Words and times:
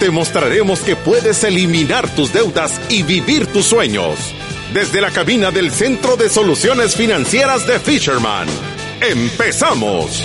Te 0.00 0.10
mostraremos 0.12 0.78
que 0.82 0.94
puedes 0.94 1.42
eliminar 1.42 2.08
tus 2.14 2.32
deudas 2.32 2.80
y 2.88 3.02
vivir 3.02 3.48
tus 3.48 3.66
sueños. 3.66 4.32
Desde 4.72 5.00
la 5.00 5.10
cabina 5.10 5.50
del 5.50 5.72
Centro 5.72 6.16
de 6.16 6.28
Soluciones 6.28 6.94
Financieras 6.94 7.66
de 7.66 7.80
Fisherman. 7.80 8.46
¡Empezamos! 9.00 10.22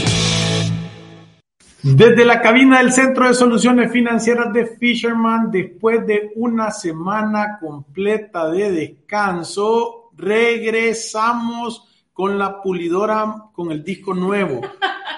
Desde 1.81 2.23
la 2.23 2.39
cabina 2.39 2.77
del 2.77 2.93
Centro 2.93 3.27
de 3.27 3.33
Soluciones 3.33 3.91
Financieras 3.91 4.53
de 4.53 4.67
Fisherman, 4.67 5.49
después 5.49 6.05
de 6.05 6.31
una 6.35 6.69
semana 6.69 7.57
completa 7.59 8.51
de 8.51 8.71
descanso, 8.71 10.11
regresamos 10.15 11.92
con 12.13 12.37
la 12.37 12.61
pulidora, 12.61 13.49
con 13.51 13.71
el 13.71 13.83
disco 13.83 14.13
nuevo. 14.13 14.61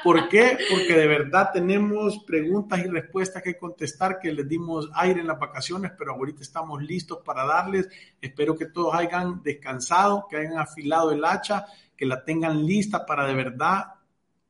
¿Por 0.03 0.29
qué? 0.29 0.57
Porque 0.69 0.93
de 0.93 1.07
verdad 1.07 1.49
tenemos 1.51 2.19
preguntas 2.19 2.79
y 2.79 2.87
respuestas 2.87 3.41
que 3.41 3.57
contestar, 3.57 4.19
que 4.19 4.31
les 4.31 4.47
dimos 4.47 4.89
aire 4.93 5.19
en 5.19 5.27
las 5.27 5.39
vacaciones, 5.39 5.91
pero 5.97 6.13
ahorita 6.13 6.41
estamos 6.41 6.81
listos 6.83 7.19
para 7.25 7.43
darles. 7.43 7.89
Espero 8.21 8.55
que 8.55 8.67
todos 8.67 8.93
hayan 8.93 9.41
descansado, 9.41 10.27
que 10.29 10.37
hayan 10.37 10.59
afilado 10.59 11.11
el 11.11 11.25
hacha, 11.25 11.65
que 11.97 12.05
la 12.05 12.23
tengan 12.23 12.65
lista 12.65 13.05
para 13.05 13.25
de 13.25 13.33
verdad 13.33 13.95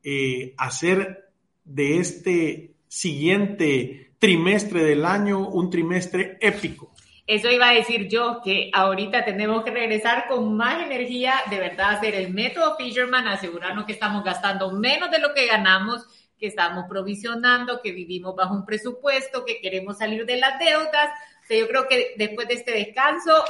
eh, 0.03 0.53
hacer 0.57 1.31
de 1.63 1.99
este 1.99 2.75
siguiente 2.87 4.11
trimestre 4.19 4.83
del 4.83 5.05
año, 5.05 5.47
un 5.47 5.69
trimestre 5.69 6.37
épico. 6.41 6.91
Eso 7.27 7.49
iba 7.49 7.69
a 7.69 7.73
decir 7.73 8.07
yo, 8.07 8.39
que 8.43 8.69
ahorita 8.71 9.25
tenemos 9.25 9.63
que 9.63 9.71
regresar 9.71 10.27
con 10.27 10.55
más 10.55 10.83
energía, 10.83 11.33
de 11.49 11.59
verdad, 11.59 11.95
hacer 11.95 12.13
el 12.13 12.31
método 12.31 12.75
Fisherman, 12.77 13.27
asegurarnos 13.27 13.85
que 13.85 13.93
estamos 13.93 14.23
gastando 14.23 14.71
menos 14.71 15.09
de 15.09 15.19
lo 15.19 15.33
que 15.33 15.47
ganamos, 15.47 16.05
que 16.37 16.47
estamos 16.47 16.85
provisionando, 16.87 17.81
que 17.81 17.91
vivimos 17.93 18.35
bajo 18.35 18.53
un 18.53 18.65
presupuesto, 18.65 19.43
que 19.43 19.59
queremos 19.59 19.97
salir 19.97 20.25
de 20.25 20.37
las 20.37 20.59
deudas. 20.59 21.09
yo 21.49 21.67
creo 21.67 21.87
que 21.87 22.13
después 22.17 22.47
de 22.47 22.55
este 22.55 22.71
descanso 22.71 23.43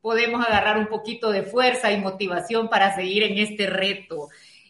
podemos 0.00 0.46
agarrar 0.46 0.78
un 0.78 0.86
poquito 0.86 1.32
de 1.32 1.42
fuerza 1.42 1.90
y 1.90 1.98
motivación 1.98 2.68
para 2.68 2.94
seguir 2.94 3.24
en 3.24 3.38
este 3.38 3.66
reto. 3.66 4.28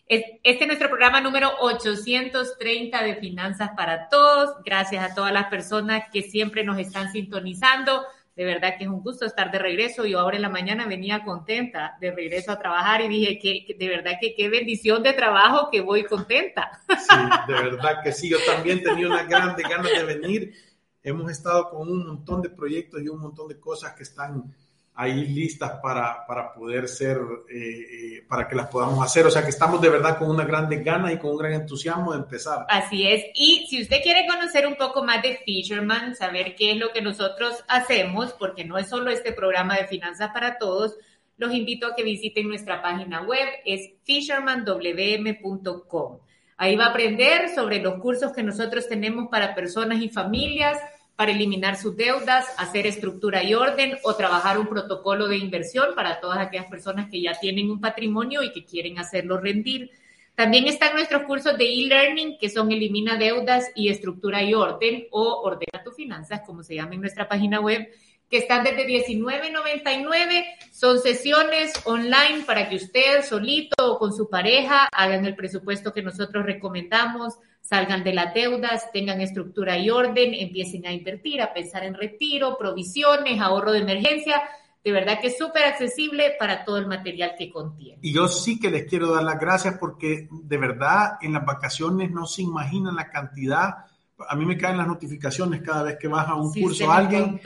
Este 0.09 0.41
es 0.45 0.67
nuestro 0.67 0.89
programa 0.89 1.21
número 1.21 1.51
830 1.61 3.03
de 3.03 3.17
Finanzas 3.17 3.71
para 3.77 4.09
Todos. 4.09 4.63
Gracias 4.65 5.05
a 5.05 5.15
todas 5.15 5.33
las 5.33 5.49
personas 5.49 6.05
que 6.11 6.23
siempre 6.23 6.65
nos 6.65 6.79
están 6.79 7.13
sintonizando. 7.13 8.07
De 8.37 8.45
verdad 8.45 8.77
que 8.77 8.85
es 8.85 8.91
un 8.91 9.01
gusto 9.01 9.25
estar 9.25 9.51
de 9.51 9.59
regreso. 9.59 10.05
Yo 10.05 10.21
ahora 10.21 10.37
en 10.37 10.43
la 10.43 10.51
mañana 10.51 10.87
venía 10.87 11.25
contenta 11.25 11.97
de 12.01 12.13
regreso 12.13 12.53
a 12.53 12.59
trabajar 12.59 13.01
y 13.01 13.09
dije 13.09 13.39
que, 13.39 13.75
de 13.75 13.89
verdad 13.89 14.13
que 14.21 14.35
qué 14.35 14.51
bendición 14.51 15.03
de 15.03 15.15
trabajo 15.15 15.71
que 15.73 15.81
voy 15.81 16.05
contenta. 16.05 16.71
Sí, 16.87 17.17
de 17.49 17.55
verdad 17.55 18.03
que 18.05 18.13
sí. 18.13 18.29
Yo 18.29 18.37
también 18.45 18.83
tenía 18.83 19.07
una 19.07 19.23
grande 19.23 19.63
ganas 19.63 19.91
de 19.91 20.05
venir. 20.05 20.55
Hemos 21.03 21.33
estado 21.33 21.71
con 21.71 21.89
un 21.89 22.07
montón 22.07 22.43
de 22.43 22.51
proyectos 22.51 23.01
y 23.01 23.09
un 23.09 23.21
montón 23.21 23.49
de 23.49 23.59
cosas 23.59 23.95
que 23.95 24.03
están 24.03 24.55
ahí 24.97 25.27
listas 25.27 25.73
para, 25.83 26.25
para 26.27 26.55
poder 26.55 26.89
ser, 26.89 27.19
eh, 27.51 27.59
eh, 27.59 28.25
para 28.27 28.49
que 28.49 28.57
las 28.57 28.69
podamos 28.69 29.05
hacer. 29.05 29.27
O 29.27 29.31
sea 29.31 29.43
que 29.43 29.51
estamos 29.51 29.79
de 29.81 29.91
verdad 29.91 30.19
con 30.19 30.31
una 30.31 30.45
grande 30.45 30.83
gana 30.83 31.13
y 31.13 31.19
con 31.19 31.33
un 31.33 31.37
gran 31.37 31.53
entusiasmo 31.53 32.13
de 32.13 32.19
empezar. 32.19 32.65
Así 32.69 33.07
es. 33.07 33.25
Y 33.35 33.67
si 33.69 33.83
usted 33.83 34.03
quiere 34.03 34.27
conocer 34.27 34.67
un 34.67 34.77
poco 34.77 35.05
más 35.05 35.23
de 35.23 35.39
Fisherman, 35.45 36.17
saber 36.17 36.57
qué 36.57 36.73
es 36.73 36.79
lo 36.79 36.93
que 36.93 37.03
nosotros 37.03 37.63
hacemos, 37.69 38.33
porque 38.33 38.65
no 38.65 38.79
es 38.79 38.89
solo 38.89 39.11
este 39.11 39.33
programa 39.33 39.77
de 39.77 39.87
finanzas 39.87 40.31
para 40.33 40.57
todos, 40.57 40.97
los 41.37 41.53
invito 41.53 41.87
a 41.87 41.95
que 41.95 42.03
visiten 42.03 42.49
nuestra 42.49 42.81
página 42.81 43.21
web, 43.21 43.47
es 43.67 43.91
fishermanwm.com. 44.05 46.21
Ahí 46.57 46.75
va 46.75 46.87
a 46.87 46.91
aprender 46.91 47.51
sobre 47.55 47.83
los 47.83 48.01
cursos 48.01 48.33
que 48.33 48.43
nosotros 48.43 48.89
tenemos 48.89 49.29
para 49.31 49.55
personas 49.55 50.01
y 50.01 50.09
familias 50.09 50.79
para 51.17 51.33
eliminar 51.33 51.77
sus 51.77 51.97
deudas, 51.97 52.47
hacer 52.59 52.87
estructura 52.87 53.43
y 53.43 53.55
orden 53.55 53.97
o 54.05 54.15
trabajar 54.15 54.59
un 54.59 54.69
protocolo 54.69 55.27
de 55.29 55.39
inversión 55.39 55.95
para 55.95 56.21
todas 56.21 56.39
aquellas 56.39 56.67
personas 56.67 57.09
que 57.11 57.23
ya 57.23 57.33
tienen 57.33 57.71
un 57.71 57.81
patrimonio 57.81 58.43
y 58.43 58.53
que 58.53 58.65
quieren 58.65 58.99
hacerlo 58.99 59.39
rendir. 59.39 59.91
También 60.35 60.67
están 60.67 60.93
nuestros 60.93 61.23
cursos 61.23 61.57
de 61.57 61.65
e-learning 61.65 62.37
que 62.39 62.51
son 62.51 62.71
Elimina 62.71 63.17
deudas 63.17 63.71
y 63.75 63.89
estructura 63.89 64.43
y 64.43 64.53
orden 64.53 65.07
o 65.11 65.41
Ordena 65.43 65.83
tus 65.83 65.97
finanzas, 65.97 66.43
como 66.45 66.63
se 66.63 66.75
llama 66.75 66.95
en 66.95 67.01
nuestra 67.01 67.27
página 67.27 67.61
web, 67.61 67.89
que 68.29 68.39
están 68.39 68.65
desde 68.65 68.87
19.99. 68.87 70.45
Son 70.73 71.01
sesiones 71.01 71.73
online 71.85 72.45
para 72.47 72.69
que 72.69 72.77
usted 72.77 73.23
solito 73.23 73.75
o 73.79 73.99
con 73.99 74.13
su 74.13 74.29
pareja 74.29 74.89
hagan 74.93 75.25
el 75.25 75.37
presupuesto 75.37 75.93
que 75.93 76.03
nosotros 76.03 76.45
recomendamos 76.45 77.39
salgan 77.67 78.05
de 78.05 78.15
las 78.15 78.33
deudas, 78.33 78.91
tengan 78.93 79.21
estructura 79.21 79.77
y 79.77 79.91
orden, 79.91 80.35
empiecen 80.35 80.87
a 80.87 80.93
invertir, 80.93 81.43
a 81.43 81.53
pensar 81.53 81.85
en 81.85 81.95
retiro, 81.95 82.57
provisiones, 82.57 83.41
ahorro 83.41 83.73
de 83.73 83.81
emergencia. 83.81 84.41
De 84.85 84.93
verdad 84.93 85.19
que 85.21 85.29
es 85.29 85.39
súper 85.39 85.65
accesible 85.65 86.37
para 86.39 86.65
todo 86.65 86.79
el 86.79 86.87
material 86.87 87.35
que 87.37 87.51
contiene. 87.51 87.99
Y 88.03 88.13
yo 88.13 88.29
sí 88.29 88.61
que 88.61 88.71
les 88.71 88.87
quiero 88.87 89.13
dar 89.13 89.25
las 89.25 89.41
gracias 89.41 89.79
porque 89.81 90.29
de 90.31 90.59
verdad 90.59 91.19
en 91.21 91.33
las 91.33 91.45
vacaciones 91.45 92.13
no 92.13 92.27
se 92.27 92.43
imaginan 92.43 92.95
la 92.95 93.11
cantidad. 93.11 93.87
A 94.29 94.37
mí 94.37 94.47
me 94.47 94.57
caen 94.57 94.79
las 94.79 94.87
notificaciones 94.87 95.61
cada 95.63 95.83
vez 95.83 95.97
que 96.01 96.07
baja 96.07 96.37
un 96.37 96.53
curso 96.53 96.89
a 96.89 96.99
alguien. 96.99 97.41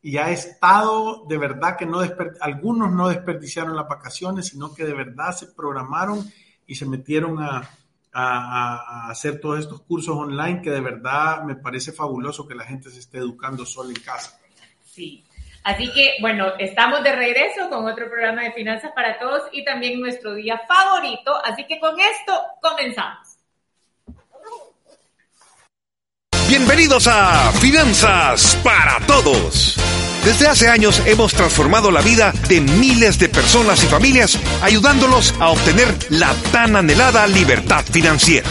Y 0.00 0.16
ha 0.16 0.30
estado 0.30 1.24
de 1.26 1.38
verdad 1.38 1.76
que 1.76 1.86
no 1.86 2.00
algunos 2.40 2.92
no 2.92 3.08
desperdiciaron 3.08 3.76
las 3.76 3.88
vacaciones, 3.88 4.48
sino 4.48 4.74
que 4.74 4.84
de 4.84 4.94
verdad 4.94 5.32
se 5.32 5.48
programaron 5.48 6.24
y 6.66 6.74
se 6.76 6.86
metieron 6.86 7.42
a, 7.42 7.68
a, 8.12 9.10
hacer 9.10 9.40
todos 9.40 9.60
estos 9.60 9.80
cursos 9.82 10.16
online 10.16 10.62
que 10.62 10.70
de 10.70 10.80
verdad 10.80 11.42
me 11.42 11.56
parece 11.56 11.92
fabuloso 11.92 12.46
que 12.46 12.54
la 12.54 12.64
gente 12.64 12.90
se 12.90 13.00
esté 13.00 13.18
educando 13.18 13.64
solo 13.66 13.90
en 13.90 13.96
casa. 13.96 14.38
Sí. 14.84 15.24
Así 15.64 15.92
que, 15.92 16.14
bueno, 16.20 16.52
estamos 16.58 17.02
de 17.02 17.14
regreso 17.14 17.68
con 17.68 17.86
otro 17.86 18.08
programa 18.08 18.42
de 18.42 18.52
Finanzas 18.52 18.92
para 18.94 19.18
Todos 19.18 19.42
y 19.52 19.64
también 19.64 20.00
nuestro 20.00 20.34
día 20.34 20.62
favorito. 20.66 21.34
Así 21.44 21.66
que 21.66 21.78
con 21.78 21.98
esto 22.00 22.32
comenzamos. 22.62 23.37
Bienvenidos 26.68 27.06
a 27.06 27.50
Finanzas 27.52 28.58
para 28.62 29.00
Todos 29.06 29.78
desde 30.22 30.48
hace 30.48 30.68
años 30.68 31.00
hemos 31.06 31.32
transformado 31.32 31.90
la 31.90 32.02
vida 32.02 32.34
de 32.46 32.60
miles 32.60 33.18
de 33.18 33.30
personas 33.30 33.82
y 33.82 33.86
familias, 33.86 34.38
ayudándolos 34.60 35.32
a 35.40 35.48
obtener 35.48 35.88
la 36.10 36.34
tan 36.52 36.76
anhelada 36.76 37.26
libertad 37.26 37.86
financiera. 37.90 38.46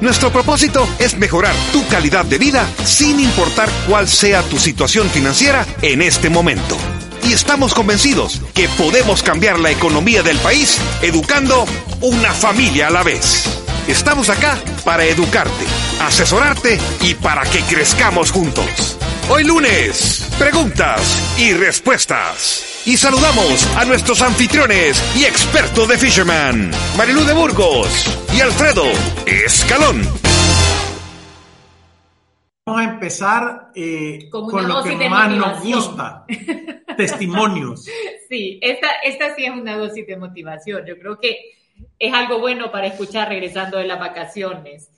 Nuestro 0.00 0.32
propósito 0.32 0.88
es 0.98 1.18
mejorar 1.18 1.54
tu 1.70 1.86
calidad 1.88 2.24
de 2.24 2.38
vida 2.38 2.66
sin 2.86 3.20
importar 3.20 3.68
cuál 3.86 4.08
sea 4.08 4.42
tu 4.44 4.58
situación 4.58 5.10
financiera 5.10 5.66
en 5.82 6.00
este 6.00 6.30
momento. 6.30 6.78
Y 7.22 7.34
estamos 7.34 7.74
convencidos 7.74 8.40
que 8.54 8.66
podemos 8.78 9.22
cambiar 9.22 9.60
la 9.60 9.70
economía 9.70 10.22
del 10.22 10.38
país 10.38 10.78
educando 11.02 11.66
una 12.00 12.32
familia 12.32 12.86
a 12.86 12.90
la 12.90 13.02
vez. 13.02 13.67
Estamos 13.88 14.28
acá 14.28 14.58
para 14.84 15.06
educarte, 15.06 15.64
asesorarte 16.02 16.78
y 17.00 17.14
para 17.14 17.40
que 17.44 17.62
crezcamos 17.62 18.30
juntos. 18.30 18.98
Hoy 19.30 19.44
lunes, 19.44 20.28
preguntas 20.38 21.38
y 21.38 21.54
respuestas. 21.54 22.82
Y 22.84 22.98
saludamos 22.98 23.66
a 23.78 23.86
nuestros 23.86 24.20
anfitriones 24.20 25.02
y 25.16 25.24
expertos 25.24 25.88
de 25.88 25.96
Fisherman, 25.96 26.70
Marilú 26.98 27.24
de 27.24 27.32
Burgos 27.32 27.88
y 28.36 28.42
Alfredo 28.42 28.84
Escalón. 29.24 30.02
Vamos 32.66 32.82
a 32.82 32.84
empezar 32.84 33.70
eh, 33.74 34.28
con, 34.30 34.68
lo 34.68 34.82
que 34.82 35.08
más 35.08 35.30
nos 35.30 35.62
gusta, 35.62 36.26
testimonios. 36.96 37.86
Sí, 38.28 38.58
esta, 38.60 38.88
esta 39.02 39.34
sí 39.34 39.46
es 39.46 39.52
una 39.52 39.78
dosis 39.78 40.06
de 40.06 40.18
motivación. 40.18 40.84
Yo 40.86 40.98
creo 40.98 41.18
que 41.18 41.57
es 41.98 42.12
algo 42.12 42.38
bueno 42.38 42.70
para 42.70 42.86
escuchar 42.86 43.28
regresando 43.28 43.78
de 43.78 43.86
las 43.86 43.98
vacaciones. 43.98 44.90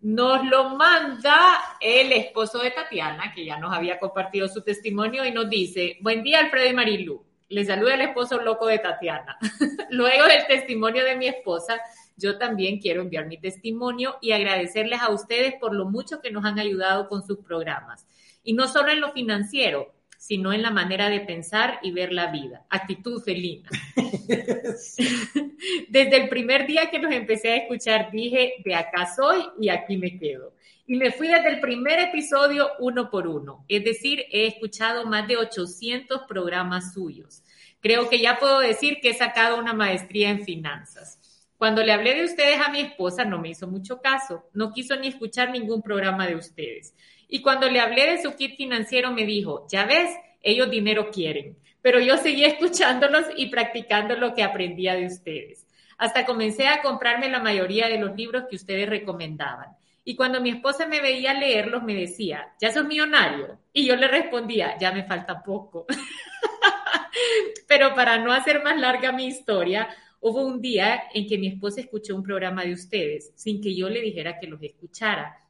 Nos 0.00 0.44
lo 0.46 0.70
manda 0.70 1.58
el 1.80 2.12
esposo 2.12 2.58
de 2.58 2.72
Tatiana, 2.72 3.32
que 3.34 3.44
ya 3.44 3.58
nos 3.58 3.72
había 3.72 3.98
compartido 3.98 4.48
su 4.48 4.62
testimonio, 4.62 5.24
y 5.24 5.30
nos 5.30 5.48
dice, 5.48 5.98
buen 6.00 6.22
día 6.22 6.40
Alfredo 6.40 6.68
y 6.68 6.74
Marilu, 6.74 7.24
le 7.48 7.64
saluda 7.64 7.94
el 7.94 8.00
esposo 8.00 8.40
loco 8.40 8.66
de 8.66 8.78
Tatiana. 8.78 9.38
Luego 9.90 10.26
del 10.26 10.46
testimonio 10.46 11.04
de 11.04 11.16
mi 11.16 11.26
esposa, 11.28 11.80
yo 12.16 12.38
también 12.38 12.80
quiero 12.80 13.02
enviar 13.02 13.26
mi 13.26 13.38
testimonio 13.38 14.16
y 14.20 14.32
agradecerles 14.32 15.00
a 15.00 15.10
ustedes 15.10 15.54
por 15.54 15.74
lo 15.74 15.84
mucho 15.84 16.20
que 16.20 16.30
nos 16.30 16.44
han 16.44 16.58
ayudado 16.58 17.08
con 17.08 17.26
sus 17.26 17.38
programas. 17.38 18.06
Y 18.42 18.54
no 18.54 18.68
solo 18.68 18.90
en 18.90 19.00
lo 19.00 19.12
financiero, 19.12 19.92
sino 20.22 20.52
en 20.52 20.62
la 20.62 20.70
manera 20.70 21.08
de 21.08 21.18
pensar 21.18 21.80
y 21.82 21.90
ver 21.90 22.12
la 22.12 22.28
vida. 22.28 22.64
Actitud 22.70 23.20
felina. 23.24 23.68
Desde 25.88 26.16
el 26.16 26.28
primer 26.28 26.64
día 26.64 26.90
que 26.92 27.00
los 27.00 27.12
empecé 27.12 27.50
a 27.50 27.56
escuchar, 27.56 28.12
dije, 28.12 28.54
de 28.64 28.76
acá 28.76 29.12
soy 29.16 29.42
y 29.60 29.68
aquí 29.68 29.96
me 29.96 30.16
quedo. 30.16 30.54
Y 30.86 30.94
me 30.94 31.10
fui 31.10 31.26
desde 31.26 31.48
el 31.48 31.60
primer 31.60 31.98
episodio 31.98 32.68
uno 32.78 33.10
por 33.10 33.26
uno. 33.26 33.64
Es 33.66 33.82
decir, 33.82 34.24
he 34.30 34.46
escuchado 34.46 35.06
más 35.06 35.26
de 35.26 35.38
800 35.38 36.22
programas 36.28 36.94
suyos. 36.94 37.42
Creo 37.80 38.08
que 38.08 38.20
ya 38.20 38.38
puedo 38.38 38.60
decir 38.60 38.98
que 39.02 39.10
he 39.10 39.14
sacado 39.14 39.58
una 39.58 39.72
maestría 39.72 40.30
en 40.30 40.44
finanzas. 40.44 41.18
Cuando 41.58 41.82
le 41.82 41.92
hablé 41.92 42.14
de 42.14 42.26
ustedes 42.26 42.60
a 42.60 42.70
mi 42.70 42.80
esposa, 42.80 43.24
no 43.24 43.40
me 43.40 43.48
hizo 43.48 43.66
mucho 43.66 44.00
caso. 44.00 44.44
No 44.52 44.72
quiso 44.72 44.94
ni 44.94 45.08
escuchar 45.08 45.50
ningún 45.50 45.82
programa 45.82 46.28
de 46.28 46.36
ustedes. 46.36 46.94
Y 47.34 47.40
cuando 47.40 47.70
le 47.70 47.80
hablé 47.80 48.10
de 48.10 48.22
su 48.22 48.36
kit 48.36 48.58
financiero, 48.58 49.10
me 49.10 49.24
dijo, 49.24 49.66
ya 49.66 49.86
ves, 49.86 50.14
ellos 50.42 50.68
dinero 50.68 51.10
quieren. 51.10 51.56
Pero 51.80 51.98
yo 51.98 52.18
seguía 52.18 52.46
escuchándolos 52.48 53.24
y 53.34 53.46
practicando 53.46 54.14
lo 54.16 54.34
que 54.34 54.42
aprendía 54.42 54.96
de 54.96 55.06
ustedes. 55.06 55.66
Hasta 55.96 56.26
comencé 56.26 56.68
a 56.68 56.82
comprarme 56.82 57.30
la 57.30 57.40
mayoría 57.40 57.88
de 57.88 57.96
los 57.96 58.14
libros 58.14 58.44
que 58.50 58.56
ustedes 58.56 58.86
recomendaban. 58.86 59.68
Y 60.04 60.14
cuando 60.14 60.42
mi 60.42 60.50
esposa 60.50 60.86
me 60.86 61.00
veía 61.00 61.32
leerlos, 61.32 61.82
me 61.82 61.94
decía, 61.94 62.52
¿ya 62.60 62.70
sos 62.70 62.84
millonario? 62.84 63.60
Y 63.72 63.86
yo 63.86 63.96
le 63.96 64.08
respondía, 64.08 64.76
ya 64.76 64.92
me 64.92 65.04
falta 65.04 65.42
poco. 65.42 65.86
Pero 67.66 67.94
para 67.94 68.18
no 68.18 68.30
hacer 68.34 68.62
más 68.62 68.78
larga 68.78 69.10
mi 69.10 69.24
historia, 69.24 69.88
hubo 70.20 70.44
un 70.44 70.60
día 70.60 71.04
en 71.14 71.26
que 71.26 71.38
mi 71.38 71.46
esposa 71.46 71.80
escuchó 71.80 72.14
un 72.14 72.22
programa 72.22 72.62
de 72.62 72.74
ustedes 72.74 73.32
sin 73.36 73.62
que 73.62 73.74
yo 73.74 73.88
le 73.88 74.02
dijera 74.02 74.38
que 74.38 74.48
los 74.48 74.62
escuchara. 74.62 75.41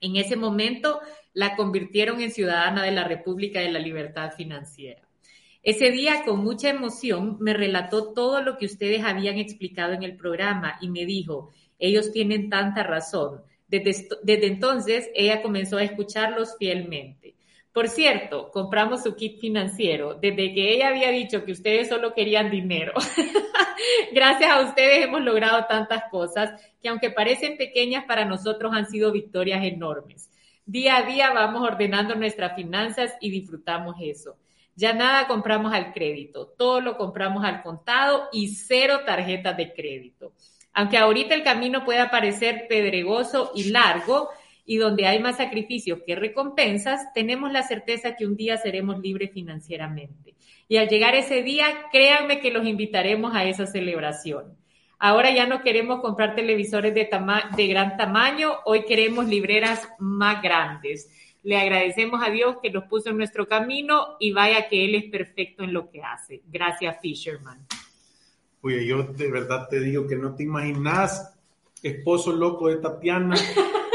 En 0.00 0.16
ese 0.16 0.36
momento 0.36 1.00
la 1.32 1.56
convirtieron 1.56 2.20
en 2.20 2.30
ciudadana 2.30 2.82
de 2.82 2.92
la 2.92 3.04
República 3.04 3.60
de 3.60 3.72
la 3.72 3.78
Libertad 3.78 4.32
Financiera. 4.32 5.08
Ese 5.62 5.90
día, 5.90 6.22
con 6.24 6.42
mucha 6.42 6.70
emoción, 6.70 7.36
me 7.40 7.52
relató 7.52 8.12
todo 8.12 8.42
lo 8.42 8.58
que 8.58 8.66
ustedes 8.66 9.04
habían 9.04 9.38
explicado 9.38 9.92
en 9.92 10.02
el 10.02 10.16
programa 10.16 10.78
y 10.80 10.88
me 10.88 11.04
dijo, 11.04 11.50
ellos 11.78 12.12
tienen 12.12 12.48
tanta 12.48 12.82
razón. 12.82 13.42
Desde, 13.66 14.08
desde 14.22 14.46
entonces, 14.46 15.10
ella 15.14 15.42
comenzó 15.42 15.76
a 15.76 15.84
escucharlos 15.84 16.56
fielmente. 16.58 17.34
Por 17.72 17.88
cierto, 17.88 18.50
compramos 18.50 19.02
su 19.02 19.14
kit 19.14 19.38
financiero 19.38 20.14
desde 20.14 20.52
que 20.52 20.74
ella 20.74 20.88
había 20.88 21.10
dicho 21.10 21.44
que 21.44 21.52
ustedes 21.52 21.88
solo 21.88 22.14
querían 22.14 22.50
dinero. 22.50 22.92
Gracias 24.12 24.50
a 24.50 24.60
ustedes 24.62 25.04
hemos 25.04 25.20
logrado 25.20 25.66
tantas 25.66 26.04
cosas 26.10 26.60
que 26.80 26.88
aunque 26.88 27.10
parecen 27.10 27.56
pequeñas 27.56 28.04
para 28.04 28.24
nosotros 28.24 28.72
han 28.74 28.86
sido 28.86 29.12
victorias 29.12 29.64
enormes. 29.64 30.30
Día 30.64 30.96
a 30.96 31.02
día 31.02 31.32
vamos 31.32 31.62
ordenando 31.62 32.14
nuestras 32.14 32.54
finanzas 32.54 33.14
y 33.20 33.30
disfrutamos 33.30 33.96
eso. 34.00 34.36
Ya 34.74 34.92
nada 34.92 35.26
compramos 35.26 35.72
al 35.72 35.92
crédito, 35.92 36.54
todo 36.56 36.80
lo 36.80 36.96
compramos 36.96 37.44
al 37.44 37.62
contado 37.62 38.28
y 38.32 38.48
cero 38.48 39.00
tarjetas 39.04 39.56
de 39.56 39.72
crédito. 39.72 40.32
Aunque 40.72 40.98
ahorita 40.98 41.34
el 41.34 41.42
camino 41.42 41.84
pueda 41.84 42.10
parecer 42.10 42.66
pedregoso 42.68 43.50
y 43.54 43.70
largo, 43.70 44.30
y 44.68 44.76
donde 44.76 45.06
hay 45.06 45.18
más 45.18 45.38
sacrificios 45.38 46.00
que 46.06 46.14
recompensas, 46.14 47.10
tenemos 47.14 47.50
la 47.50 47.62
certeza 47.62 48.16
que 48.16 48.26
un 48.26 48.36
día 48.36 48.58
seremos 48.58 49.00
libres 49.00 49.32
financieramente. 49.32 50.34
Y 50.68 50.76
al 50.76 50.88
llegar 50.88 51.14
ese 51.14 51.42
día, 51.42 51.66
créanme 51.90 52.40
que 52.40 52.50
los 52.50 52.66
invitaremos 52.66 53.34
a 53.34 53.46
esa 53.46 53.66
celebración. 53.66 54.58
Ahora 54.98 55.34
ya 55.34 55.46
no 55.46 55.62
queremos 55.62 56.02
comprar 56.02 56.34
televisores 56.34 56.92
de, 56.94 57.08
de 57.56 57.66
gran 57.66 57.96
tamaño, 57.96 58.56
hoy 58.66 58.84
queremos 58.84 59.26
libreras 59.26 59.88
más 59.98 60.42
grandes. 60.42 61.10
Le 61.42 61.56
agradecemos 61.56 62.20
a 62.22 62.28
Dios 62.28 62.56
que 62.62 62.68
nos 62.68 62.84
puso 62.84 63.08
en 63.08 63.16
nuestro 63.16 63.48
camino 63.48 64.16
y 64.20 64.32
vaya 64.32 64.68
que 64.68 64.84
Él 64.84 64.96
es 64.96 65.04
perfecto 65.04 65.64
en 65.64 65.72
lo 65.72 65.88
que 65.88 66.02
hace. 66.02 66.42
Gracias, 66.46 66.98
Fisherman. 67.00 67.58
Oye, 68.60 68.86
yo 68.86 69.02
de 69.02 69.30
verdad 69.30 69.66
te 69.70 69.80
digo 69.80 70.06
que 70.06 70.16
no 70.16 70.34
te 70.34 70.42
imaginas, 70.42 71.34
esposo 71.82 72.32
loco 72.32 72.68
de 72.68 72.76
Tatiana, 72.76 73.34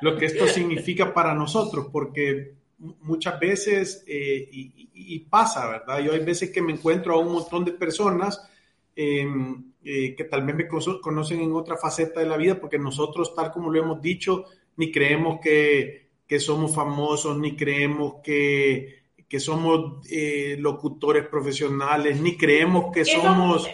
lo 0.00 0.16
que 0.16 0.26
esto 0.26 0.46
significa 0.46 1.12
para 1.12 1.34
nosotros, 1.34 1.88
porque 1.92 2.54
muchas 3.02 3.38
veces, 3.38 4.04
eh, 4.06 4.48
y, 4.52 5.18
pasa, 5.20 5.68
¿verdad? 5.68 6.00
Yo 6.00 6.12
hay 6.12 6.24
veces 6.24 6.50
que 6.50 6.62
me 6.62 6.72
encuentro 6.72 7.14
a 7.14 7.18
un 7.18 7.32
montón 7.32 7.64
de 7.64 7.72
personas 7.72 8.48
em, 8.96 9.72
eh, 9.84 10.14
que 10.14 10.24
tal 10.24 10.44
vez 10.44 10.54
me 10.54 10.68
conocen 10.68 11.40
en 11.40 11.52
otra 11.52 11.76
faceta 11.76 12.20
de 12.20 12.26
la 12.26 12.36
vida, 12.36 12.60
porque 12.60 12.78
nosotros, 12.78 13.34
tal 13.34 13.50
como 13.50 13.70
lo 13.70 13.78
hemos 13.78 14.00
dicho, 14.00 14.44
ni 14.76 14.90
creemos 14.90 15.40
que, 15.40 16.08
que 16.26 16.38
somos 16.38 16.74
famosos, 16.74 17.38
ni 17.38 17.56
creemos 17.56 18.14
que, 18.22 19.00
que 19.28 19.40
somos 19.40 20.06
eh, 20.10 20.56
locutores 20.58 21.26
profesionales, 21.28 22.20
ni 22.20 22.36
creemos 22.36 22.92
que 22.92 23.04
somos, 23.04 23.68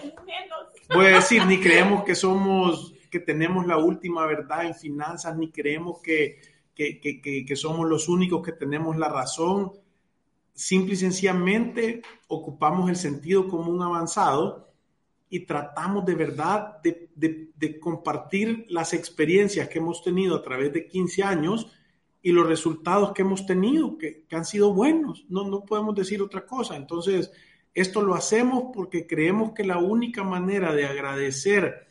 voy 0.95 1.07
a 1.07 1.17
decir, 1.17 1.45
ni 1.47 1.59
creemos 1.59 2.05
que 2.05 2.15
somos 2.15 2.96
que 3.17 3.25
tenemos 3.25 3.67
la 3.67 3.79
última 3.79 4.27
verdad 4.27 4.67
en 4.67 4.75
finanzas, 4.75 5.35
ni 5.39 5.51
creemos 5.51 6.01
que, 6.03 6.39
que, 6.75 7.57
somos 7.57 7.89
los 7.89 8.11
únicos 8.11 8.45
que 8.45 8.53
tenemos 8.53 8.99
la 8.99 9.09
razón. 9.09 9.73
Simple 10.53 10.93
y 10.93 10.97
sencillamente 10.97 12.03
ocupamos 12.29 12.91
el 12.91 12.97
sentido 12.97 13.49
común 13.49 13.83
avanzado 13.83 14.71
y 15.31 15.41
tratamos 15.47 16.05
de 16.05 16.15
verdad 16.15 16.77
de, 16.83 17.81
compartir 17.81 18.67
las 18.69 18.93
experiencias 18.93 19.69
que 19.69 19.79
hemos 19.79 20.03
tenido 20.03 20.37
a 20.37 20.43
través 20.43 20.73
de 20.75 20.87
15 20.87 21.23
años 21.23 21.73
y 22.21 22.33
los 22.33 22.47
resultados 22.47 23.13
que 23.13 23.23
hemos 23.23 23.47
tenido, 23.47 23.97
que, 23.97 24.27
han 24.31 24.45
sido 24.45 24.75
buenos. 24.75 25.25
No, 25.31 25.49
no 25.49 25.65
podemos 25.65 25.95
decir 25.95 26.21
otra 26.21 26.45
cosa. 26.45 26.77
Entonces, 26.77 27.33
esto 27.73 28.03
lo 28.03 28.15
hacemos 28.15 28.65
porque 28.75 29.07
creemos 29.07 29.53
que 29.53 29.65
la 29.65 29.79
única 29.79 30.23
manera 30.23 30.75
de 30.75 30.85
agradecer 30.85 31.86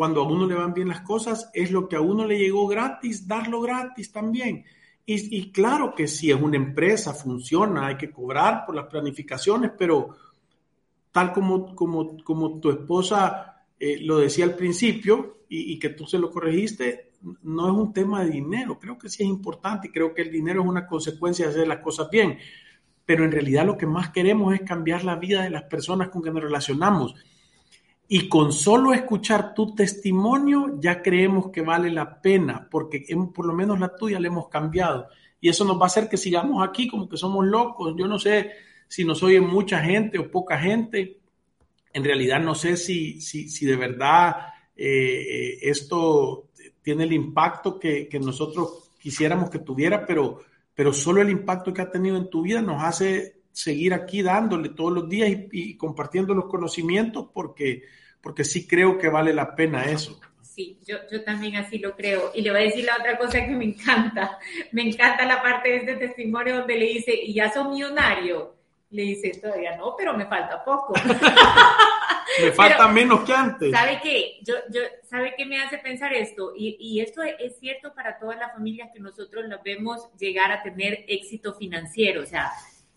cuando 0.00 0.22
a 0.22 0.26
uno 0.26 0.46
le 0.46 0.54
van 0.54 0.72
bien 0.72 0.88
las 0.88 1.02
cosas, 1.02 1.50
es 1.52 1.70
lo 1.70 1.86
que 1.86 1.94
a 1.94 2.00
uno 2.00 2.24
le 2.24 2.38
llegó 2.38 2.66
gratis, 2.66 3.28
darlo 3.28 3.60
gratis 3.60 4.10
también. 4.10 4.64
Y, 5.04 5.52
claro 5.52 5.94
que 5.94 6.08
si 6.08 6.30
es 6.30 6.40
una 6.40 6.56
empresa, 6.56 7.12
funciona, 7.12 7.86
hay 7.86 7.98
que 7.98 8.10
cobrar 8.10 8.64
por 8.64 8.74
las 8.74 8.86
planificaciones, 8.86 9.72
pero 9.76 10.16
tal 11.12 11.34
como, 11.34 11.76
como, 11.76 12.16
como 12.24 12.58
tu 12.58 12.70
esposa 12.70 13.66
eh, 13.78 13.98
lo 14.00 14.16
decía 14.16 14.46
al 14.46 14.54
principio 14.54 15.40
y, 15.50 15.74
y, 15.74 15.78
que 15.78 15.90
tú 15.90 16.06
se 16.06 16.18
lo 16.18 16.30
corregiste, 16.30 17.10
no 17.42 17.66
es 17.66 17.74
un 17.74 17.92
tema 17.92 18.24
de 18.24 18.30
dinero. 18.30 18.78
Creo 18.78 18.96
que 18.96 19.10
sí 19.10 19.22
es 19.22 19.28
importante 19.28 19.88
y 19.88 19.90
creo 19.90 20.14
que 20.14 20.22
el 20.22 20.32
dinero 20.32 20.62
es 20.62 20.66
una 20.66 20.86
consecuencia 20.86 21.44
de 21.44 21.52
hacer 21.52 21.68
las 21.68 21.80
cosas 21.80 22.08
bien. 22.08 22.38
Pero 23.04 23.22
en 23.26 23.32
realidad 23.32 23.66
lo 23.66 23.76
que 23.76 23.84
más 23.84 24.08
queremos 24.08 24.54
es 24.54 24.62
cambiar 24.62 25.04
la 25.04 25.16
vida 25.16 25.42
de 25.42 25.50
las 25.50 25.64
personas 25.64 26.08
con 26.08 26.22
que 26.22 26.30
nos 26.30 26.42
relacionamos 26.42 27.14
y 28.12 28.28
con 28.28 28.52
solo 28.52 28.92
escuchar 28.92 29.54
tu 29.54 29.72
testimonio 29.72 30.80
ya 30.80 31.00
creemos 31.00 31.50
que 31.52 31.62
vale 31.62 31.92
la 31.92 32.20
pena, 32.20 32.66
porque 32.68 33.06
por 33.32 33.46
lo 33.46 33.54
menos 33.54 33.78
la 33.78 33.94
tuya 33.94 34.18
la 34.18 34.26
hemos 34.26 34.48
cambiado. 34.48 35.06
Y 35.40 35.48
eso 35.48 35.64
nos 35.64 35.78
va 35.78 35.84
a 35.84 35.86
hacer 35.86 36.08
que 36.08 36.16
sigamos 36.16 36.66
aquí 36.68 36.88
como 36.88 37.08
que 37.08 37.16
somos 37.16 37.46
locos. 37.46 37.94
Yo 37.96 38.08
no 38.08 38.18
sé 38.18 38.50
si 38.88 39.04
nos 39.04 39.22
oye 39.22 39.40
mucha 39.40 39.78
gente 39.78 40.18
o 40.18 40.28
poca 40.28 40.58
gente. 40.58 41.20
En 41.92 42.02
realidad 42.02 42.40
no 42.40 42.56
sé 42.56 42.76
si, 42.76 43.20
si, 43.20 43.48
si 43.48 43.64
de 43.64 43.76
verdad 43.76 44.38
eh, 44.74 45.58
esto 45.62 46.48
tiene 46.82 47.04
el 47.04 47.12
impacto 47.12 47.78
que, 47.78 48.08
nosotros 48.20 48.90
quisiéramos 48.98 49.50
que 49.50 49.60
tuviera, 49.60 50.04
pero, 50.04 50.40
pero 50.74 50.92
solo 50.92 51.22
el 51.22 51.30
impacto 51.30 51.72
que 51.72 51.82
ha 51.82 51.92
tenido 51.92 52.16
en 52.16 52.28
tu 52.28 52.42
vida 52.42 52.60
nos 52.60 52.82
hace 52.82 53.39
seguir 53.62 53.94
aquí 53.94 54.22
dándole 54.22 54.70
todos 54.70 54.92
los 54.92 55.08
días 55.08 55.30
y 55.52 55.76
compartiendo 55.76 56.34
los 56.34 56.46
conocimientos 56.46 57.28
porque 57.32 57.82
porque 58.20 58.44
sí 58.44 58.66
creo 58.66 58.98
que 58.98 59.08
vale 59.08 59.32
la 59.32 59.54
pena 59.54 59.84
eso. 59.84 60.20
Sí, 60.42 60.78
yo, 60.86 60.96
yo 61.10 61.22
también 61.24 61.56
así 61.56 61.78
lo 61.78 61.96
creo. 61.96 62.32
Y 62.34 62.42
le 62.42 62.50
voy 62.50 62.60
a 62.60 62.64
decir 62.64 62.84
la 62.84 62.96
otra 62.96 63.16
cosa 63.16 63.44
que 63.44 63.52
me 63.52 63.64
encanta. 63.64 64.38
Me 64.72 64.82
encanta 64.82 65.24
la 65.24 65.42
parte 65.42 65.70
de 65.70 65.76
este 65.76 65.96
testimonio 65.96 66.58
donde 66.58 66.76
le 66.76 66.86
dice, 66.86 67.12
¿y 67.14 67.34
ya 67.34 67.50
son 67.52 67.70
millonario? 67.70 68.56
Le 68.90 69.02
dice, 69.02 69.30
todavía 69.40 69.76
no, 69.76 69.94
pero 69.96 70.16
me 70.16 70.26
falta 70.26 70.62
poco. 70.64 70.92
me 72.42 72.52
falta 72.52 72.88
menos 72.88 73.20
que 73.20 73.32
antes. 73.32 73.70
¿Sabe 73.70 74.00
qué? 74.02 74.40
Yo, 74.42 74.54
yo, 74.70 74.80
¿Sabe 75.08 75.34
qué 75.36 75.46
me 75.46 75.62
hace 75.62 75.78
pensar 75.78 76.12
esto? 76.12 76.52
Y, 76.54 76.76
y 76.78 77.00
esto 77.00 77.22
es 77.22 77.58
cierto 77.58 77.94
para 77.94 78.18
todas 78.18 78.36
las 78.36 78.52
familias 78.52 78.90
que 78.92 79.00
nosotros 79.00 79.46
las 79.46 79.62
vemos 79.62 80.10
llegar 80.18 80.50
a 80.50 80.62
tener 80.62 81.04
éxito 81.08 81.54
financiero. 81.54 82.22
O 82.22 82.26
sea, 82.26 82.50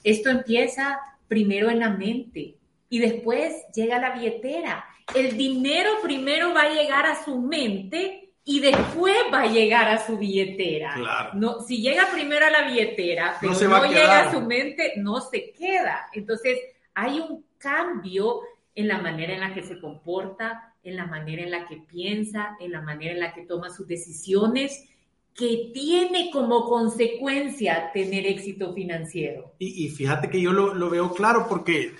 esto 0.04 0.30
empieza 0.30 1.00
primero 1.28 1.70
en 1.70 1.80
la 1.80 1.90
mente 1.90 2.58
y 2.90 3.00
después 3.00 3.54
llega 3.74 4.00
la 4.00 4.12
billetera 4.12 4.86
el 5.14 5.38
dinero 5.38 5.92
primero 6.02 6.54
va 6.54 6.64
a 6.64 6.74
llegar 6.74 7.06
a 7.06 7.24
su 7.24 7.40
mente 7.40 8.32
y 8.46 8.60
después 8.60 9.16
va 9.34 9.42
a 9.42 9.48
llegar 9.48 9.88
a 9.88 10.06
su 10.06 10.18
billetera. 10.18 11.32
No, 11.34 11.62
si 11.62 11.82
llega 11.82 12.10
primero 12.12 12.46
a 12.46 12.50
la 12.50 12.68
billetera, 12.68 13.38
pero 13.40 13.54
no, 13.54 13.86
llega 13.86 14.28
a 14.28 14.32
su 14.32 14.42
mente, 14.42 14.94
no 14.98 15.22
se 15.22 15.52
queda. 15.52 16.08
Entonces, 16.14 16.60
hay 16.94 17.20
un 17.20 17.46
cambio 17.58 18.42
en 18.76 18.88
la 18.88 18.98
manera 18.98 19.34
en 19.34 19.40
la 19.40 19.54
que 19.54 19.64
se 19.64 19.80
comporta, 19.80 20.74
en 20.84 20.98
la 20.98 21.06
manera 21.06 21.44
en 21.44 21.52
la 21.52 21.66
que 21.68 21.78
piensa, 21.78 22.58
en 22.60 22.72
la 22.72 22.82
manera 22.82 23.14
en 23.14 23.20
la 23.20 23.34
que 23.34 23.46
toma 23.46 23.70
sus 23.70 23.88
decisiones 23.88 24.90
que 25.36 25.72
tiene 25.74 26.30
como 26.32 26.66
consecuencia 26.66 27.92
tener 27.92 28.26
éxito 28.26 28.74
financiero. 28.74 29.54
Y, 29.58 29.90
fíjate 29.90 30.30
que 30.30 30.40
yo 30.40 30.54
lo, 30.54 30.90
veo 30.90 31.12
claro 31.12 31.48
porque, 31.50 31.94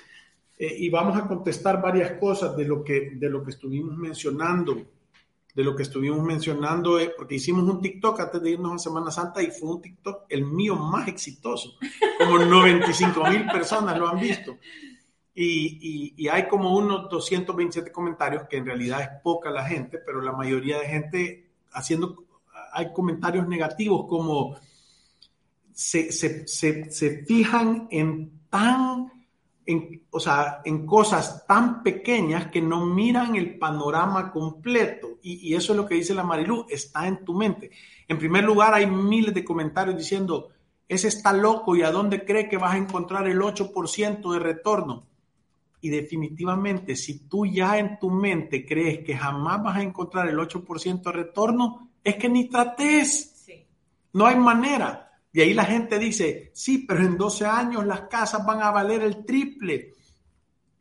eh, 0.58 0.76
y 0.78 0.90
vamos 0.90 1.18
a 1.18 1.28
contestar 1.28 1.82
varias 1.82 2.12
cosas 2.20 2.56
de 2.56 2.66
lo 2.66 2.84
que, 2.84 3.12
de 3.16 3.30
lo 3.30 3.44
que 3.44 3.52
estuvimos 3.52 3.98
mencionando, 3.98 4.84
de 5.56 5.64
lo 5.64 5.76
que 5.76 5.84
estuvimos 5.84 6.24
mencionando, 6.24 7.00
eh, 7.00 7.12
porque 7.16 7.36
hicimos 7.36 7.64
un 7.64 7.82
TikTok 7.82 8.20
antes 8.20 8.42
de 8.42 8.52
irnos 8.52 8.74
a 8.74 8.80
Semana 8.80 9.12
Santa 9.12 9.42
y 9.42 9.52
fue 9.52 9.70
un 9.70 9.82
TikTok 9.82 10.26
el 10.30 10.46
mío 10.46 10.76
más 10.76 11.08
exitoso, 11.08 11.78
como 12.20 12.38
95 12.38 13.30
mil 13.30 13.46
personas 13.48 13.98
lo 13.98 14.08
han 14.08 14.20
visto. 14.20 14.58
Y, 15.36 16.14
y, 16.16 16.28
hay 16.28 16.48
como 16.48 16.78
unos 16.78 17.10
227 17.10 17.92
comentarios, 17.92 18.44
que 18.48 18.58
en 18.58 18.68
realidad 18.68 19.02
es 19.02 19.10
poca 19.24 19.50
la 19.50 19.66
gente, 19.66 19.98
pero 19.98 20.22
la 20.22 20.32
mayoría 20.32 20.78
de 20.78 20.86
gente 20.86 21.50
haciendo, 21.72 22.24
hay 22.74 22.92
comentarios 22.94 23.48
negativos 23.48 24.06
como 24.08 24.56
se, 25.72 26.12
se, 26.12 26.48
se, 26.48 26.92
se 26.92 27.26
fijan 27.26 27.88
en 27.92 28.42
tan, 28.50 29.12
en, 29.66 30.04
o 30.12 30.20
sea, 30.20 30.62
en 30.66 30.86
cosas 30.86 31.46
tan 31.48 31.84
pequeñas 31.84 32.48
que 32.48 32.62
no 32.62 32.86
miran 32.86 33.36
el 33.36 33.58
panorama 33.58 34.32
completo. 34.32 35.20
Y, 35.22 35.50
y 35.50 35.56
eso 35.56 35.74
es 35.74 35.78
lo 35.78 35.86
que 35.86 35.96
dice 35.96 36.14
la 36.14 36.24
Marilu, 36.24 36.66
está 36.70 37.08
en 37.08 37.24
tu 37.24 37.34
mente. 37.34 37.72
En 38.08 38.18
primer 38.18 38.44
lugar, 38.44 38.74
hay 38.74 38.86
miles 38.86 39.34
de 39.34 39.44
comentarios 39.44 39.98
diciendo, 39.98 40.50
ese 40.88 41.08
está 41.08 41.34
loco 41.34 41.76
y 41.76 41.82
a 41.82 41.92
dónde 41.92 42.26
cree 42.26 42.50
que 42.50 42.58
vas 42.58 42.74
a 42.74 42.78
encontrar 42.78 43.28
el 43.28 43.40
8% 43.40 44.34
de 44.34 44.40
retorno 44.40 45.08
y 45.84 45.90
definitivamente, 45.90 46.96
si 46.96 47.28
tú 47.28 47.46
ya 47.46 47.78
en 47.78 48.00
tu 48.00 48.10
mente 48.10 48.66
crees 48.66 49.04
que 49.04 49.18
jamás 49.18 49.62
vas 49.62 49.76
a 49.76 49.82
encontrar 49.84 50.30
el 50.30 50.38
8% 50.38 51.04
de 51.04 51.12
retorno, 51.12 51.90
es 52.04 52.16
que 52.16 52.30
ni 52.30 52.50
trates. 52.50 53.30
No 54.14 54.26
hay 54.26 54.36
manera. 54.36 55.12
Y 55.32 55.42
ahí 55.42 55.54
la 55.54 55.66
gente 55.66 55.98
dice, 55.98 56.52
sí, 56.54 56.86
pero 56.88 57.00
en 57.02 57.18
12 57.18 57.46
años 57.46 57.86
las 57.86 58.02
casas 58.02 58.46
van 58.46 58.62
a 58.62 58.70
valer 58.70 59.02
el 59.02 59.26
triple. 59.26 59.94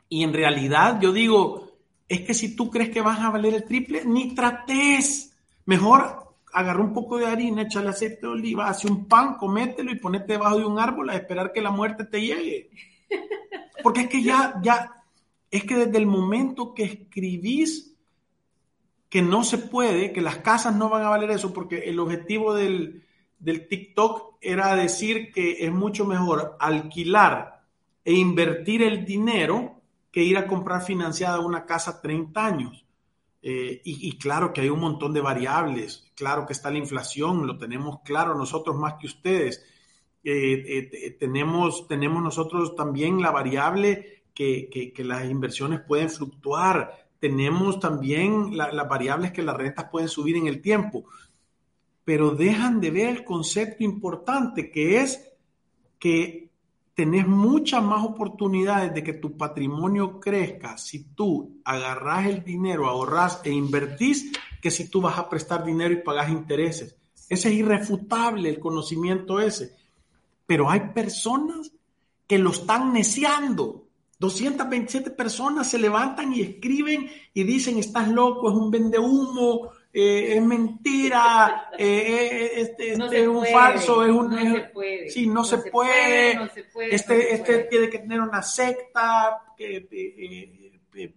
Y 0.09 0.23
en 0.23 0.31
realidad 0.31 0.99
yo 1.01 1.11
digo, 1.11 1.71
es 2.07 2.21
que 2.21 2.35
si 2.35 2.55
tú 2.55 2.69
crees 2.69 2.89
que 2.89 3.01
van 3.01 3.21
a 3.21 3.31
valer 3.31 3.55
el 3.55 3.63
triple, 3.65 4.03
ni 4.05 4.35
trates. 4.35 5.35
Mejor 5.65 6.35
agarra 6.53 6.83
un 6.83 6.93
poco 6.93 7.17
de 7.17 7.25
harina, 7.25 7.63
échale 7.63 7.89
aceite 7.89 8.21
de 8.21 8.27
oliva, 8.27 8.69
hace 8.69 8.87
un 8.87 9.07
pan, 9.07 9.37
comételo 9.37 9.91
y 9.91 9.99
ponete 9.99 10.33
debajo 10.33 10.59
de 10.59 10.65
un 10.65 10.77
árbol 10.77 11.09
a 11.09 11.15
esperar 11.15 11.51
que 11.51 11.61
la 11.61 11.71
muerte 11.71 12.05
te 12.05 12.21
llegue. 12.21 12.69
Porque 13.83 14.01
es 14.01 14.07
que 14.07 14.21
ya, 14.21 14.59
ya, 14.61 15.03
es 15.49 15.63
que 15.63 15.75
desde 15.75 15.97
el 15.97 16.05
momento 16.05 16.73
que 16.73 16.83
escribís 16.83 17.92
que 19.13 19.21
no 19.21 19.43
se 19.43 19.59
puede, 19.59 20.11
que 20.11 20.21
las 20.21 20.37
casas 20.37 20.75
no 20.75 20.89
van 20.89 21.03
a 21.03 21.09
valer 21.09 21.29
eso, 21.29 21.53
porque 21.53 21.81
el 21.81 21.99
objetivo 21.99 22.55
del, 22.55 23.03
del 23.37 23.67
TikTok 23.67 24.37
era 24.41 24.75
decir 24.75 25.31
que 25.31 25.63
es 25.63 25.71
mucho 25.71 26.03
mejor 26.03 26.57
alquilar 26.59 27.61
e 28.03 28.13
invertir 28.13 28.81
el 28.81 29.05
dinero 29.05 29.83
que 30.11 30.23
ir 30.23 30.35
a 30.35 30.47
comprar 30.47 30.81
financiada 30.81 31.41
una 31.41 31.67
casa 31.67 32.01
30 32.01 32.43
años. 32.43 32.87
Eh, 33.43 33.83
y, 33.83 34.17
claro 34.17 34.51
que 34.51 34.61
hay 34.61 34.69
un 34.69 34.79
montón 34.79 35.13
de 35.13 35.21
variables, 35.21 36.11
claro 36.15 36.47
que 36.47 36.53
está 36.53 36.71
la 36.71 36.79
inflación, 36.79 37.45
lo 37.45 37.59
tenemos 37.59 37.99
claro 38.03 38.33
nosotros 38.33 38.75
más 38.75 38.95
que 38.95 39.05
ustedes, 39.05 39.63
eh, 40.23 40.89
eh, 40.91 41.17
tenemos, 41.19 41.87
tenemos 41.87 42.23
nosotros 42.23 42.75
también 42.75 43.21
la 43.21 43.29
variable 43.29 44.23
que, 44.33 44.91
las 44.97 45.29
inversiones 45.29 45.81
pueden 45.81 46.09
fluctuar. 46.09 47.02
Tenemos 47.23 47.79
también 47.79 48.57
las 48.57 48.89
variables 48.89 49.31
que 49.31 49.41
las 49.41 49.55
rentas 49.55 49.85
pueden 49.89 50.09
subir 50.09 50.35
en 50.35 50.47
el 50.47 50.59
tiempo. 50.61 51.05
Pero 52.03 52.31
dejan 52.31 52.81
de 52.81 52.91
ver 52.91 53.07
el 53.07 53.23
concepto 53.23 53.85
importante 53.85 54.69
que 54.69 54.99
es 54.99 55.31
que 55.97 56.49
tenés 56.93 57.25
muchas 57.25 57.81
más 57.81 58.03
oportunidades 58.03 58.93
de 58.93 59.03
que 59.05 59.13
tu 59.13 59.37
patrimonio 59.37 60.19
crezca 60.19 60.77
si 60.77 61.05
tú 61.15 61.61
agarras 61.63 62.25
el 62.25 62.43
dinero, 62.43 62.87
ahorras 62.87 63.39
e 63.45 63.51
invertís 63.51 64.33
que 64.61 64.69
si 64.69 64.89
tú 64.89 64.99
vas 64.99 65.17
a 65.17 65.29
prestar 65.29 65.63
dinero 65.63 65.93
y 65.93 66.03
pagas 66.03 66.29
intereses. 66.29 66.97
Ese 67.29 67.47
es 67.47 67.55
irrefutable 67.55 68.49
el 68.49 68.59
conocimiento 68.59 69.39
ese 69.39 69.71
pero 70.45 70.69
hay 70.69 70.89
personas 70.93 71.71
que 72.27 72.37
lo 72.37 72.49
están 72.49 72.91
neciando. 72.91 73.82
227 74.23 75.11
personas 75.11 75.69
se 75.69 75.77
levantan 75.77 76.31
y 76.33 76.41
escriben 76.41 77.09
y 77.33 77.43
dicen, 77.43 77.77
estás 77.77 78.07
loco, 78.07 78.49
es 78.49 78.55
un 78.55 78.71
vendehumo, 78.71 79.71
eh, 79.91 80.37
es 80.37 80.41
mentira, 80.41 81.71
eh, 81.77 81.85
eh, 81.85 82.51
este, 82.55 82.93
este 82.93 83.21
es 83.21 83.27
un 83.27 83.45
falso, 83.45 84.05
es 84.05 84.11
un... 84.11 84.29
No 84.29 84.55
se 84.55 84.61
puede. 84.61 85.09
Sí, 85.09 85.27
no, 85.27 85.43
se, 85.43 85.57
puede, 85.57 86.49
Este, 86.89 87.33
este 87.33 87.59
tiene 87.65 87.89
que 87.89 87.99
tener 87.99 88.21
una 88.21 88.41
secta, 88.41 89.41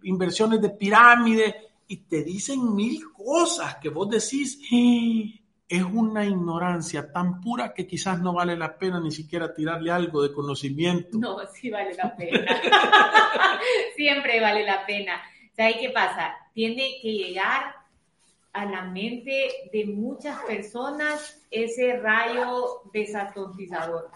inversiones 0.03 0.61
de 0.61 0.69
pirámide, 0.71 1.55
y 1.87 1.97
te 1.97 2.23
dicen 2.23 2.75
mil 2.75 3.01
cosas 3.13 3.77
que 3.77 3.87
vos 3.87 4.09
decís, 4.09 4.59
es 5.69 5.83
una 5.83 6.25
ignorancia 6.25 7.11
tan 7.11 7.41
pura 7.41 7.73
que 7.73 7.85
quizás 7.85 8.21
no 8.21 8.33
vale 8.33 8.55
la 8.55 8.77
pena 8.77 9.01
ni 9.01 9.11
siquiera 9.11 9.53
tirarle 9.53 9.91
algo 9.91 10.21
de 10.23 10.33
conocimiento. 10.33 11.17
No, 11.17 11.37
sí 11.53 11.69
vale 11.69 11.93
la 11.95 12.15
pena. 12.15 12.61
Siempre 13.95 14.39
vale 14.39 14.63
la 14.63 14.85
pena. 14.85 15.21
¿Sabes 15.55 15.77
qué 15.81 15.89
pasa? 15.89 16.35
Tiene 16.53 16.99
que 17.01 17.11
llegar 17.11 17.75
a 18.53 18.65
la 18.65 18.83
mente 18.83 19.49
de 19.73 19.85
muchas 19.85 20.41
personas 20.43 21.45
ese 21.51 21.97
rayo 21.97 22.81
desatontizador. 22.93 24.09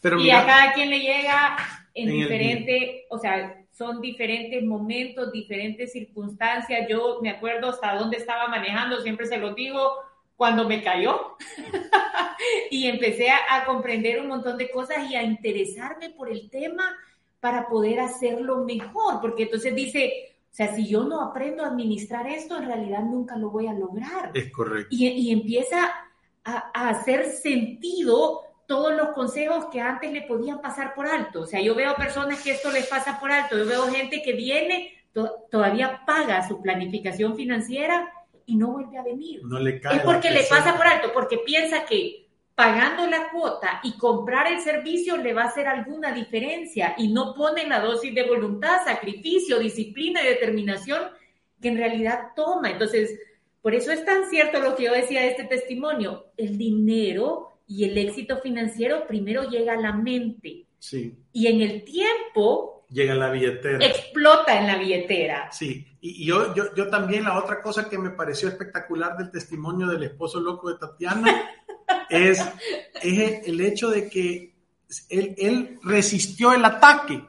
Pero 0.00 0.18
y 0.20 0.30
a 0.30 0.44
cada 0.46 0.72
quien 0.72 0.90
le 0.90 1.00
llega 1.00 1.56
en, 1.94 2.10
diferente, 2.10 3.06
o 3.10 3.18
sea, 3.18 3.62
son 3.72 4.00
diferentes 4.00 4.64
momentos, 4.64 5.32
diferentes 5.32 5.92
circunstancias. 5.92 6.86
Yo 6.88 7.20
me 7.22 7.30
acuerdo 7.30 7.70
hasta 7.70 7.94
dónde 7.94 8.16
estaba 8.16 8.48
manejando, 8.48 9.00
siempre 9.00 9.26
se 9.26 9.36
lo 9.36 9.54
digo, 9.54 9.92
cuando 10.36 10.68
me 10.68 10.82
cayó 10.82 11.36
y 12.70 12.88
empecé 12.88 13.30
a, 13.30 13.64
comprender 13.64 14.20
un 14.20 14.28
montón 14.28 14.58
de 14.58 14.70
cosas 14.70 15.10
y 15.10 15.16
a 15.16 15.22
interesarme 15.22 16.10
por 16.10 16.28
el 16.28 16.50
tema 16.50 16.84
para 17.40 17.68
poder 17.68 18.00
hacerlo 18.00 18.64
mejor, 18.64 19.20
porque 19.20 19.44
entonces 19.44 19.74
dice, 19.74 20.34
o 20.50 20.54
sea, 20.54 20.74
si 20.74 20.86
yo 20.86 21.04
no 21.04 21.20
aprendo 21.20 21.62
a 21.62 21.68
administrar 21.68 22.26
esto, 22.26 22.56
en 22.56 22.66
realidad 22.66 23.02
nunca 23.02 23.36
lo 23.36 23.50
voy 23.50 23.66
a 23.66 23.74
lograr. 23.74 24.30
Es 24.34 24.50
correcto. 24.50 24.88
Y, 24.90 25.30
empieza 25.30 25.92
a, 26.42 26.70
a, 26.72 26.88
hacer 26.88 27.26
sentido 27.26 28.40
todos 28.66 28.94
los 28.94 29.08
consejos 29.08 29.66
que 29.66 29.80
antes 29.80 30.10
le 30.10 30.22
podían 30.22 30.62
pasar 30.62 30.94
por 30.94 31.06
alto. 31.06 31.42
O 31.42 31.46
sea, 31.46 31.60
yo 31.60 31.74
veo 31.74 31.94
personas 31.96 32.42
que 32.42 32.52
esto 32.52 32.70
les 32.70 32.86
pasa 32.86 33.20
por 33.20 33.30
alto, 33.30 33.58
yo 33.58 33.66
veo 33.66 33.88
gente 33.88 34.22
que 34.22 34.32
viene, 34.32 34.92
todavía 35.50 36.02
paga 36.06 36.48
su 36.48 36.62
planificación 36.62 37.36
financiera 37.36 38.10
y 38.46 38.56
no 38.56 38.72
vuelve 38.72 38.98
a 38.98 39.02
venir. 39.02 39.42
No 39.44 39.58
le 39.58 39.76
es 39.76 40.02
porque 40.04 40.30
le 40.30 40.44
pasa 40.44 40.76
por 40.76 40.86
alto, 40.86 41.10
porque 41.12 41.38
piensa 41.38 41.84
que 41.84 42.24
pagando 42.54 43.06
la 43.06 43.30
cuota 43.30 43.80
y 43.82 43.96
comprar 43.98 44.52
el 44.52 44.60
servicio 44.60 45.16
le 45.16 45.34
va 45.34 45.42
a 45.42 45.48
hacer 45.48 45.66
alguna 45.66 46.12
diferencia 46.12 46.94
y 46.96 47.08
no 47.08 47.34
pone 47.34 47.66
la 47.66 47.80
dosis 47.80 48.14
de 48.14 48.28
voluntad, 48.28 48.84
sacrificio, 48.84 49.58
disciplina 49.58 50.22
y 50.22 50.26
determinación 50.26 51.02
que 51.60 51.68
en 51.68 51.78
realidad 51.78 52.28
toma. 52.36 52.70
Entonces, 52.70 53.18
por 53.60 53.74
eso 53.74 53.90
es 53.90 54.04
tan 54.04 54.28
cierto 54.30 54.60
lo 54.60 54.76
que 54.76 54.84
yo 54.84 54.92
decía 54.92 55.22
de 55.22 55.28
este 55.28 55.44
testimonio. 55.44 56.26
El 56.36 56.58
dinero 56.58 57.58
y 57.66 57.84
el 57.84 57.96
éxito 57.98 58.38
financiero 58.38 59.06
primero 59.06 59.48
llega 59.48 59.72
a 59.72 59.80
la 59.80 59.92
mente. 59.92 60.66
Sí. 60.78 61.16
Y 61.32 61.46
en 61.46 61.62
el 61.62 61.82
tiempo 61.82 62.73
llega 62.90 63.14
la 63.14 63.30
billetera. 63.30 63.84
Explota 63.84 64.58
en 64.58 64.66
la 64.66 64.76
billetera. 64.76 65.50
Sí, 65.52 65.86
y, 66.00 66.26
yo, 66.26 66.54
yo, 66.54 66.74
yo, 66.74 66.88
también 66.88 67.24
la 67.24 67.38
otra 67.38 67.62
cosa 67.62 67.88
que 67.88 67.98
me 67.98 68.10
pareció 68.10 68.48
espectacular 68.48 69.16
del 69.16 69.30
testimonio 69.30 69.86
del 69.86 70.02
esposo 70.04 70.40
loco 70.40 70.68
de 70.68 70.78
Tatiana 70.78 71.50
es, 72.08 72.40
es, 73.02 73.46
el 73.48 73.60
hecho 73.60 73.90
de 73.90 74.08
que 74.08 74.54
él, 75.08 75.34
él 75.38 75.78
resistió 75.82 76.52
el 76.52 76.64
ataque, 76.64 77.24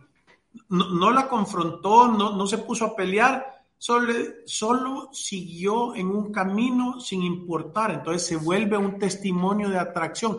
no, 0.69 0.89
no, 0.89 1.11
la 1.11 1.27
confrontó, 1.27 2.07
no, 2.07 2.35
no 2.35 2.47
se 2.47 2.59
puso 2.59 2.85
a 2.85 2.95
pelear, 2.95 3.63
solo, 3.77 4.13
solo 4.45 5.09
siguió 5.13 5.95
en 5.95 6.07
un 6.07 6.31
camino 6.31 6.99
sin 6.99 7.23
importar, 7.23 7.91
entonces 7.91 8.27
se 8.27 8.35
vuelve 8.35 8.77
un 8.77 8.99
testimonio 8.99 9.69
de 9.69 9.79
atracción. 9.79 10.37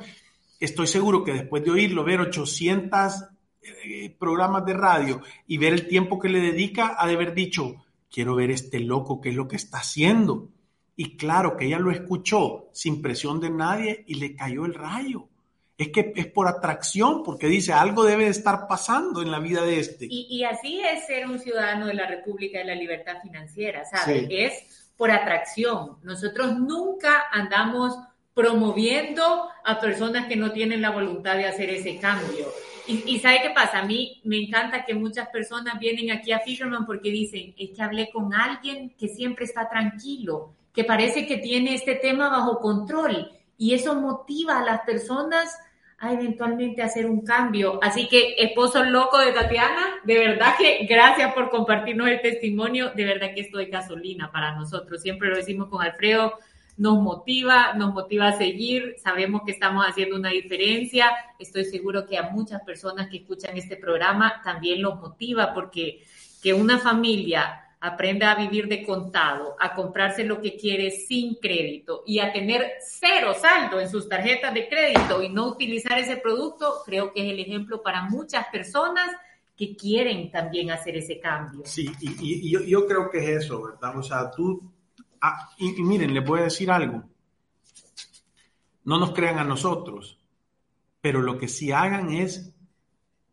Estoy 0.58 0.86
seguro 0.86 1.22
que 1.22 1.32
después 1.32 1.62
de 1.64 1.70
oírlo, 1.70 2.02
ver 2.02 2.20
800 2.20 3.12
eh, 3.12 3.35
programas 4.18 4.64
de 4.64 4.74
radio 4.74 5.22
y 5.46 5.58
ver 5.58 5.72
el 5.72 5.88
tiempo 5.88 6.18
que 6.18 6.28
le 6.28 6.40
dedica, 6.40 6.96
ha 6.98 7.06
de 7.06 7.14
haber 7.14 7.34
dicho, 7.34 7.84
quiero 8.10 8.34
ver 8.34 8.50
este 8.50 8.80
loco, 8.80 9.20
qué 9.20 9.30
es 9.30 9.34
lo 9.34 9.48
que 9.48 9.56
está 9.56 9.78
haciendo. 9.78 10.48
Y 10.96 11.16
claro 11.16 11.56
que 11.56 11.66
ella 11.66 11.78
lo 11.78 11.90
escuchó 11.90 12.70
sin 12.72 13.02
presión 13.02 13.40
de 13.40 13.50
nadie 13.50 14.04
y 14.06 14.14
le 14.14 14.34
cayó 14.34 14.64
el 14.64 14.74
rayo. 14.74 15.28
Es 15.76 15.88
que 15.88 16.14
es 16.16 16.26
por 16.26 16.48
atracción, 16.48 17.22
porque 17.22 17.48
dice, 17.48 17.74
algo 17.74 18.04
debe 18.04 18.24
de 18.24 18.30
estar 18.30 18.66
pasando 18.66 19.20
en 19.20 19.30
la 19.30 19.38
vida 19.40 19.62
de 19.62 19.78
este. 19.78 20.06
Y, 20.08 20.42
así 20.44 20.80
es 20.80 21.06
ser 21.06 21.26
un 21.26 21.38
ciudadano 21.38 21.86
de 21.86 21.92
la 21.92 22.06
República 22.06 22.58
de 22.58 22.64
la 22.64 22.74
Libertad 22.74 23.20
Financiera, 23.20 23.84
¿sabes? 23.84 24.26
Es 24.30 24.90
por 24.96 25.10
atracción. 25.10 25.98
Nosotros 26.02 26.58
nunca 26.58 27.24
andamos 27.30 27.94
promoviendo 28.32 29.50
a 29.64 29.80
personas 29.80 30.26
que 30.26 30.36
no 30.36 30.52
tienen 30.52 30.80
la 30.80 30.90
voluntad 30.90 31.36
de 31.36 31.46
hacer 31.46 31.68
ese 31.68 31.98
cambio. 31.98 32.46
Y, 32.88 33.18
¿sabe 33.18 33.40
qué 33.42 33.50
pasa? 33.50 33.80
A 33.80 33.84
mí 33.84 34.20
me 34.24 34.38
encanta 34.38 34.84
que 34.84 34.94
muchas 34.94 35.28
personas 35.28 35.78
vienen 35.78 36.10
aquí 36.10 36.32
a 36.32 36.40
Fisherman 36.40 36.86
porque 36.86 37.10
dicen, 37.10 37.54
es 37.58 37.70
que 37.70 37.82
hablé 37.82 38.10
con 38.12 38.32
alguien 38.32 38.94
que 38.98 39.08
siempre 39.08 39.44
está 39.44 39.68
tranquilo, 39.68 40.54
que 40.72 40.84
parece 40.84 41.26
que 41.26 41.38
tiene 41.38 41.74
este 41.74 41.96
tema 41.96 42.28
bajo 42.28 42.60
control 42.60 43.32
y 43.58 43.74
eso 43.74 43.94
motiva 43.94 44.60
a 44.60 44.64
las 44.64 44.82
personas 44.82 45.58
a 45.98 46.12
eventualmente 46.12 46.82
hacer 46.82 47.06
un 47.06 47.24
cambio. 47.24 47.80
Así 47.82 48.06
que, 48.08 48.34
esposo 48.38 48.84
loco 48.84 49.18
de 49.18 49.32
Tatiana, 49.32 49.96
de 50.04 50.18
verdad 50.18 50.54
que 50.58 50.84
gracias 50.86 51.32
por 51.32 51.50
compartirnos 51.50 52.08
el 52.08 52.20
testimonio, 52.20 52.90
de 52.94 53.04
verdad 53.04 53.34
que 53.34 53.40
esto 53.40 53.58
es 53.58 53.70
gasolina 53.70 54.30
para 54.30 54.54
nosotros. 54.54 55.00
Siempre 55.00 55.30
lo 55.30 55.36
decimos 55.36 55.68
con 55.68 55.82
Alfredo, 55.82 56.38
nos 56.76 56.98
motiva, 57.00 57.74
nos 57.74 57.94
motiva 57.94 58.28
a 58.28 58.36
seguir, 58.36 58.96
sabemos 58.98 59.42
que 59.46 59.52
estamos 59.52 59.84
haciendo 59.86 60.16
una 60.16 60.30
diferencia, 60.30 61.10
estoy 61.38 61.64
seguro 61.64 62.06
que 62.06 62.18
a 62.18 62.30
muchas 62.30 62.62
personas 62.62 63.08
que 63.08 63.18
escuchan 63.18 63.56
este 63.56 63.76
programa 63.76 64.40
también 64.44 64.82
los 64.82 64.96
motiva 64.96 65.54
porque 65.54 66.04
que 66.42 66.52
una 66.52 66.78
familia 66.78 67.62
aprenda 67.80 68.32
a 68.32 68.34
vivir 68.34 68.68
de 68.68 68.84
contado, 68.84 69.56
a 69.58 69.74
comprarse 69.74 70.24
lo 70.24 70.40
que 70.40 70.56
quiere 70.56 70.90
sin 70.90 71.36
crédito 71.36 72.02
y 72.06 72.18
a 72.18 72.32
tener 72.32 72.72
cero 72.80 73.34
saldo 73.38 73.80
en 73.80 73.88
sus 73.88 74.08
tarjetas 74.08 74.52
de 74.52 74.68
crédito 74.68 75.22
y 75.22 75.28
no 75.28 75.46
utilizar 75.48 75.98
ese 75.98 76.16
producto, 76.16 76.82
creo 76.84 77.12
que 77.12 77.24
es 77.24 77.32
el 77.32 77.40
ejemplo 77.40 77.82
para 77.82 78.02
muchas 78.02 78.46
personas 78.48 79.10
que 79.56 79.74
quieren 79.74 80.30
también 80.30 80.70
hacer 80.70 80.96
ese 80.96 81.18
cambio. 81.18 81.62
Sí, 81.64 81.90
y, 82.00 82.50
yo, 82.50 82.60
yo, 82.60 82.86
creo 82.86 83.10
que 83.10 83.18
es 83.18 83.44
eso, 83.44 83.62
¿verdad? 83.62 83.96
O 83.96 84.02
sea, 84.02 84.30
tú 84.30 84.62
Ah, 85.28 85.50
y, 85.58 85.82
miren, 85.82 86.14
les 86.14 86.24
voy 86.24 86.38
a 86.38 86.44
decir 86.44 86.70
algo. 86.70 87.02
No 88.84 88.96
nos 88.96 89.10
crean 89.10 89.40
a 89.40 89.44
nosotros, 89.44 90.20
pero 91.00 91.20
lo 91.20 91.36
que 91.36 91.48
sí 91.48 91.72
hagan 91.72 92.10
es 92.10 92.54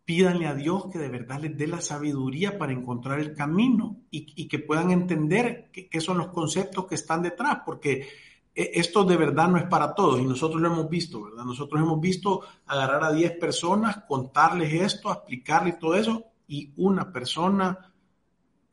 pídanle 0.03 0.47
a 0.47 0.55
Dios 0.55 0.87
que 0.91 0.97
de 0.97 1.09
verdad 1.09 1.39
les 1.39 1.55
dé 1.55 1.67
la 1.67 1.81
sabiduría 1.81 2.57
para 2.57 2.73
encontrar 2.73 3.19
el 3.19 3.35
camino 3.35 4.01
y, 4.09 4.47
que 4.47 4.57
puedan 4.57 4.89
entender 4.89 5.69
qué 5.71 6.01
son 6.01 6.17
los 6.17 6.29
conceptos 6.29 6.87
que 6.87 6.95
están 6.95 7.21
detrás, 7.21 7.59
porque 7.63 8.07
e, 8.55 8.71
esto 8.73 9.03
de 9.03 9.15
verdad 9.15 9.49
no 9.49 9.57
es 9.57 9.65
para 9.65 9.93
todos 9.93 10.19
y 10.19 10.25
nosotros 10.25 10.59
lo 10.59 10.69
hemos 10.69 10.89
visto, 10.89 11.21
¿verdad? 11.21 11.45
Nosotros 11.45 11.79
hemos 11.79 12.01
visto 12.01 12.41
agarrar 12.65 13.03
a 13.03 13.13
10 13.13 13.37
personas, 13.37 14.03
contarles 14.07 14.73
esto, 14.73 15.11
explicarles 15.11 15.77
todo 15.77 15.93
eso 15.93 16.23
y 16.47 16.73
una 16.77 17.13
persona 17.13 17.92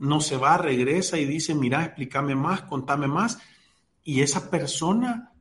no 0.01 0.21
se 0.21 0.37
va, 0.37 0.57
regresa 0.57 1.19
y 1.19 1.27
dice, 1.27 1.55
mira, 1.55 1.85
explícame 1.85 2.35
más, 2.35 2.63
contame 2.63 3.07
más. 3.07 3.39
Y 4.03 4.23
esa 4.23 4.51
persona 4.51 5.33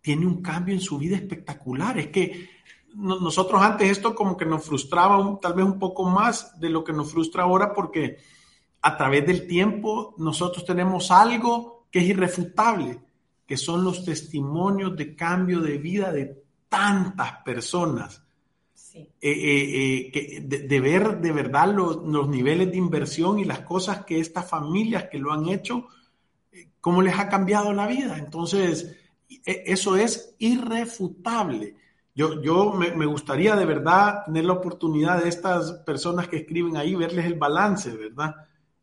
tiene 0.00 0.26
un 0.26 0.40
cambio 0.40 0.74
en 0.74 0.80
su 0.80 0.96
vida 0.96 1.16
espectacular. 1.16 1.98
Es 1.98 2.06
que 2.08 2.48
nosotros 2.94 3.60
antes 3.60 3.90
esto 3.90 4.14
como 4.14 4.36
que 4.36 4.46
nos 4.46 4.64
frustraba 4.64 5.38
tal 5.40 5.54
vez 5.54 5.64
un 5.64 5.78
poco 5.78 6.04
más 6.04 6.58
de 6.58 6.70
lo 6.70 6.84
que 6.84 6.92
nos 6.92 7.10
frustra 7.10 7.42
ahora 7.42 7.74
porque 7.74 8.18
a 8.80 8.96
través 8.96 9.26
del 9.26 9.46
tiempo 9.46 10.14
nosotros 10.18 10.64
tenemos 10.64 11.10
algo 11.10 11.86
que 11.90 11.98
es 11.98 12.06
irrefutable, 12.06 13.00
que 13.44 13.56
son 13.56 13.82
los 13.82 14.04
testimonios 14.04 14.96
de 14.96 15.16
cambio 15.16 15.60
de 15.60 15.78
vida 15.78 16.12
de 16.12 16.44
tantas 16.68 17.42
personas 17.44 18.22
eh, 18.94 19.08
eh, 19.20 20.10
eh, 20.12 20.40
de, 20.42 20.80
ver 20.80 21.20
de 21.20 21.32
verdad 21.32 21.72
los, 21.72 22.28
niveles 22.28 22.70
de 22.70 22.76
inversión 22.76 23.38
y 23.38 23.44
las 23.44 23.60
cosas 23.60 24.04
que 24.04 24.18
estas 24.18 24.48
familias 24.48 25.04
que 25.10 25.18
lo 25.18 25.32
han 25.32 25.48
hecho, 25.48 25.86
cómo 26.80 27.02
les 27.02 27.18
ha 27.18 27.28
cambiado 27.28 27.72
la 27.72 27.86
vida. 27.86 28.18
Entonces, 28.18 28.96
e, 29.28 29.64
eso 29.66 29.96
es 29.96 30.34
irrefutable. 30.38 31.76
Yo, 32.14 32.42
yo 32.42 32.72
me, 32.72 33.06
gustaría 33.06 33.54
de 33.54 33.64
verdad 33.64 34.24
tener 34.26 34.44
la 34.44 34.54
oportunidad 34.54 35.22
de 35.22 35.28
estas 35.28 35.72
personas 35.84 36.26
que 36.26 36.38
escriben 36.38 36.76
ahí, 36.76 36.94
verles 36.96 37.26
el 37.26 37.34
balance, 37.34 37.96
¿verdad? 37.96 38.34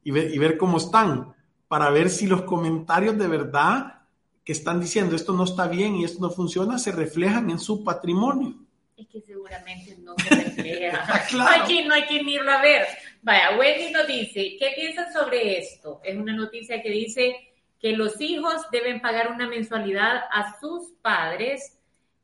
Y 0.04 0.12
ver, 0.12 0.34
y 0.34 0.38
ver 0.38 0.58
cómo 0.58 0.78
están, 0.78 1.34
para 1.68 1.90
ver 1.90 2.10
si 2.10 2.28
los 2.28 2.44
comentarios 2.44 3.18
de 3.18 3.28
verdad 3.28 4.06
que 4.46 4.54
están 4.54 4.80
diciendo 4.80 5.16
esto 5.18 5.34
no 5.34 5.44
está 5.44 5.68
bien 5.68 5.96
y 5.96 6.06
esto 6.06 6.22
no 6.22 6.30
funciona 6.30 6.80
se 6.80 6.94
reflejan 6.94 7.50
en 7.50 7.60
su 7.60 7.84
patrimonio 7.84 8.67
es 8.98 9.08
que 9.10 9.22
seguramente 9.22 9.96
no 10.00 10.16
se 10.18 10.36
refleja. 10.36 11.24
no, 11.34 11.48
hay 11.48 11.62
que, 11.68 11.86
no 11.86 11.94
hay 11.94 12.06
que 12.08 12.16
irlo 12.16 12.52
a 12.52 12.62
ver. 12.62 12.88
Vaya, 13.22 13.56
Wendy 13.58 13.92
nos 13.92 14.08
dice, 14.08 14.58
¿qué 14.60 14.72
piensan 14.76 15.14
sobre 15.14 15.60
esto? 15.60 16.02
Es 16.04 16.18
una 16.18 16.34
noticia 16.34 16.82
que 16.82 16.90
dice 16.90 17.36
que 17.80 17.92
los 17.92 18.20
hijos 18.20 18.64
deben 18.72 19.00
pagar 19.00 19.32
una 19.32 19.48
mensualidad 19.48 20.24
a 20.32 20.60
sus 20.60 20.94
padres 21.02 21.78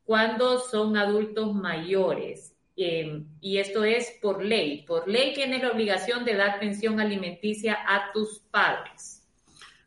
cuando 0.04 0.58
son 0.58 0.96
adultos 0.96 1.54
mayores. 1.54 2.52
Em, 2.76 3.24
y 3.40 3.58
esto 3.58 3.84
es 3.84 4.18
por 4.20 4.44
ley. 4.44 4.82
Por 4.82 5.06
ley 5.08 5.32
tienes 5.32 5.62
la 5.62 5.70
obligación 5.70 6.24
de 6.24 6.34
dar 6.34 6.58
pensión 6.58 6.98
alimenticia 6.98 7.78
a 7.86 8.10
tus 8.12 8.40
padres. 8.50 9.23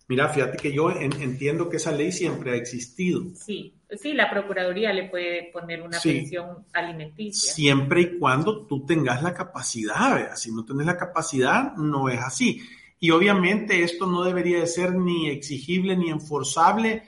Mira, 0.09 0.29
fíjate 0.29 0.57
que 0.57 0.71
yo 0.71 0.89
entiendo 0.89 1.69
que 1.69 1.77
esa 1.77 1.91
ley 1.91 2.13
siempre 2.13 2.51
ha 2.51 2.55
existido. 2.55 3.23
Sí, 3.35 3.73
sí, 4.01 4.13
la 4.13 4.29
Procuraduría 4.29 4.93
le 4.93 5.09
puede 5.09 5.51
poner 5.51 5.81
una 5.81 5.99
pensión 5.99 6.65
alimenticia. 6.71 7.51
Siempre 7.51 8.01
y 8.01 8.17
cuando 8.17 8.65
tú 8.65 8.85
tengas 8.85 9.21
la 9.21 9.33
capacidad, 9.33 10.33
si 10.35 10.53
no 10.53 10.63
tienes 10.63 10.85
la 10.85 10.95
capacidad, 10.95 11.75
no 11.75 12.07
es 12.07 12.21
así. 12.21 12.61
Y 12.99 13.11
obviamente 13.11 13.83
esto 13.83 14.07
no 14.07 14.23
debería 14.23 14.59
de 14.59 14.67
ser 14.67 14.95
ni 14.95 15.29
exigible 15.29 15.97
ni 15.97 16.09
enforzable, 16.09 17.03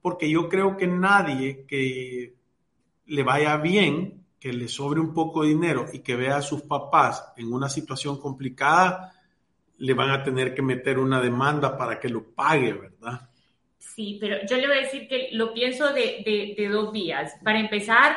porque 0.00 0.30
yo 0.30 0.48
creo 0.48 0.76
que 0.76 0.86
nadie 0.86 1.64
que 1.66 2.36
le 3.06 3.22
vaya 3.24 3.56
bien, 3.56 4.24
que 4.38 4.52
le 4.52 4.68
sobre 4.68 5.00
un 5.00 5.12
poco 5.12 5.42
de 5.42 5.48
dinero 5.48 5.86
y 5.92 5.98
que 5.98 6.14
vea 6.14 6.36
a 6.36 6.42
sus 6.42 6.62
papás 6.62 7.32
en 7.36 7.52
una 7.52 7.68
situación 7.68 8.20
complicada, 8.20 9.12
le 9.78 9.94
van 9.94 10.10
a 10.10 10.22
tener 10.22 10.54
que 10.54 10.62
meter 10.62 10.98
una 10.98 11.20
demanda 11.20 11.76
para 11.76 12.00
que 12.00 12.08
lo 12.08 12.24
pague, 12.34 12.72
¿verdad? 12.72 13.28
Sí, 13.78 14.18
pero 14.20 14.38
yo 14.48 14.56
le 14.56 14.66
voy 14.66 14.76
a 14.76 14.82
decir 14.82 15.08
que 15.08 15.30
lo 15.32 15.54
pienso 15.54 15.92
de, 15.92 16.54
de, 16.56 16.68
dos 16.68 16.92
vías. 16.92 17.34
Para 17.42 17.58
empezar, 17.58 18.14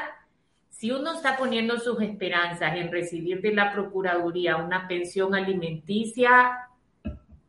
si 0.70 0.92
uno 0.92 1.14
está 1.14 1.38
poniendo 1.38 1.80
sus 1.80 2.02
esperanzas 2.02 2.76
en 2.76 2.92
recibir 2.92 3.42
de 3.42 3.54
la 3.54 3.72
Procuraduría 3.72 4.58
una 4.58 4.88
pensión 4.88 5.36
alimenticia, 5.36 6.52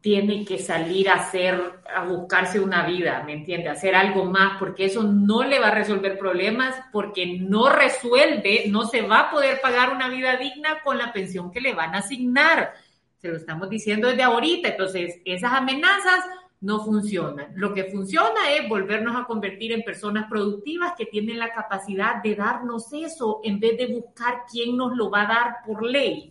tiene 0.00 0.44
que 0.44 0.58
salir 0.58 1.10
a 1.10 1.14
hacer, 1.14 1.60
a 1.94 2.04
buscarse 2.04 2.58
una 2.58 2.86
vida, 2.86 3.22
¿me 3.26 3.34
entiende? 3.34 3.68
Hacer 3.68 3.94
algo 3.94 4.24
más, 4.24 4.58
porque 4.58 4.86
eso 4.86 5.02
no 5.02 5.42
le 5.42 5.58
va 5.58 5.68
a 5.68 5.74
resolver 5.74 6.18
problemas, 6.18 6.74
porque 6.92 7.38
no 7.38 7.68
resuelve, 7.68 8.64
no 8.68 8.86
se 8.86 9.02
va 9.02 9.20
a 9.20 9.30
poder 9.30 9.60
pagar 9.60 9.90
una 9.90 10.08
vida 10.08 10.36
digna 10.36 10.80
con 10.82 10.98
la 10.98 11.12
pensión 11.12 11.50
que 11.50 11.60
le 11.60 11.74
van 11.74 11.94
a 11.94 11.98
asignar 11.98 12.74
se 13.20 13.28
lo 13.28 13.36
estamos 13.36 13.68
diciendo 13.68 14.08
desde 14.08 14.22
ahorita. 14.22 14.68
Entonces, 14.68 15.20
esas 15.24 15.52
amenazas 15.52 16.24
no 16.60 16.84
funcionan. 16.84 17.52
Lo 17.54 17.72
que 17.72 17.84
funciona 17.84 18.52
es 18.52 18.68
volvernos 18.68 19.16
a 19.16 19.24
convertir 19.24 19.72
en 19.72 19.82
personas 19.82 20.28
productivas 20.28 20.92
que 20.96 21.06
tienen 21.06 21.38
la 21.38 21.52
capacidad 21.52 22.22
de 22.22 22.34
darnos 22.34 22.92
eso 22.92 23.40
en 23.44 23.60
vez 23.60 23.78
de 23.78 23.86
buscar 23.86 24.42
quién 24.50 24.76
nos 24.76 24.96
lo 24.96 25.10
va 25.10 25.22
a 25.22 25.26
dar 25.26 25.56
por 25.66 25.84
ley. 25.84 26.30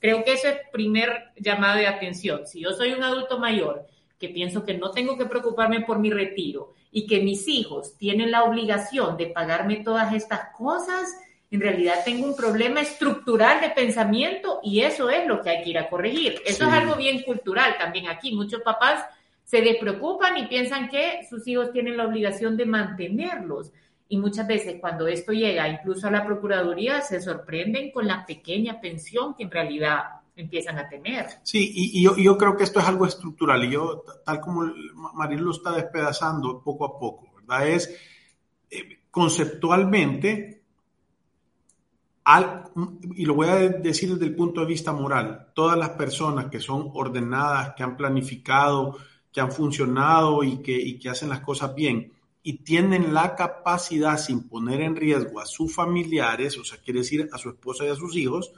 Creo 0.00 0.24
que 0.24 0.32
ese 0.32 0.48
es 0.48 0.54
el 0.54 0.60
primer 0.72 1.32
llamado 1.36 1.78
de 1.78 1.86
atención. 1.86 2.46
Si 2.46 2.60
yo 2.60 2.72
soy 2.72 2.92
un 2.92 3.02
adulto 3.02 3.38
mayor 3.38 3.86
que 4.18 4.28
pienso 4.28 4.64
que 4.64 4.76
no 4.76 4.90
tengo 4.90 5.16
que 5.16 5.26
preocuparme 5.26 5.82
por 5.82 5.98
mi 5.98 6.10
retiro 6.10 6.74
y 6.90 7.06
que 7.06 7.20
mis 7.20 7.46
hijos 7.46 7.96
tienen 7.98 8.30
la 8.30 8.44
obligación 8.44 9.16
de 9.16 9.26
pagarme 9.26 9.76
todas 9.76 10.12
estas 10.12 10.56
cosas, 10.56 11.08
en 11.50 11.60
realidad 11.60 12.02
tengo 12.04 12.26
un 12.26 12.36
problema 12.36 12.82
estructural 12.82 13.60
de 13.60 13.70
pensamiento 13.70 14.60
y 14.62 14.80
eso 14.80 15.08
es 15.08 15.26
lo 15.26 15.40
que 15.40 15.50
hay 15.50 15.62
que 15.62 15.70
ir 15.70 15.78
a 15.78 15.88
corregir. 15.88 16.42
Eso 16.44 16.64
es 16.66 16.72
algo 16.72 16.96
bien 16.96 17.22
cultural 17.22 17.76
también 17.78 18.08
aquí. 18.08 18.34
Muchos 18.34 18.60
papás 18.60 19.04
se 19.44 19.62
despreocupan 19.62 20.36
y 20.36 20.46
piensan 20.46 20.90
que 20.90 21.26
sus 21.28 21.46
hijos 21.48 21.72
tienen 21.72 21.96
la 21.96 22.06
obligación 22.06 22.56
de 22.56 22.66
mantenerlos. 22.66 23.72
Y 24.10 24.18
muchas 24.18 24.46
veces 24.46 24.76
cuando 24.80 25.06
esto 25.06 25.32
llega 25.32 25.68
incluso 25.68 26.06
a 26.06 26.10
la 26.10 26.24
Procuraduría 26.24 27.00
se 27.00 27.20
sorprenden 27.20 27.90
con 27.92 28.06
la 28.06 28.26
pequeña 28.26 28.80
pensión 28.80 29.34
que 29.34 29.44
en 29.44 29.50
realidad 29.50 30.02
empiezan 30.36 30.78
a 30.78 30.88
tener. 30.88 31.26
Sí, 31.42 31.72
y, 31.74 32.02
yo, 32.02 32.38
creo 32.38 32.56
que 32.56 32.64
esto 32.64 32.78
es 32.78 32.86
algo 32.86 33.06
estructural 33.06 33.64
y 33.64 33.70
yo, 33.70 34.04
tal 34.24 34.40
como 34.40 34.70
Maril 35.14 35.40
lo 35.40 35.50
está 35.50 35.72
despedazando 35.72 36.62
poco 36.62 36.84
a 36.84 36.98
poco, 36.98 37.32
¿verdad? 37.34 37.68
Es 37.68 37.98
eh, 38.70 39.00
conceptualmente 39.10 40.57
y 43.14 43.24
lo 43.24 43.34
voy 43.34 43.48
a 43.48 43.56
decir 43.56 44.12
desde 44.12 44.26
el 44.26 44.34
punto 44.34 44.60
de 44.60 44.66
vista 44.66 44.92
moral, 44.92 45.48
todas 45.54 45.78
las 45.78 45.90
personas 45.90 46.46
que 46.46 46.60
son 46.60 46.90
ordenadas, 46.92 47.74
que 47.76 47.82
han 47.82 47.96
planificado, 47.96 48.96
que 49.32 49.40
han 49.40 49.50
funcionado 49.50 50.42
y 50.44 50.58
que, 50.62 50.72
y 50.72 50.98
que 50.98 51.08
hacen 51.08 51.28
las 51.28 51.40
cosas 51.40 51.74
bien 51.74 52.12
y 52.42 52.64
tienen 52.64 53.12
la 53.12 53.34
capacidad 53.34 54.18
sin 54.18 54.48
poner 54.48 54.80
en 54.80 54.96
riesgo 54.96 55.40
a 55.40 55.46
sus 55.46 55.74
familiares, 55.74 56.56
o 56.56 56.64
sea, 56.64 56.78
quiere 56.78 57.00
decir 57.00 57.28
a 57.30 57.36
su 57.36 57.50
esposa 57.50 57.84
y 57.84 57.88
a 57.88 57.94
sus 57.94 58.16
hijos, 58.16 58.52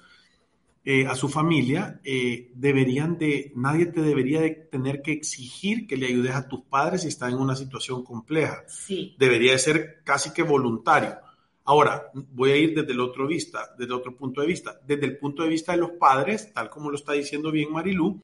eh, 0.85 1.07
a 1.07 1.15
su 1.15 1.29
familia, 1.29 2.01
eh, 2.05 2.53
deberían 2.55 3.19
de, 3.19 3.53
nadie 3.57 3.87
te 3.87 4.01
debería 4.01 4.41
de 4.41 4.51
tener 4.51 5.03
que 5.03 5.13
exigir 5.13 5.87
que 5.87 5.97
le 5.97 6.07
ayudes 6.07 6.35
a 6.35 6.49
tus 6.49 6.63
padres 6.63 7.03
si 7.03 7.09
están 7.09 7.33
en 7.33 7.39
una 7.39 7.57
situación 7.57 8.05
compleja. 8.05 8.63
Sí. 8.69 9.17
Debería 9.19 9.53
de 9.53 9.59
ser 9.59 10.03
casi 10.05 10.33
que 10.33 10.43
voluntario. 10.43 11.17
Ahora, 11.71 12.11
voy 12.33 12.51
a 12.51 12.57
ir 12.57 12.75
desde 12.75 12.91
el 12.91 12.99
otro 12.99 13.29
vista, 13.29 13.77
desde 13.79 13.95
otro 13.95 14.17
punto 14.17 14.41
de 14.41 14.49
vista. 14.49 14.81
Desde 14.85 15.07
el 15.07 15.17
punto 15.19 15.45
de 15.45 15.51
vista 15.51 15.71
de 15.71 15.79
los 15.79 15.93
padres, 15.93 16.53
tal 16.53 16.69
como 16.69 16.91
lo 16.91 16.97
está 16.97 17.13
diciendo 17.13 17.53
bien 17.53 17.71
Marilú, 17.71 18.21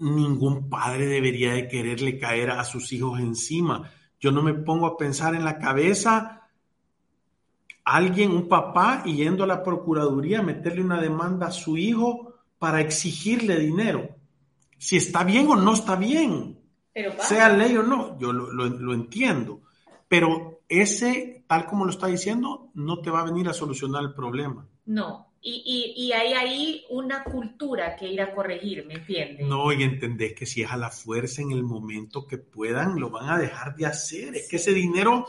ningún 0.00 0.68
padre 0.68 1.06
debería 1.06 1.54
de 1.54 1.66
quererle 1.66 2.18
caer 2.18 2.50
a 2.50 2.62
sus 2.64 2.92
hijos 2.92 3.18
encima. 3.20 3.90
Yo 4.20 4.32
no 4.32 4.42
me 4.42 4.52
pongo 4.52 4.84
a 4.84 4.98
pensar 4.98 5.34
en 5.34 5.46
la 5.46 5.58
cabeza 5.58 6.42
alguien, 7.84 8.32
un 8.32 8.48
papá, 8.50 9.02
yendo 9.04 9.44
a 9.44 9.46
la 9.46 9.62
Procuraduría 9.62 10.40
a 10.40 10.42
meterle 10.42 10.82
una 10.82 11.00
demanda 11.00 11.46
a 11.46 11.52
su 11.52 11.78
hijo 11.78 12.34
para 12.58 12.82
exigirle 12.82 13.58
dinero. 13.58 14.10
Si 14.76 14.98
está 14.98 15.24
bien 15.24 15.48
o 15.48 15.56
no 15.56 15.72
está 15.72 15.96
bien, 15.96 16.60
sea 17.20 17.48
ley 17.48 17.74
o 17.78 17.82
no, 17.82 18.18
yo 18.18 18.30
lo, 18.30 18.52
lo 18.52 18.92
entiendo. 18.92 19.62
Pero 20.14 20.60
ese, 20.68 21.42
tal 21.48 21.66
como 21.66 21.84
lo 21.84 21.90
está 21.90 22.06
diciendo, 22.06 22.70
no 22.74 23.00
te 23.00 23.10
va 23.10 23.22
a 23.22 23.24
venir 23.24 23.48
a 23.48 23.52
solucionar 23.52 24.04
el 24.04 24.14
problema. 24.14 24.64
No, 24.86 25.32
y, 25.42 25.92
y, 25.96 26.12
hay 26.12 26.34
ahí 26.34 26.84
una 26.90 27.24
cultura 27.24 27.96
que 27.96 28.06
ir 28.06 28.22
a 28.22 28.32
corregir, 28.32 28.86
¿me 28.86 28.94
entiendes? 28.94 29.44
No, 29.44 29.72
y 29.72 29.82
entendés 29.82 30.34
que 30.34 30.46
si 30.46 30.62
es 30.62 30.70
a 30.70 30.76
la 30.76 30.90
fuerza 30.90 31.42
en 31.42 31.50
el 31.50 31.64
momento 31.64 32.28
que 32.28 32.38
puedan, 32.38 33.00
lo 33.00 33.10
van 33.10 33.28
a 33.28 33.38
dejar 33.38 33.74
de 33.74 33.86
hacer. 33.86 34.36
Es 34.36 34.48
que 34.48 34.54
ese 34.54 34.72
dinero 34.72 35.26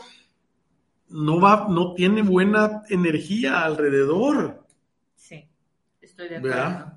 no 1.08 1.40
va, 1.40 1.66
no 1.68 1.92
tiene 1.94 2.22
buena 2.22 2.84
energía 2.88 3.64
alrededor. 3.64 4.68
Sí, 5.16 5.48
estoy 6.00 6.28
de 6.28 6.36
acuerdo. 6.36 6.92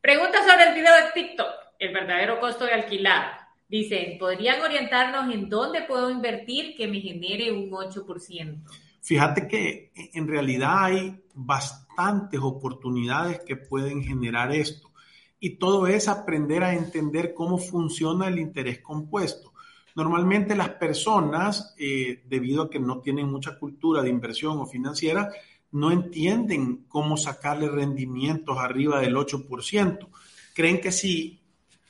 Pregunta 0.00 0.38
sobre 0.40 0.64
el 0.64 0.74
video 0.74 0.96
de 0.96 1.12
TikTok, 1.14 1.54
el 1.78 1.94
verdadero 1.94 2.40
costo 2.40 2.64
de 2.64 2.72
alquilar. 2.72 3.43
Dicen, 3.68 4.18
¿podrían 4.18 4.60
orientarnos 4.60 5.32
en 5.34 5.48
dónde 5.48 5.82
puedo 5.82 6.10
invertir 6.10 6.76
que 6.76 6.86
me 6.86 7.00
genere 7.00 7.50
un 7.52 7.70
8%? 7.70 8.62
Fíjate 9.00 9.48
que 9.48 9.92
en 10.14 10.28
realidad 10.28 10.84
hay 10.84 11.14
bastantes 11.34 12.40
oportunidades 12.42 13.40
que 13.40 13.56
pueden 13.56 14.02
generar 14.02 14.52
esto. 14.52 14.90
Y 15.38 15.56
todo 15.56 15.86
es 15.86 16.08
aprender 16.08 16.64
a 16.64 16.74
entender 16.74 17.34
cómo 17.34 17.58
funciona 17.58 18.28
el 18.28 18.38
interés 18.38 18.80
compuesto. 18.80 19.52
Normalmente 19.94 20.56
las 20.56 20.70
personas, 20.70 21.74
eh, 21.78 22.22
debido 22.26 22.62
a 22.62 22.70
que 22.70 22.80
no 22.80 23.00
tienen 23.00 23.30
mucha 23.30 23.58
cultura 23.58 24.02
de 24.02 24.08
inversión 24.08 24.58
o 24.58 24.66
financiera, 24.66 25.30
no 25.72 25.90
entienden 25.90 26.84
cómo 26.88 27.16
sacarle 27.16 27.68
rendimientos 27.68 28.56
arriba 28.58 29.00
del 29.00 29.16
8%. 29.16 30.08
Creen 30.54 30.80
que 30.80 30.92
sí, 30.92 31.43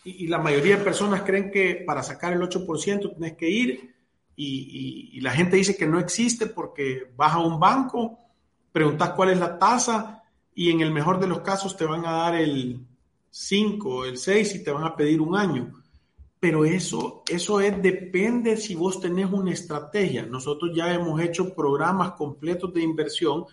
y, 0.05 0.27
la 0.27 0.39
mayoría 0.39 0.77
de 0.77 0.85
personas 0.85 1.23
creen 1.23 1.51
que 1.51 1.83
para 1.87 2.03
sacar 2.03 2.33
el 2.33 2.43
8% 2.43 3.17
tienes 3.17 3.37
que 3.37 3.49
ir 3.49 3.95
y, 4.37 5.21
la 5.21 5.33
gente 5.33 5.57
dice 5.57 5.77
que 5.77 5.87
no 5.87 5.99
existe 5.99 6.47
porque 6.47 7.13
vas 7.17 7.33
a 7.33 7.39
un 7.39 7.59
banco, 7.59 8.19
preguntas 8.73 9.11
cuál 9.11 9.31
es 9.31 9.39
la 9.39 9.59
tasa 9.59 10.23
y 10.55 10.71
en 10.71 10.81
el 10.81 10.91
mejor 10.91 11.19
de 11.19 11.27
los 11.27 11.41
casos 11.41 11.77
te 11.77 11.87
van 11.87 12.05
a 12.05 12.13
dar 12.13 12.35
el 12.35 12.81
5, 13.31 14.05
el 14.05 14.19
6 14.19 14.57
y 14.57 14.65
te 14.65 14.71
van 14.71 14.85
a 14.85 14.95
pedir 14.95 15.21
un 15.21 15.37
año. 15.37 15.83
Pero 16.39 16.67
eso, 16.67 17.23
eso 17.27 17.61
es, 17.61 17.81
depende 17.81 18.59
si 18.59 18.75
vos 18.75 19.01
tenés 19.01 19.33
una 19.33 19.53
estrategia. 19.53 20.27
Nosotros 20.27 20.73
ya 20.75 20.93
hemos 20.93 21.19
hecho 21.21 21.55
programas 21.55 22.13
completos 22.13 22.75
de 22.75 22.83
inversión 22.83 23.47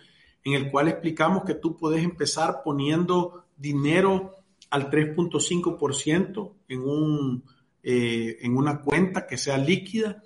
en 0.44 0.52
el 0.54 0.70
cual 0.70 0.88
explicamos 0.88 1.44
que 1.44 1.54
tú 1.54 1.76
puedes 1.76 2.04
empezar 2.04 2.62
poniendo 2.62 3.44
dinero 3.56 4.41
al 4.72 4.90
3.5% 4.90 6.52
en, 6.68 6.80
un, 6.80 7.44
eh, 7.82 8.38
en 8.40 8.56
una 8.56 8.80
cuenta 8.80 9.26
que 9.26 9.36
sea 9.36 9.58
líquida 9.58 10.22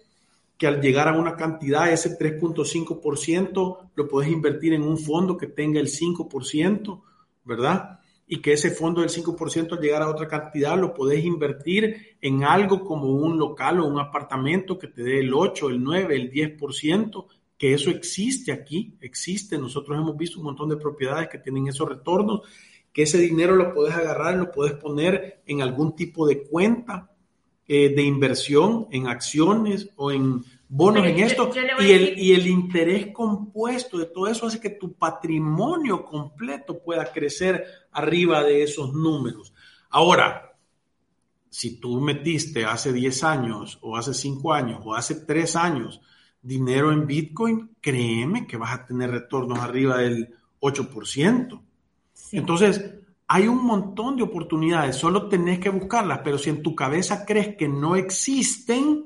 que 0.56 0.68
al 0.68 0.80
llegar 0.80 1.08
a 1.08 1.18
una 1.18 1.36
cantidad, 1.36 1.92
ese 1.92 2.16
3.5% 2.16 3.90
lo 3.94 4.08
puedes 4.08 4.30
invertir 4.30 4.72
en 4.72 4.82
un 4.82 4.98
fondo 4.98 5.36
que 5.36 5.48
tenga 5.48 5.80
el 5.80 5.88
5%, 5.88 7.02
¿verdad? 7.44 7.98
Y 8.28 8.40
que 8.40 8.52
ese 8.52 8.70
fondo 8.70 9.00
del 9.00 9.10
5% 9.10 9.72
al 9.72 9.80
llegar 9.80 10.02
a 10.02 10.08
otra 10.08 10.28
cantidad 10.28 10.78
lo 10.78 10.94
puedes 10.94 11.24
invertir 11.24 12.16
en 12.20 12.44
algo 12.44 12.84
como 12.84 13.08
un 13.08 13.36
local 13.36 13.80
o 13.80 13.86
un 13.86 13.98
apartamento 13.98 14.78
que 14.78 14.86
te 14.86 15.02
dé 15.02 15.18
el 15.18 15.34
8, 15.34 15.70
el 15.70 15.82
9, 15.82 16.14
el 16.14 16.30
10%, 16.30 17.26
que 17.58 17.74
eso 17.74 17.90
existe 17.90 18.52
aquí, 18.52 18.96
existe. 19.00 19.58
Nosotros 19.58 19.98
hemos 19.98 20.16
visto 20.16 20.38
un 20.38 20.44
montón 20.44 20.68
de 20.68 20.76
propiedades 20.76 21.28
que 21.28 21.38
tienen 21.38 21.66
esos 21.66 21.88
retornos, 21.88 22.42
que 22.96 23.02
ese 23.02 23.18
dinero 23.18 23.56
lo 23.56 23.74
puedes 23.74 23.94
agarrar, 23.94 24.36
lo 24.36 24.50
puedes 24.50 24.72
poner 24.72 25.42
en 25.44 25.60
algún 25.60 25.94
tipo 25.94 26.26
de 26.26 26.44
cuenta 26.44 27.10
eh, 27.68 27.94
de 27.94 28.02
inversión 28.02 28.88
en 28.90 29.06
acciones 29.06 29.90
o 29.96 30.10
en 30.10 30.42
bonos 30.66 31.04
en 31.04 31.18
esto 31.18 31.50
y 31.78 31.90
el, 31.90 32.18
y 32.18 32.32
el 32.32 32.46
interés 32.46 33.08
compuesto 33.08 33.98
de 33.98 34.06
todo 34.06 34.28
eso 34.28 34.46
hace 34.46 34.60
que 34.60 34.70
tu 34.70 34.94
patrimonio 34.94 36.06
completo 36.06 36.78
pueda 36.78 37.12
crecer 37.12 37.66
arriba 37.92 38.42
de 38.42 38.62
esos 38.62 38.94
números. 38.94 39.52
Ahora, 39.90 40.56
si 41.50 41.78
tú 41.78 42.00
metiste 42.00 42.64
hace 42.64 42.94
10 42.94 43.24
años 43.24 43.78
o 43.82 43.98
hace 43.98 44.14
5 44.14 44.54
años 44.54 44.80
o 44.82 44.94
hace 44.94 45.16
3 45.16 45.54
años 45.56 46.00
dinero 46.40 46.90
en 46.92 47.06
Bitcoin, 47.06 47.76
créeme 47.78 48.46
que 48.46 48.56
vas 48.56 48.72
a 48.72 48.86
tener 48.86 49.10
retornos 49.10 49.58
arriba 49.58 49.98
del 49.98 50.34
8%. 50.60 51.60
Entonces, 52.32 52.94
hay 53.28 53.48
un 53.48 53.64
montón 53.64 54.16
de 54.16 54.22
oportunidades, 54.22 54.96
solo 54.96 55.28
tenés 55.28 55.58
que 55.58 55.68
buscarlas, 55.68 56.20
pero 56.22 56.38
si 56.38 56.50
en 56.50 56.62
tu 56.62 56.74
cabeza 56.74 57.24
crees 57.26 57.56
que 57.56 57.68
no 57.68 57.96
existen, 57.96 59.04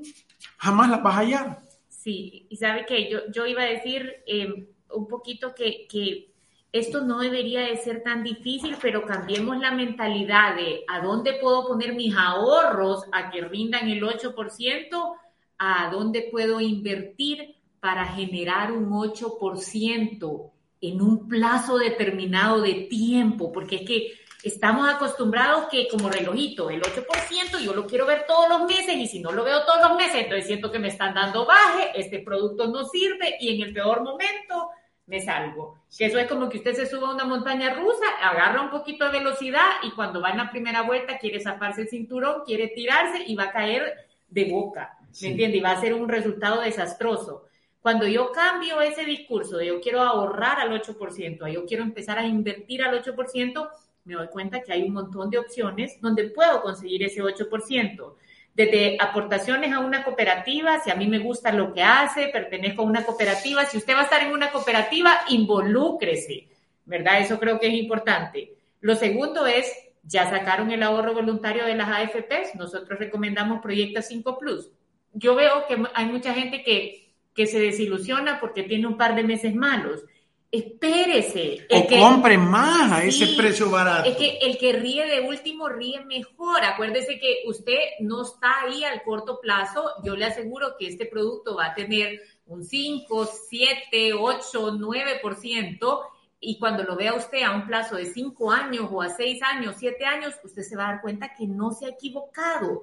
jamás 0.57 0.89
las 0.89 1.01
vas 1.01 1.15
a 1.15 1.19
hallar. 1.19 1.59
Sí, 1.89 2.45
y 2.49 2.55
sabe 2.57 2.85
que 2.85 3.09
yo, 3.09 3.19
yo 3.31 3.45
iba 3.45 3.63
a 3.63 3.69
decir 3.69 4.23
eh, 4.27 4.67
un 4.93 5.07
poquito 5.07 5.53
que, 5.55 5.87
que 5.89 6.31
esto 6.71 7.01
no 7.01 7.19
debería 7.19 7.61
de 7.61 7.77
ser 7.77 8.03
tan 8.03 8.23
difícil, 8.23 8.77
pero 8.81 9.05
cambiemos 9.05 9.57
la 9.57 9.71
mentalidad 9.71 10.55
de 10.55 10.83
a 10.87 11.01
dónde 11.01 11.33
puedo 11.33 11.67
poner 11.67 11.95
mis 11.95 12.15
ahorros 12.15 13.05
a 13.11 13.29
que 13.29 13.41
rindan 13.41 13.89
el 13.89 14.01
8%, 14.03 15.15
a 15.57 15.89
dónde 15.91 16.29
puedo 16.31 16.61
invertir 16.61 17.55
para 17.79 18.05
generar 18.05 18.71
un 18.71 18.89
8% 18.89 20.51
en 20.81 21.01
un 21.01 21.27
plazo 21.27 21.77
determinado 21.77 22.61
de 22.61 22.87
tiempo, 22.89 23.51
porque 23.51 23.77
es 23.77 23.81
que 23.83 24.13
estamos 24.43 24.89
acostumbrados 24.89 25.67
que 25.69 25.87
como 25.87 26.09
relojito, 26.09 26.69
el 26.69 26.81
8% 26.81 27.59
yo 27.63 27.73
lo 27.73 27.85
quiero 27.85 28.07
ver 28.07 28.25
todos 28.27 28.49
los 28.49 28.67
meses 28.67 28.95
y 28.95 29.07
si 29.07 29.19
no 29.19 29.31
lo 29.31 29.43
veo 29.43 29.63
todos 29.65 29.89
los 29.89 29.97
meses, 29.97 30.23
entonces 30.23 30.47
siento 30.47 30.71
que 30.71 30.79
me 30.79 30.87
están 30.87 31.13
dando 31.13 31.45
baje, 31.45 31.91
este 31.95 32.19
producto 32.19 32.67
no 32.67 32.85
sirve 32.85 33.37
y 33.39 33.55
en 33.55 33.67
el 33.67 33.73
peor 33.73 34.03
momento 34.03 34.71
me 35.05 35.21
salgo. 35.21 35.77
Que 35.95 36.05
eso 36.05 36.17
es 36.17 36.27
como 36.27 36.49
que 36.49 36.57
usted 36.57 36.73
se 36.73 36.87
suba 36.87 37.09
a 37.09 37.13
una 37.13 37.25
montaña 37.25 37.73
rusa, 37.73 38.05
agarra 38.23 38.61
un 38.61 38.71
poquito 38.71 39.05
de 39.05 39.19
velocidad 39.19 39.69
y 39.83 39.91
cuando 39.91 40.21
va 40.21 40.31
en 40.31 40.37
la 40.37 40.49
primera 40.49 40.81
vuelta 40.81 41.19
quiere 41.19 41.39
zafarse 41.39 41.81
el 41.81 41.89
cinturón, 41.89 42.43
quiere 42.45 42.69
tirarse 42.69 43.23
y 43.27 43.35
va 43.35 43.45
a 43.45 43.51
caer 43.51 44.07
de 44.29 44.45
boca, 44.49 44.97
¿me 45.21 45.29
entiende? 45.29 45.57
Y 45.57 45.61
va 45.61 45.71
a 45.71 45.81
ser 45.81 45.93
un 45.93 46.07
resultado 46.07 46.61
desastroso. 46.61 47.45
Cuando 47.81 48.07
yo 48.07 48.31
cambio 48.31 48.79
ese 48.81 49.03
discurso 49.05 49.57
de 49.57 49.67
yo 49.67 49.81
quiero 49.81 50.01
ahorrar 50.01 50.59
al 50.59 50.71
8%, 50.71 51.51
yo 51.51 51.65
quiero 51.65 51.83
empezar 51.83 52.19
a 52.19 52.27
invertir 52.27 52.83
al 52.83 53.03
8%, 53.03 53.69
me 54.03 54.13
doy 54.13 54.27
cuenta 54.27 54.61
que 54.61 54.71
hay 54.71 54.83
un 54.83 54.93
montón 54.93 55.29
de 55.31 55.39
opciones 55.39 55.99
donde 55.99 56.29
puedo 56.29 56.61
conseguir 56.61 57.03
ese 57.03 57.21
8%. 57.21 58.15
Desde 58.53 58.97
aportaciones 58.99 59.71
a 59.73 59.79
una 59.79 60.03
cooperativa, 60.03 60.79
si 60.79 60.91
a 60.91 60.95
mí 60.95 61.07
me 61.07 61.19
gusta 61.19 61.51
lo 61.51 61.73
que 61.73 61.81
hace, 61.81 62.27
pertenezco 62.27 62.83
a 62.83 62.85
una 62.85 63.03
cooperativa, 63.03 63.65
si 63.65 63.77
usted 63.77 63.95
va 63.95 64.01
a 64.01 64.03
estar 64.03 64.21
en 64.21 64.31
una 64.31 64.51
cooperativa, 64.51 65.21
involúcrese, 65.29 66.49
¿verdad? 66.85 67.21
Eso 67.21 67.39
creo 67.39 67.59
que 67.59 67.67
es 67.67 67.73
importante. 67.73 68.53
Lo 68.81 68.95
segundo 68.95 69.47
es, 69.47 69.71
ya 70.03 70.29
sacaron 70.29 70.71
el 70.71 70.83
ahorro 70.83 71.13
voluntario 71.13 71.65
de 71.65 71.75
las 71.75 71.87
AFPs, 71.87 72.55
nosotros 72.55 72.99
recomendamos 72.99 73.61
Proyecto 73.61 74.01
5 74.01 74.37
Plus. 74.37 74.69
Yo 75.13 75.33
veo 75.35 75.65
que 75.67 75.81
hay 75.93 76.05
mucha 76.05 76.33
gente 76.33 76.63
que 76.63 77.00
que 77.33 77.47
se 77.47 77.59
desilusiona 77.59 78.39
porque 78.39 78.63
tiene 78.63 78.87
un 78.87 78.97
par 78.97 79.15
de 79.15 79.23
meses 79.23 79.55
malos. 79.55 80.03
Espérese. 80.51 81.65
o 81.69 81.87
compre 81.87 82.37
más 82.37 82.91
a 82.91 83.03
ese 83.05 83.27
precio 83.37 83.69
barato. 83.69 84.09
Es 84.09 84.17
que 84.17 84.37
el 84.41 84.57
que 84.57 84.73
ríe 84.73 85.05
de 85.05 85.21
último 85.21 85.69
ríe 85.69 86.03
mejor. 86.03 86.61
Acuérdese 86.65 87.19
que 87.19 87.43
usted 87.45 87.79
no 88.01 88.23
está 88.23 88.63
ahí 88.63 88.83
al 88.83 89.01
corto 89.03 89.39
plazo. 89.39 89.91
Yo 90.03 90.17
le 90.17 90.25
aseguro 90.25 90.75
que 90.77 90.87
este 90.87 91.05
producto 91.05 91.55
va 91.55 91.67
a 91.67 91.73
tener 91.73 92.19
un 92.47 92.65
5, 92.65 93.29
7, 93.49 94.13
8, 94.13 94.73
9%. 94.73 95.99
Y 96.41 96.59
cuando 96.59 96.83
lo 96.83 96.97
vea 96.97 97.13
usted 97.13 97.43
a 97.43 97.55
un 97.55 97.65
plazo 97.65 97.95
de 97.95 98.07
5 98.07 98.51
años 98.51 98.89
o 98.91 99.01
a 99.01 99.09
6 99.09 99.41
años, 99.43 99.75
7 99.79 100.03
años, 100.03 100.35
usted 100.43 100.63
se 100.63 100.75
va 100.75 100.89
a 100.89 100.91
dar 100.93 101.01
cuenta 101.01 101.33
que 101.33 101.47
no 101.47 101.71
se 101.71 101.85
ha 101.85 101.89
equivocado 101.89 102.81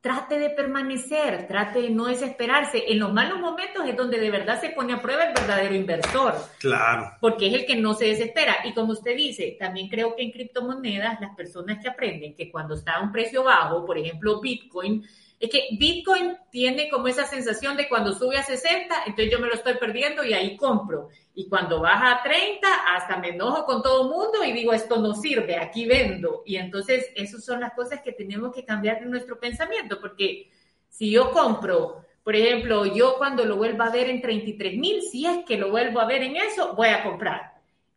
trate 0.00 0.38
de 0.38 0.50
permanecer, 0.50 1.46
trate 1.48 1.82
de 1.82 1.90
no 1.90 2.06
desesperarse. 2.06 2.84
En 2.88 2.98
los 2.98 3.12
malos 3.12 3.40
momentos 3.40 3.86
es 3.86 3.96
donde 3.96 4.18
de 4.18 4.30
verdad 4.30 4.60
se 4.60 4.70
pone 4.70 4.92
a 4.92 5.02
prueba 5.02 5.24
el 5.24 5.34
verdadero 5.34 5.74
inversor. 5.74 6.34
Claro. 6.58 7.12
Porque 7.20 7.48
es 7.48 7.54
el 7.54 7.66
que 7.66 7.76
no 7.76 7.94
se 7.94 8.06
desespera. 8.06 8.58
Y 8.64 8.72
como 8.74 8.92
usted 8.92 9.16
dice, 9.16 9.56
también 9.58 9.88
creo 9.88 10.14
que 10.14 10.22
en 10.22 10.30
criptomonedas 10.30 11.20
las 11.20 11.34
personas 11.34 11.78
que 11.82 11.88
aprenden 11.88 12.34
que 12.34 12.50
cuando 12.50 12.74
está 12.74 12.96
a 12.96 13.02
un 13.02 13.10
precio 13.10 13.44
bajo, 13.44 13.84
por 13.84 13.98
ejemplo 13.98 14.40
Bitcoin, 14.40 15.04
es 15.40 15.50
que 15.50 15.68
Bitcoin 15.78 16.36
tiene 16.50 16.88
como 16.88 17.06
esa 17.06 17.24
sensación 17.24 17.76
de 17.76 17.88
cuando 17.88 18.12
sube 18.12 18.36
a 18.36 18.42
60, 18.42 18.94
entonces 19.06 19.30
yo 19.30 19.38
me 19.38 19.46
lo 19.46 19.54
estoy 19.54 19.74
perdiendo 19.74 20.24
y 20.24 20.32
ahí 20.32 20.56
compro. 20.56 21.08
Y 21.34 21.48
cuando 21.48 21.80
baja 21.80 22.16
a 22.16 22.22
30, 22.22 22.66
hasta 22.96 23.18
me 23.18 23.28
enojo 23.28 23.64
con 23.64 23.80
todo 23.80 24.02
el 24.02 24.08
mundo 24.10 24.42
y 24.44 24.52
digo, 24.52 24.72
esto 24.72 25.00
no 25.00 25.14
sirve, 25.14 25.56
aquí 25.56 25.86
vendo. 25.86 26.42
Y 26.44 26.56
entonces, 26.56 27.06
esas 27.14 27.44
son 27.44 27.60
las 27.60 27.74
cosas 27.74 28.00
que 28.02 28.12
tenemos 28.12 28.52
que 28.52 28.64
cambiar 28.64 28.98
en 29.02 29.10
nuestro 29.10 29.38
pensamiento, 29.38 30.00
porque 30.00 30.50
si 30.88 31.10
yo 31.12 31.30
compro, 31.30 32.04
por 32.24 32.34
ejemplo, 32.34 32.84
yo 32.86 33.14
cuando 33.16 33.44
lo 33.44 33.56
vuelva 33.56 33.86
a 33.86 33.92
ver 33.92 34.10
en 34.10 34.20
33 34.20 34.76
mil, 34.76 35.02
si 35.02 35.24
es 35.24 35.44
que 35.44 35.56
lo 35.56 35.70
vuelvo 35.70 36.00
a 36.00 36.06
ver 36.06 36.22
en 36.24 36.36
eso, 36.36 36.74
voy 36.74 36.88
a 36.88 37.04
comprar. 37.04 37.52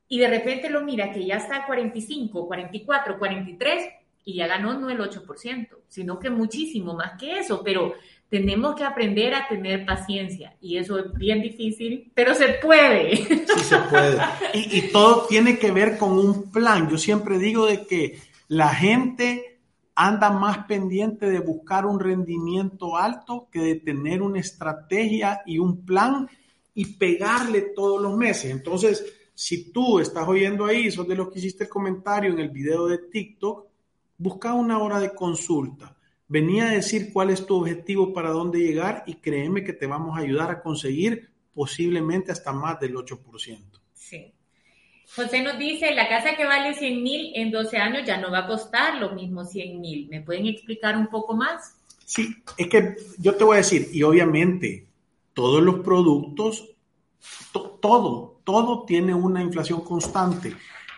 Y 0.07 0.19
de 0.19 0.27
repente 0.27 0.69
lo 0.69 0.81
mira 0.81 1.11
que 1.11 1.25
ya 1.25 1.37
está 1.37 1.57
a 1.57 1.65
45, 1.65 2.45
44, 2.45 3.17
43, 3.17 3.93
y 4.23 4.35
ya 4.35 4.47
ganó 4.47 4.79
no 4.79 4.89
el 4.89 4.99
8%, 4.99 5.67
sino 5.87 6.19
que 6.19 6.29
muchísimo 6.29 6.93
más 6.93 7.19
que 7.19 7.39
eso, 7.39 7.61
pero 7.63 7.93
tenemos 8.29 8.75
que 8.75 8.83
aprender 8.83 9.33
a 9.33 9.47
tener 9.47 9.85
paciencia 9.85 10.55
y 10.61 10.77
eso 10.77 10.99
es 10.99 11.13
bien 11.13 11.41
difícil, 11.41 12.11
pero 12.15 12.33
se 12.33 12.49
puede. 12.61 13.17
Sí, 13.17 13.59
se 13.63 13.77
puede. 13.77 14.17
Y, 14.53 14.77
y, 14.77 14.81
todo 14.91 15.25
tiene 15.27 15.57
que 15.59 15.71
ver 15.71 15.97
con 15.97 16.13
un 16.13 16.51
plan. 16.51 16.89
Yo 16.89 16.97
siempre 16.97 17.37
digo 17.37 17.65
de 17.65 17.85
que 17.85 18.19
la 18.47 18.69
gente 18.69 19.59
anda 19.95 20.29
más 20.29 20.65
pendiente 20.65 21.29
de 21.29 21.39
buscar 21.39 21.85
un 21.85 21.99
rendimiento 21.99 22.97
alto 22.97 23.49
que 23.51 23.59
de 23.59 23.75
tener 23.75 24.21
una 24.21 24.39
estrategia 24.39 25.41
y 25.45 25.59
un 25.59 25.85
plan 25.85 26.29
y 26.73 26.85
pegarle 26.95 27.61
todos 27.75 28.01
los 28.01 28.15
meses. 28.15 28.51
Entonces, 28.51 29.05
si 29.33 29.71
tú 29.71 29.99
estás 29.99 30.27
oyendo 30.27 30.65
ahí, 30.65 30.89
sos 30.91 31.07
de 31.07 31.15
los 31.15 31.29
que 31.29 31.39
hiciste 31.39 31.65
el 31.65 31.69
comentario 31.69 32.31
en 32.31 32.39
el 32.39 32.49
video 32.49 32.87
de 32.87 32.99
TikTok, 32.99 33.70
busca 34.21 34.53
una 34.53 34.77
hora 34.77 34.99
de 34.99 35.15
consulta. 35.15 35.97
Venía 36.27 36.65
a 36.65 36.73
decir 36.73 37.11
cuál 37.11 37.31
es 37.31 37.45
tu 37.45 37.55
objetivo, 37.55 38.13
para 38.13 38.29
dónde 38.29 38.59
llegar 38.59 39.03
y 39.07 39.15
créeme 39.15 39.63
que 39.63 39.73
te 39.73 39.87
vamos 39.87 40.15
a 40.15 40.21
ayudar 40.21 40.51
a 40.51 40.61
conseguir 40.61 41.31
posiblemente 41.53 42.31
hasta 42.31 42.53
más 42.53 42.79
del 42.79 42.93
8%. 42.95 43.19
Sí. 43.93 44.31
José 45.15 45.41
nos 45.41 45.57
dice, 45.57 45.93
la 45.95 46.07
casa 46.07 46.35
que 46.37 46.45
vale 46.45 46.75
100 46.75 47.03
mil 47.03 47.31
en 47.35 47.51
12 47.51 47.77
años 47.77 48.03
ya 48.05 48.17
no 48.17 48.31
va 48.31 48.39
a 48.39 48.47
costar 48.47 48.99
lo 48.99 49.13
mismo 49.15 49.43
100 49.43 49.81
mil. 49.81 50.07
¿Me 50.07 50.21
pueden 50.21 50.45
explicar 50.45 50.95
un 50.95 51.07
poco 51.07 51.35
más? 51.35 51.75
Sí, 52.05 52.35
es 52.57 52.67
que 52.67 52.95
yo 53.17 53.35
te 53.35 53.43
voy 53.43 53.55
a 53.55 53.57
decir, 53.57 53.89
y 53.91 54.03
obviamente 54.03 54.85
todos 55.33 55.63
los 55.63 55.79
productos, 55.79 56.69
todo, 57.81 58.39
todo 58.43 58.85
tiene 58.85 59.15
una 59.15 59.41
inflación 59.41 59.81
constante. 59.81 60.53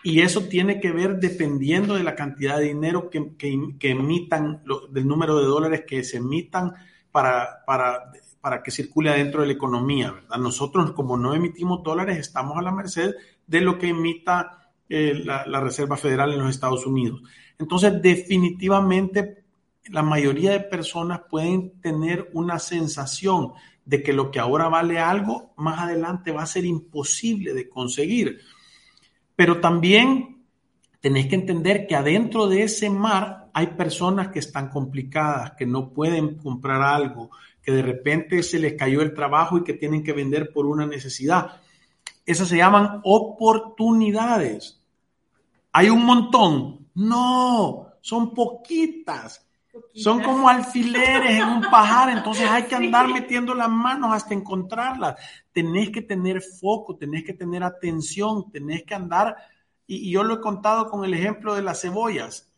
Y 0.06 0.20
eso 0.20 0.42
tiene 0.42 0.80
que 0.80 0.92
ver 0.92 1.18
dependiendo 1.18 1.94
de 1.94 2.04
la 2.04 2.14
cantidad 2.14 2.58
de 2.58 2.64
dinero 2.64 3.08
que, 3.08 3.34
que, 3.38 3.90
emitan, 3.90 4.62
del 4.90 5.08
número 5.08 5.38
de 5.38 5.46
dólares 5.46 5.84
que 5.86 6.04
se 6.04 6.18
emitan 6.18 6.74
para, 7.10 7.64
para, 7.64 8.12
para 8.42 8.62
que 8.62 8.70
circule 8.70 9.08
adentro 9.08 9.40
de 9.40 9.46
la 9.46 9.54
economía. 9.54 10.14
Nosotros, 10.38 10.92
como 10.92 11.16
no 11.16 11.34
emitimos 11.34 11.82
dólares, 11.82 12.18
estamos 12.18 12.58
a 12.58 12.62
la 12.62 12.70
merced 12.70 13.14
de 13.46 13.62
lo 13.62 13.78
que 13.78 13.88
emita 13.88 14.70
eh, 14.90 15.22
la, 15.24 15.46
la 15.46 15.60
Reserva 15.60 15.96
Federal 15.96 16.34
en 16.34 16.40
los 16.40 16.50
Estados 16.50 16.84
Unidos. 16.84 17.22
Entonces, 17.58 18.02
definitivamente, 18.02 19.44
la 19.90 20.02
mayoría 20.02 20.52
de 20.52 20.60
personas 20.60 21.22
pueden 21.30 21.80
tener 21.80 22.28
una 22.34 22.58
sensación 22.58 23.52
de 23.86 24.02
que 24.02 24.12
lo 24.12 24.30
que 24.30 24.38
ahora 24.38 24.68
vale 24.68 24.98
algo, 24.98 25.54
más 25.56 25.80
adelante 25.80 26.30
va 26.30 26.42
a 26.42 26.46
ser 26.46 26.66
imposible 26.66 27.54
de 27.54 27.70
conseguir. 27.70 28.40
Pero 29.36 29.60
también 29.60 30.44
tenéis 31.00 31.26
que 31.26 31.34
entender 31.34 31.86
que 31.86 31.96
adentro 31.96 32.46
de 32.46 32.62
ese 32.62 32.88
mar 32.90 33.50
hay 33.52 33.68
personas 33.68 34.28
que 34.28 34.38
están 34.38 34.68
complicadas, 34.68 35.52
que 35.52 35.66
no 35.66 35.90
pueden 35.90 36.36
comprar 36.38 36.82
algo, 36.82 37.30
que 37.62 37.72
de 37.72 37.82
repente 37.82 38.42
se 38.42 38.58
les 38.58 38.74
cayó 38.74 39.00
el 39.00 39.14
trabajo 39.14 39.58
y 39.58 39.64
que 39.64 39.74
tienen 39.74 40.02
que 40.02 40.12
vender 40.12 40.52
por 40.52 40.66
una 40.66 40.86
necesidad. 40.86 41.60
Esas 42.26 42.48
se 42.48 42.56
llaman 42.56 43.00
oportunidades. 43.04 44.80
¿Hay 45.72 45.90
un 45.90 46.04
montón? 46.04 46.88
No, 46.94 47.88
son 48.00 48.32
poquitas. 48.34 49.46
Son 49.94 50.22
como 50.22 50.48
alfileres 50.48 51.40
en 51.40 51.48
un 51.48 51.62
pajar, 51.62 52.10
entonces 52.10 52.48
hay 52.48 52.64
que 52.64 52.74
andar 52.74 53.08
metiendo 53.08 53.54
las 53.54 53.68
manos 53.68 54.12
hasta 54.12 54.34
encontrarlas. 54.34 55.16
Tenés 55.52 55.90
que 55.90 56.02
tener 56.02 56.42
foco, 56.42 56.96
tenés 56.96 57.24
que 57.24 57.32
tener 57.32 57.62
atención, 57.62 58.50
tenés 58.50 58.84
que 58.84 58.94
andar, 58.94 59.36
y, 59.86 60.10
yo 60.10 60.22
lo 60.22 60.34
he 60.34 60.40
contado 60.40 60.88
con 60.88 61.04
el 61.04 61.14
ejemplo 61.14 61.54
de 61.54 61.62
las 61.62 61.80
cebollas, 61.80 62.52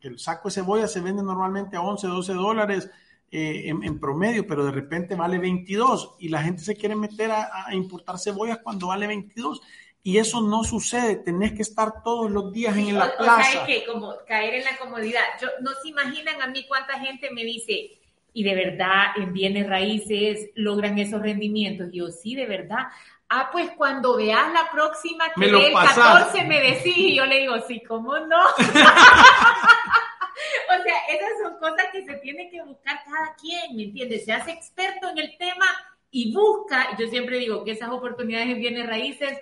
que 0.00 0.08
el 0.08 0.18
saco 0.18 0.48
de 0.48 0.54
cebollas 0.54 0.92
se 0.92 1.00
vende 1.00 1.22
normalmente 1.22 1.76
a 1.76 1.82
11, 1.82 2.06
12 2.06 2.34
dólares 2.34 2.90
eh, 3.30 3.68
en, 3.68 3.98
promedio, 3.98 4.46
pero 4.46 4.64
de 4.64 4.72
repente 4.72 5.14
vale 5.14 5.38
22 5.38 6.16
y 6.20 6.28
la 6.28 6.42
gente 6.42 6.62
se 6.62 6.76
quiere 6.76 6.94
meter 6.94 7.30
a, 7.30 7.66
a 7.66 7.74
importar 7.74 8.18
cebollas 8.18 8.58
cuando 8.62 8.88
vale 8.88 9.06
22 9.06 9.60
y 10.06 10.18
eso 10.18 10.40
no 10.40 10.62
sucede, 10.62 11.16
tenés 11.16 11.52
que 11.52 11.62
estar 11.62 12.04
todos 12.04 12.30
los 12.30 12.52
días 12.52 12.76
en 12.76 12.96
la 12.96 13.16
plaza. 13.16 13.40
O 13.40 13.42
sea, 13.42 13.66
que 13.66 13.84
como 13.84 14.14
caer 14.24 14.54
en 14.54 14.62
la 14.62 14.76
comodidad. 14.76 15.24
Yo, 15.42 15.48
no 15.62 15.72
se 15.82 15.88
imaginan 15.88 16.40
a 16.40 16.46
mí 16.46 16.64
cuánta 16.68 16.96
gente 17.00 17.28
me 17.32 17.42
dice, 17.42 17.98
y 18.32 18.44
de 18.44 18.54
verdad 18.54 19.06
en 19.16 19.32
bienes 19.32 19.68
raíces 19.68 20.50
logran 20.54 20.96
esos 21.00 21.20
rendimientos. 21.20 21.88
Yo, 21.92 22.06
sí, 22.06 22.36
de 22.36 22.46
verdad. 22.46 22.86
Ah, 23.28 23.48
pues 23.50 23.72
cuando 23.76 24.16
veas 24.16 24.52
la 24.52 24.70
próxima 24.70 25.24
que 25.34 25.46
el 25.46 25.72
14 25.72 26.44
me 26.44 26.60
decís, 26.60 26.96
y 26.96 27.16
yo 27.16 27.26
le 27.26 27.40
digo, 27.40 27.56
sí, 27.66 27.82
¿cómo 27.82 28.16
no? 28.16 28.44
o 28.46 28.52
sea, 30.84 30.98
esas 31.10 31.30
son 31.42 31.58
cosas 31.58 31.86
que 31.90 32.04
se 32.04 32.14
tiene 32.18 32.48
que 32.48 32.62
buscar 32.62 33.00
cada 33.04 33.34
quien, 33.34 33.74
¿me 33.74 33.82
entiendes? 33.82 34.24
Se 34.24 34.32
hace 34.32 34.52
experto 34.52 35.08
en 35.08 35.18
el 35.18 35.36
tema 35.36 35.66
y 36.12 36.32
busca, 36.32 36.96
yo 36.96 37.08
siempre 37.08 37.40
digo 37.40 37.64
que 37.64 37.72
esas 37.72 37.90
oportunidades 37.90 38.50
en 38.50 38.60
bienes 38.60 38.86
raíces 38.86 39.36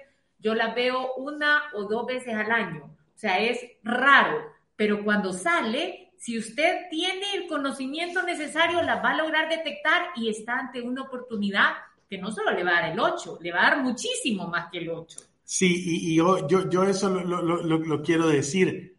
yo 0.44 0.54
las 0.54 0.74
veo 0.74 1.14
una 1.14 1.62
o 1.72 1.85
dos 1.85 2.07
veces 2.07 2.35
al 2.35 2.52
año. 2.52 2.85
O 2.85 3.18
sea, 3.18 3.40
es 3.40 3.59
raro, 3.83 4.42
pero 4.76 5.02
cuando 5.02 5.33
sale, 5.33 6.12
si 6.18 6.38
usted 6.38 6.83
tiene 6.90 7.35
el 7.35 7.46
conocimiento 7.46 8.22
necesario, 8.22 8.83
las 8.83 9.02
va 9.02 9.12
a 9.12 9.16
lograr 9.16 9.48
detectar 9.48 10.09
y 10.16 10.28
está 10.28 10.59
ante 10.59 10.83
una 10.83 11.02
oportunidad 11.02 11.72
que 12.11 12.18
no 12.18 12.30
solo 12.30 12.50
le 12.50 12.62
va 12.62 12.72
a 12.72 12.80
dar 12.83 12.92
el 12.92 13.00
8, 13.00 13.38
le 13.40 13.52
va 13.52 13.61
a 13.61 13.70
dar 13.70 13.83
muchísimo 13.83 14.46
más 14.46 14.70
que 14.70 14.78
el 14.78 14.90
8. 14.90 15.18
Sí, 15.44 15.83
y, 15.87 16.16
yo, 16.16 16.37
eso 16.85 17.09
lo, 17.09 17.42
lo, 17.42 18.02
quiero 18.02 18.28
decir. 18.28 18.98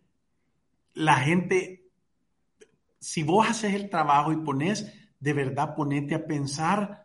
La 0.95 1.17
gente, 1.17 1.89
si 2.99 3.21
vos 3.21 3.47
haces 3.47 3.75
el 3.75 3.91
trabajo 3.91 4.31
y 4.31 4.38
pones, 4.38 4.91
de 5.19 5.34
verdad 5.34 5.75
ponete 5.75 6.15
a 6.15 6.25
pensar 6.25 7.05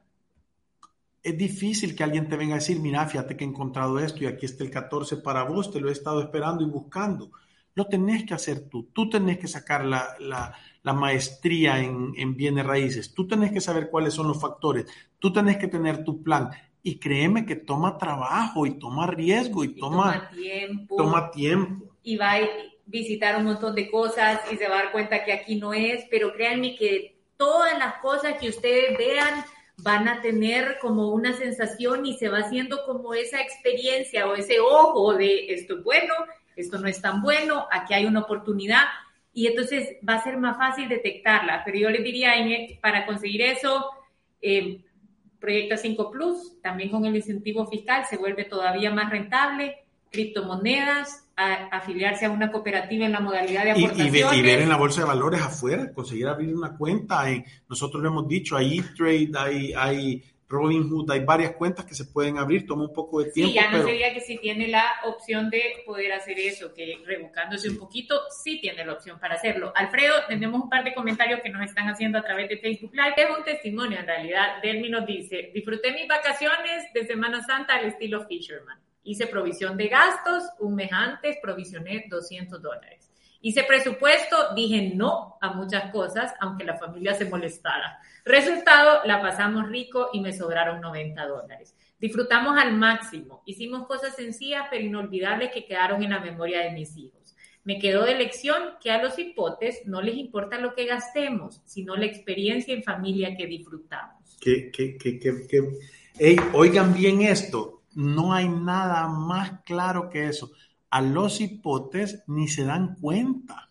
es 1.23 1.37
difícil 1.37 1.95
que 1.95 2.03
alguien 2.03 2.29
te 2.29 2.37
venga 2.37 2.55
a 2.55 2.59
decir, 2.59 2.81
mira, 2.81 3.07
fíjate 3.07 3.37
que 3.37 3.45
he 3.45 3.49
encontrado 3.49 3.99
esto 3.99 4.25
y 4.25 4.27
aquí 4.27 4.47
está 4.47 4.65
el 4.65 4.71
14 4.71 5.19
para 5.19 5.43
vos, 5.45 5.71
te 5.71 5.81
lo 5.81 5.89
he 5.89 5.93
estado 5.93 6.21
esperando 6.23 6.65
y 6.65 6.67
buscando. 6.67 7.31
Lo 7.75 7.87
tenés 7.87 8.25
que 8.25 8.35
hacer 8.35 8.69
tú. 8.69 8.89
Tú 8.93 9.09
tenés 9.09 9.39
que 9.39 9.47
sacar 9.47 9.85
la, 9.85 10.17
la, 10.19 10.93
maestría 10.93 11.79
en, 11.79 12.13
en, 12.17 12.37
bienes 12.37 12.67
raíces. 12.67 13.15
Tú 13.15 13.29
tenés 13.29 13.53
que 13.53 13.61
saber 13.61 13.91
cuáles 13.91 14.15
son 14.15 14.27
los 14.29 14.41
factores. 14.41 14.87
Tú 15.19 15.33
tenés 15.33 15.57
que 15.57 15.69
tener 15.69 16.03
tu 16.03 16.23
plan. 16.23 16.51
Y 16.83 16.99
créeme 16.99 17.47
que 17.47 17.57
toma 17.57 17.97
trabajo 17.97 18.67
y 18.67 18.79
toma 18.79 19.07
riesgo 19.07 19.63
y, 19.63 19.77
toma, 19.77 20.15
toma, 20.15 20.31
tiempo. 20.31 20.97
Toma 20.97 21.31
tiempo. 21.31 21.95
Y 22.03 22.17
va 22.17 22.33
a 22.33 22.41
visitar 22.87 23.37
un 23.37 23.45
montón 23.45 23.75
de 23.75 23.91
cosas 23.91 24.41
y 24.51 24.57
se 24.57 24.69
va 24.69 24.81
a 24.81 24.83
dar 24.85 24.93
cuenta 24.93 25.25
que 25.25 25.33
aquí 25.33 25.57
no 25.57 25.73
es, 25.73 26.07
pero 26.11 26.33
créanme 26.33 26.75
que 26.75 27.21
todas 27.37 27.79
las 27.79 27.95
cosas 28.03 28.35
que 28.41 28.49
ustedes 28.49 28.99
vean 28.99 29.45
van 29.83 30.09
a 30.09 30.21
tener 30.21 30.79
como 30.81 31.09
una 31.11 31.33
sensación 31.33 32.07
y 32.07 32.17
se 32.17 32.29
va 32.29 32.39
haciendo 32.39 32.85
como 32.87 33.15
esa 33.15 33.41
experiencia 33.41 34.27
o 34.27 34.35
ese 34.35 34.61
ojo 34.61 35.15
de 35.15 35.53
esto 35.53 35.79
es 35.79 35.85
bueno, 35.85 36.15
esto 36.57 36.79
no 36.79 36.89
es 36.89 37.01
tan 37.01 37.23
bueno, 37.23 37.67
aquí 37.71 37.95
hay 37.95 38.05
una 38.05 38.21
oportunidad 38.21 38.85
y 39.33 39.47
entonces 39.47 39.97
va 40.07 40.15
a 40.15 40.23
ser 40.23 40.37
más 40.39 40.57
fácil 40.57 40.89
detectarla. 40.89 41.63
Pero 41.65 41.79
yo 41.79 41.91
les 41.91 42.03
diría, 42.03 42.33
para 42.81 43.07
conseguir 43.07 43.43
eso, 43.43 43.91
eh, 44.43 44.83
Proyecta 45.39 45.77
5 45.77 46.11
Plus, 46.11 46.61
también 46.61 46.91
con 46.91 47.07
el 47.07 47.17
incentivo 47.17 47.67
fiscal, 47.67 48.05
se 48.05 48.19
vuelve 48.19 48.45
todavía 48.45 48.91
más 48.91 49.11
rentable, 49.11 49.85
criptomonedas, 50.11 51.30
afiliarse 51.71 52.27
a 52.27 52.31
una 52.31 52.51
cooperativa 52.51 53.07
en 53.07 53.13
la 53.13 53.21
modalidad 53.21 53.65
de 53.65 53.71
aportaciones. 53.73 54.33
Y, 54.33 54.39
y, 54.39 54.43
ver 54.43 54.61
en 54.61 54.69
la 54.69 54.77
bolsa 54.77 55.01
de 55.01 55.07
valores 55.07 55.41
afuera, 55.41 55.93
conseguir 55.93 56.29
abrir 56.29 56.55
una 56.55 56.77
cuenta. 56.77 57.25
nosotros 57.69 58.03
lo 58.03 58.09
hemos 58.09 58.29
dicho, 58.29 58.57
hay 58.57 58.81
trade 58.97 59.31
hay, 59.37 59.73
hay 59.75 60.23
Robinhood, 60.51 61.09
hay 61.13 61.21
varias 61.21 61.53
cuentas 61.53 61.85
que 61.85 61.95
se 61.95 62.07
pueden 62.07 62.37
abrir, 62.37 62.67
toma 62.67 62.83
un 62.83 62.93
poco 62.93 63.23
de 63.23 63.31
tiempo. 63.31 63.53
Sí, 63.53 63.55
ya 63.55 63.71
no 63.71 63.85
sería 63.85 64.13
que 64.13 64.21
si 64.21 64.37
tiene 64.39 64.67
la 64.67 64.85
opción 65.05 65.49
de 65.49 65.83
poder 65.87 66.13
hacer 66.13 66.41
eso, 66.41 66.75
que 66.75 67.01
rebuscándose 67.07 67.71
un 67.71 67.79
poquito, 67.79 68.21
sí 68.43 68.61
tiene 68.61 68.85
la 68.85 68.95
opción 68.95 69.21
para 69.21 69.37
hacerlo. 69.37 69.73
Alfredo, 69.77 70.15
tenemos 70.29 70.61
un 70.61 70.69
par 70.69 70.83
de 70.83 70.93
comentarios 70.93 71.41
que 71.41 71.51
nos 71.51 71.63
están 71.63 71.89
haciendo 71.89 72.19
a 72.19 72.23
través 72.23 72.49
de 72.49 72.59
Facebook 72.59 72.93
Live. 72.93 73.15
Es 73.17 73.39
un 73.39 73.45
testimonio 73.45 74.01
en 74.01 74.07
realidad. 74.07 74.61
Delmi 74.61 74.89
nos 74.89 75.07
dice, 75.07 75.53
disfruté 75.55 75.93
mis 75.93 76.09
vacaciones 76.09 76.93
de 76.93 77.07
Semana 77.07 77.45
Santa 77.45 77.77
al 77.77 77.87
estilo 77.87 78.27
Fisherman. 78.27 78.90
Hice 79.03 79.27
provisión 79.27 79.77
de 79.77 79.89
gastos, 79.89 80.45
un 80.59 80.75
mes 80.75 80.93
antes 80.93 81.39
provisioné 81.43 82.07
200 82.09 82.61
dólares. 82.61 83.11
Hice 83.43 83.65
presupuesto, 83.65 84.55
dije 84.55 84.93
no 84.95 85.39
a 85.41 85.55
muchas 85.55 85.91
cosas, 85.91 86.35
aunque 86.41 86.65
la 86.65 86.77
familia 86.77 87.15
se 87.15 87.25
molestara. 87.25 87.99
Resultado, 88.25 89.01
la 89.07 89.23
pasamos 89.23 89.69
rico 89.69 90.11
y 90.13 90.21
me 90.21 90.35
sobraron 90.35 90.83
90 90.83 91.27
dólares. 91.27 91.75
Disfrutamos 91.99 92.59
al 92.59 92.77
máximo, 92.77 93.43
hicimos 93.47 93.87
cosas 93.87 94.15
sencillas 94.15 94.67
pero 94.71 94.85
inolvidables 94.85 95.53
que 95.53 95.65
quedaron 95.65 96.03
en 96.03 96.11
la 96.11 96.21
memoria 96.21 96.61
de 96.61 96.71
mis 96.71 96.97
hijos. 96.97 97.35
Me 97.65 97.79
quedó 97.79 98.05
de 98.05 98.15
lección 98.15 98.63
que 98.83 98.91
a 98.91 99.03
los 99.03 99.19
hipotes 99.19 99.87
no 99.87 100.01
les 100.01 100.17
importa 100.17 100.59
lo 100.59 100.75
que 100.75 100.87
gastemos, 100.87 101.61
sino 101.65 101.97
la 101.97 102.07
experiencia 102.07 102.75
en 102.75 102.83
familia 102.83 103.37
que 103.37 103.47
disfrutamos. 103.47 104.39
Que, 104.41 104.71
que, 104.71 104.97
que, 104.97 105.69
oigan 106.55 106.95
bien 106.95 107.21
esto, 107.21 107.80
no 107.95 108.33
hay 108.33 108.49
nada 108.49 109.09
más 109.09 109.61
claro 109.65 110.11
que 110.11 110.29
eso 110.29 110.51
a 110.91 111.01
los 111.01 111.41
hipotes 111.41 112.25
ni 112.27 112.49
se 112.49 112.65
dan 112.65 112.97
cuenta. 113.01 113.69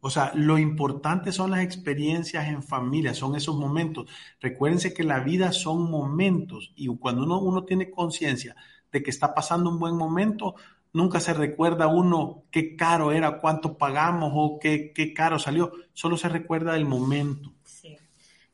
O 0.00 0.10
sea, 0.10 0.30
lo 0.34 0.58
importante 0.58 1.32
son 1.32 1.50
las 1.50 1.60
experiencias 1.60 2.46
en 2.46 2.62
familia, 2.62 3.14
son 3.14 3.34
esos 3.34 3.56
momentos. 3.56 4.08
Recuérdense 4.40 4.94
que 4.94 5.02
la 5.02 5.18
vida 5.20 5.50
son 5.50 5.90
momentos 5.90 6.72
y 6.76 6.86
cuando 6.98 7.24
uno, 7.24 7.40
uno 7.40 7.64
tiene 7.64 7.90
conciencia 7.90 8.54
de 8.92 9.02
que 9.02 9.10
está 9.10 9.34
pasando 9.34 9.68
un 9.68 9.80
buen 9.80 9.96
momento, 9.96 10.54
nunca 10.92 11.18
se 11.18 11.34
recuerda 11.34 11.88
uno 11.88 12.44
qué 12.52 12.76
caro 12.76 13.10
era, 13.10 13.40
cuánto 13.40 13.76
pagamos 13.76 14.30
o 14.34 14.58
qué, 14.60 14.92
qué 14.94 15.12
caro 15.12 15.40
salió, 15.40 15.72
solo 15.94 16.16
se 16.16 16.28
recuerda 16.28 16.74
del 16.74 16.84
momento. 16.84 17.55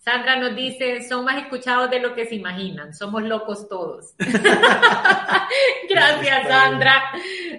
Sandra 0.04 0.34
nos 0.34 0.56
dice, 0.56 1.00
son 1.08 1.24
más 1.24 1.40
escuchados 1.40 1.88
de 1.88 2.00
lo 2.00 2.12
que 2.12 2.26
se 2.26 2.34
imaginan, 2.34 2.92
somos 2.92 3.22
locos 3.22 3.68
todos. 3.68 4.14
Gracias, 5.88 6.48
Sandra. 6.48 7.00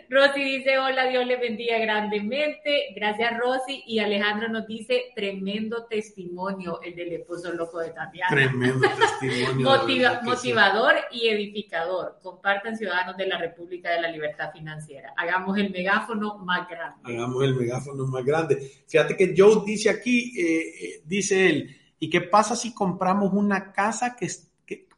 Rosy 0.09 0.43
dice, 0.43 0.77
hola, 0.77 1.07
Dios 1.07 1.25
le 1.25 1.37
bendiga 1.37 1.77
grandemente. 1.77 2.87
Gracias, 2.97 3.37
Rosy. 3.37 3.83
Y 3.87 3.99
Alejandro 3.99 4.49
nos 4.49 4.67
dice, 4.67 5.13
tremendo 5.15 5.85
testimonio 5.85 6.81
el 6.81 6.95
del 6.95 7.13
esposo 7.13 7.53
loco 7.53 7.79
de 7.79 7.91
Tatiana. 7.91 8.35
Tremendo 8.35 8.89
testimonio. 9.21 10.21
motivador 10.23 10.95
y 11.11 11.29
edificador. 11.29 12.19
Compartan, 12.21 12.77
ciudadanos 12.77 13.15
de 13.15 13.25
la 13.25 13.37
República 13.37 13.89
de 13.89 14.01
la 14.01 14.11
Libertad 14.11 14.51
Financiera. 14.51 15.13
Hagamos 15.15 15.57
el 15.57 15.71
megáfono 15.71 16.39
más 16.39 16.67
grande. 16.67 16.99
Hagamos 17.05 17.41
el 17.41 17.55
megáfono 17.55 18.05
más 18.05 18.25
grande. 18.25 18.69
Fíjate 18.85 19.15
que 19.15 19.33
Joe 19.35 19.63
dice 19.65 19.89
aquí, 19.89 20.33
eh, 20.37 20.73
eh, 20.81 21.01
dice 21.05 21.49
él, 21.49 21.79
¿Y 22.03 22.09
qué 22.09 22.19
pasa 22.19 22.57
si 22.57 22.73
compramos 22.73 23.31
una 23.31 23.71
casa 23.71 24.17
que, 24.17 24.27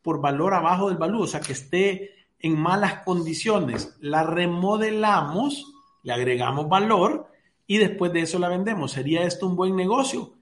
por 0.01 0.21
valor 0.21 0.55
abajo 0.55 0.89
del 0.89 0.97
valor, 0.97 1.21
o 1.21 1.27
sea, 1.27 1.39
que 1.39 1.53
esté 1.53 2.15
en 2.39 2.57
malas 2.59 3.03
condiciones? 3.03 3.95
La 3.99 4.23
remodelamos, 4.23 5.71
le 6.01 6.13
agregamos 6.13 6.67
valor 6.67 7.27
y 7.67 7.77
después 7.77 8.11
de 8.11 8.21
eso 8.21 8.39
la 8.39 8.49
vendemos. 8.49 8.93
¿Sería 8.93 9.21
esto 9.21 9.45
un 9.45 9.55
buen 9.55 9.75
negocio? 9.75 10.33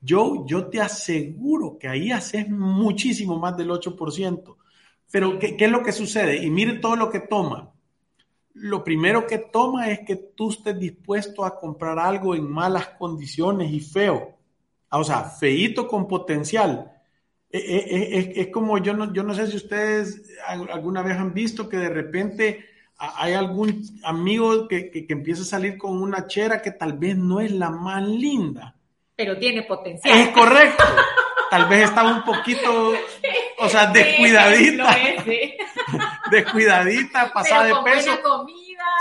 Yo, 0.00 0.44
yo 0.44 0.66
te 0.66 0.80
aseguro 0.80 1.78
que 1.78 1.86
ahí 1.86 2.10
haces 2.10 2.48
muchísimo 2.50 3.38
más 3.38 3.56
del 3.56 3.70
8%. 3.70 4.56
Pero, 5.08 5.38
¿qué, 5.38 5.56
¿qué, 5.56 5.66
es 5.66 5.70
lo 5.70 5.84
que 5.84 5.92
sucede? 5.92 6.42
Y 6.44 6.50
mire 6.50 6.80
todo 6.80 6.96
lo 6.96 7.10
que 7.10 7.20
toma. 7.20 7.72
Lo 8.54 8.82
primero 8.82 9.24
que 9.24 9.38
toma 9.38 9.88
es 9.88 10.00
que 10.00 10.16
tú 10.16 10.50
estés 10.50 10.76
dispuesto 10.76 11.44
a 11.44 11.60
comprar 11.60 12.00
algo 12.00 12.34
en 12.34 12.50
malas 12.50 12.88
condiciones 12.98 13.70
y 13.70 13.78
feo. 13.78 14.41
Ah, 14.92 14.98
o 14.98 15.04
sea, 15.04 15.24
feito 15.24 15.88
con 15.88 16.06
potencial. 16.06 16.92
Eh, 17.50 17.58
eh, 17.58 18.08
eh, 18.18 18.32
es, 18.36 18.48
como 18.48 18.76
yo 18.76 18.92
no, 18.92 19.10
yo 19.10 19.22
no 19.22 19.32
sé 19.32 19.46
si 19.46 19.56
ustedes 19.56 20.22
alguna 20.46 21.02
vez 21.02 21.16
han 21.16 21.32
visto 21.32 21.66
que 21.66 21.78
de 21.78 21.88
repente 21.88 22.66
hay 22.98 23.32
algún 23.32 23.82
amigo 24.04 24.68
que, 24.68 24.90
que, 24.90 25.06
empieza 25.08 25.42
a 25.42 25.46
salir 25.46 25.78
con 25.78 26.02
una 26.02 26.26
chera 26.26 26.60
que 26.60 26.72
tal 26.72 26.98
vez 26.98 27.16
no 27.16 27.40
es 27.40 27.52
la 27.52 27.70
más 27.70 28.06
linda. 28.06 28.76
Pero 29.16 29.38
tiene 29.38 29.62
potencial. 29.62 30.18
Es 30.18 30.28
correcto. 30.28 30.84
Tal 31.50 31.68
vez 31.68 31.84
estaba 31.84 32.10
un 32.10 32.24
poquito, 32.24 32.94
o 33.58 33.68
sea, 33.68 33.86
descuidadita. 33.88 34.96
Descuidadita, 36.30 37.30
pasada 37.30 37.64
de 37.64 37.74
peso. 37.84 38.10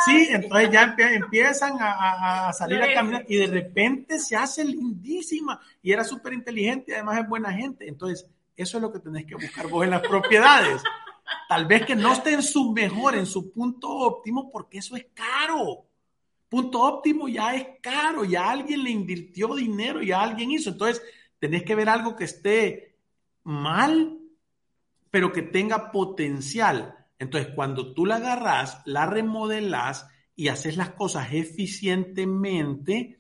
Sí, 0.06 0.30
entonces 0.32 0.72
ya 0.72 0.96
empiezan 0.98 1.78
a, 1.80 2.52
salir 2.54 2.82
a 2.82 2.94
caminar 2.94 3.26
y 3.28 3.38
de 3.38 3.48
repente 3.48 4.18
se 4.20 4.36
hace 4.36 4.66
lindísima 4.66 5.60
y 5.82 5.92
era 5.92 6.04
súper 6.04 6.34
inteligente 6.34 6.92
y 6.92 6.94
además 6.96 7.20
es 7.20 7.30
buena 7.30 7.54
gente. 7.54 7.88
Entonces, 7.88 8.28
eso 8.56 8.78
es 8.78 8.82
lo 8.82 8.92
que 8.92 9.00
tenés 9.00 9.26
que 9.26 9.36
buscar 9.36 9.68
vos 9.68 9.84
en 9.84 9.92
las 9.92 10.02
propiedades. 10.02 10.82
Tal 11.48 11.66
vez 11.66 11.86
que 11.86 11.96
no 11.96 12.14
esté 12.14 12.34
en 12.34 12.44
su 12.44 12.72
mejor, 12.72 13.16
en 13.16 13.26
su 13.26 13.52
punto 13.52 13.90
óptimo, 13.90 14.50
porque 14.52 14.80
eso 14.80 14.96
es 14.96 15.06
caro. 15.14 15.86
Punto 16.50 16.82
óptimo 16.82 17.28
ya 17.28 17.56
es 17.56 17.68
caro, 17.82 18.26
ya 18.26 18.50
alguien 18.50 18.84
le 18.84 18.90
invirtió 18.90 19.56
dinero, 19.56 20.02
ya 20.02 20.22
alguien 20.22 20.52
hizo. 20.52 20.72
Entonces, 20.72 21.02
tenés 21.40 21.64
que 21.64 21.76
ver 21.76 21.90
algo 21.90 22.16
que 22.16 22.26
esté 22.26 22.96
mal, 23.44 24.18
pero 25.10 25.32
que 25.32 25.44
tenga 25.44 25.92
potencial. 25.92 27.01
Entonces, 27.22 27.54
cuando 27.54 27.94
tú 27.94 28.08
la 28.08 28.16
agarras, 28.16 28.82
la 28.86 29.06
remodelas 29.06 30.08
y 30.36 30.48
haces 30.48 30.76
las 30.76 30.90
cosas 30.90 31.28
eficientemente, 31.32 33.20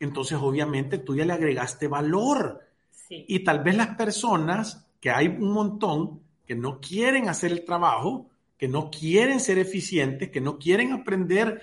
entonces 0.00 0.38
obviamente 0.40 0.96
tú 0.96 1.14
ya 1.14 1.26
le 1.26 1.34
agregaste 1.34 1.86
valor. 1.86 2.62
Y 3.10 3.40
tal 3.40 3.62
vez 3.62 3.76
las 3.76 3.94
personas, 3.94 4.88
que 5.02 5.10
hay 5.10 5.28
un 5.28 5.52
montón, 5.52 6.22
que 6.46 6.54
no 6.54 6.80
quieren 6.80 7.28
hacer 7.28 7.52
el 7.52 7.66
trabajo, 7.66 8.30
que 8.56 8.68
no 8.68 8.90
quieren 8.90 9.38
ser 9.38 9.58
eficientes, 9.58 10.30
que 10.30 10.40
no 10.40 10.58
quieren 10.58 10.92
aprender 10.94 11.60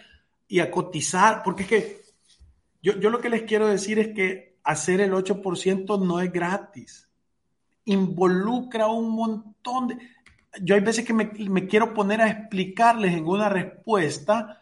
y 0.47 0.59
a 0.59 0.69
cotizar, 0.69 1.41
porque 1.41 1.63
es 1.63 1.69
que 1.69 2.01
yo, 2.83 2.99
yo 2.99 3.09
lo 3.09 3.19
que 3.19 3.29
les 3.29 3.43
quiero 3.43 3.67
decir 3.67 3.97
es 3.97 4.09
que 4.09 4.59
hacer 4.63 5.01
el 5.01 5.12
8% 5.12 6.05
no 6.05 6.19
es 6.19 6.31
gratis. 6.31 7.09
Involucra 7.86 8.86
un 8.86 9.09
montón 9.09 9.88
de 9.88 9.97
yo 10.61 10.75
hay 10.75 10.81
veces 10.81 11.05
que 11.05 11.13
me, 11.13 11.67
quiero 11.67 11.93
poner 11.93 12.21
a 12.21 12.29
explicarles 12.29 13.13
en 13.13 13.27
una 13.27 13.49
respuesta 13.49 14.59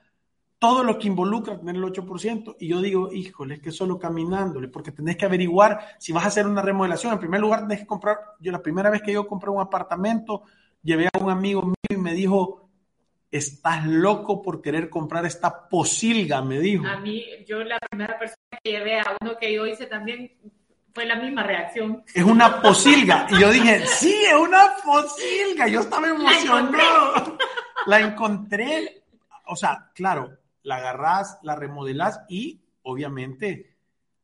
todo 0.57 0.83
lo 0.83 0.99
que 0.99 1.07
involucra 1.07 1.57
tener 1.57 1.75
el 1.75 1.83
8%. 1.83 2.55
Y 2.59 2.67
yo 2.67 2.81
digo, 2.81 3.11
híjole, 3.11 3.55
es 3.55 3.61
que 3.61 3.71
solo 3.71 3.97
caminándole, 3.97 4.67
porque 4.67 4.91
tenés 4.91 5.17
que 5.17 5.25
averiguar 5.25 5.79
si 5.97 6.13
vas 6.13 6.23
a 6.23 6.27
hacer 6.27 6.45
una 6.45 6.61
remodelación. 6.61 7.13
En 7.13 7.19
primer 7.19 7.41
lugar, 7.41 7.61
tenés 7.61 7.79
que 7.79 7.87
comprar. 7.87 8.17
Yo, 8.39 8.51
la 8.51 8.61
primera 8.61 8.89
vez 8.89 9.01
que 9.01 9.11
yo 9.11 9.27
compré 9.27 9.49
un 9.49 9.59
apartamento, 9.59 10.43
llevé 10.83 11.07
a 11.11 11.17
un 11.17 11.31
amigo 11.31 11.63
mío 11.63 11.75
y 11.89 11.97
me 11.97 12.13
dijo, 12.13 12.69
estás 13.31 13.87
loco 13.87 14.41
por 14.41 14.61
querer 14.61 14.89
comprar 14.89 15.25
esta 15.25 15.67
posilga, 15.67 16.41
me 16.43 16.59
dijo. 16.59 16.85
A 16.85 16.99
mí, 16.99 17.25
yo 17.47 17.63
la 17.63 17.79
primera 17.79 18.19
persona 18.19 18.59
que 18.63 18.71
llevé 18.71 18.99
a 18.99 19.17
uno 19.19 19.37
que 19.37 19.53
yo 19.53 19.65
hice 19.65 19.87
también 19.87 20.31
fue 20.93 21.05
la 21.05 21.15
misma 21.15 21.43
reacción. 21.43 22.03
Es 22.13 22.23
una 22.23 22.61
posilga. 22.61 23.27
Y 23.29 23.39
yo 23.39 23.49
dije, 23.51 23.85
sí, 23.87 24.13
es 24.25 24.35
una 24.35 24.75
posilga. 24.83 25.67
Yo 25.67 25.81
estaba 25.81 26.09
emocionado. 26.09 27.37
La 27.85 27.99
encontré. 27.99 29.03
O 29.45 29.55
sea, 29.55 29.91
claro, 29.93 30.37
la 30.63 30.77
agarrás, 30.77 31.39
la 31.43 31.55
remodelás 31.55 32.21
y 32.29 32.61
obviamente 32.83 33.75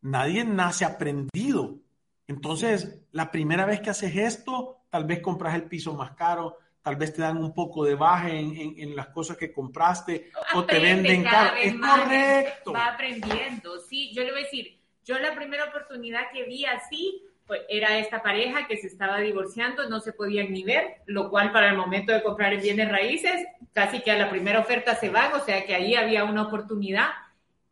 nadie 0.01 0.43
nace 0.43 0.85
aprendido. 0.85 1.77
Entonces, 2.27 3.01
la 3.11 3.31
primera 3.31 3.65
vez 3.65 3.79
que 3.79 3.89
haces 3.89 4.15
esto, 4.15 4.81
tal 4.89 5.05
vez 5.05 5.21
compras 5.21 5.55
el 5.55 5.63
piso 5.63 5.93
más 5.93 6.11
caro, 6.11 6.57
tal 6.81 6.95
vez 6.95 7.13
te 7.13 7.21
dan 7.21 7.37
un 7.37 7.53
poco 7.53 7.83
de 7.83 7.95
baja 7.95 8.29
en, 8.29 8.95
las 8.95 9.07
cosas 9.07 9.37
que 9.37 9.51
compraste 9.51 10.31
o 10.53 10.63
te 10.65 10.79
venden 10.79 11.23
caro. 11.23 11.55
Es 11.57 11.75
correcto. 11.75 12.73
Va 12.73 12.87
aprendiendo. 12.87 13.79
Sí, 13.79 14.13
yo 14.13 14.23
le 14.23 14.31
voy 14.31 14.41
a 14.41 14.43
decir, 14.43 14.76
yo 15.07 15.17
la 15.19 15.33
primera 15.33 15.65
oportunidad 15.65 16.29
que 16.33 16.43
vi 16.43 16.65
así 16.65 17.23
pues, 17.47 17.61
era 17.69 17.97
esta 17.97 18.21
pareja 18.21 18.67
que 18.67 18.75
se 18.77 18.87
estaba 18.87 19.19
divorciando, 19.19 19.89
no 19.89 20.01
se 20.01 20.11
podían 20.11 20.51
ni 20.51 20.63
ver, 20.63 20.97
lo 21.05 21.29
cual 21.29 21.53
para 21.53 21.69
el 21.69 21.77
momento 21.77 22.11
de 22.11 22.21
comprar 22.21 22.53
en 22.53 22.61
bienes 22.61 22.91
raíces, 22.91 23.47
casi 23.71 24.01
que 24.01 24.11
a 24.11 24.17
la 24.17 24.29
primera 24.29 24.59
oferta 24.59 24.95
se 24.95 25.09
van, 25.09 25.33
o 25.33 25.39
sea 25.39 25.65
que 25.65 25.73
ahí 25.73 25.95
había 25.95 26.25
una 26.25 26.43
oportunidad 26.43 27.07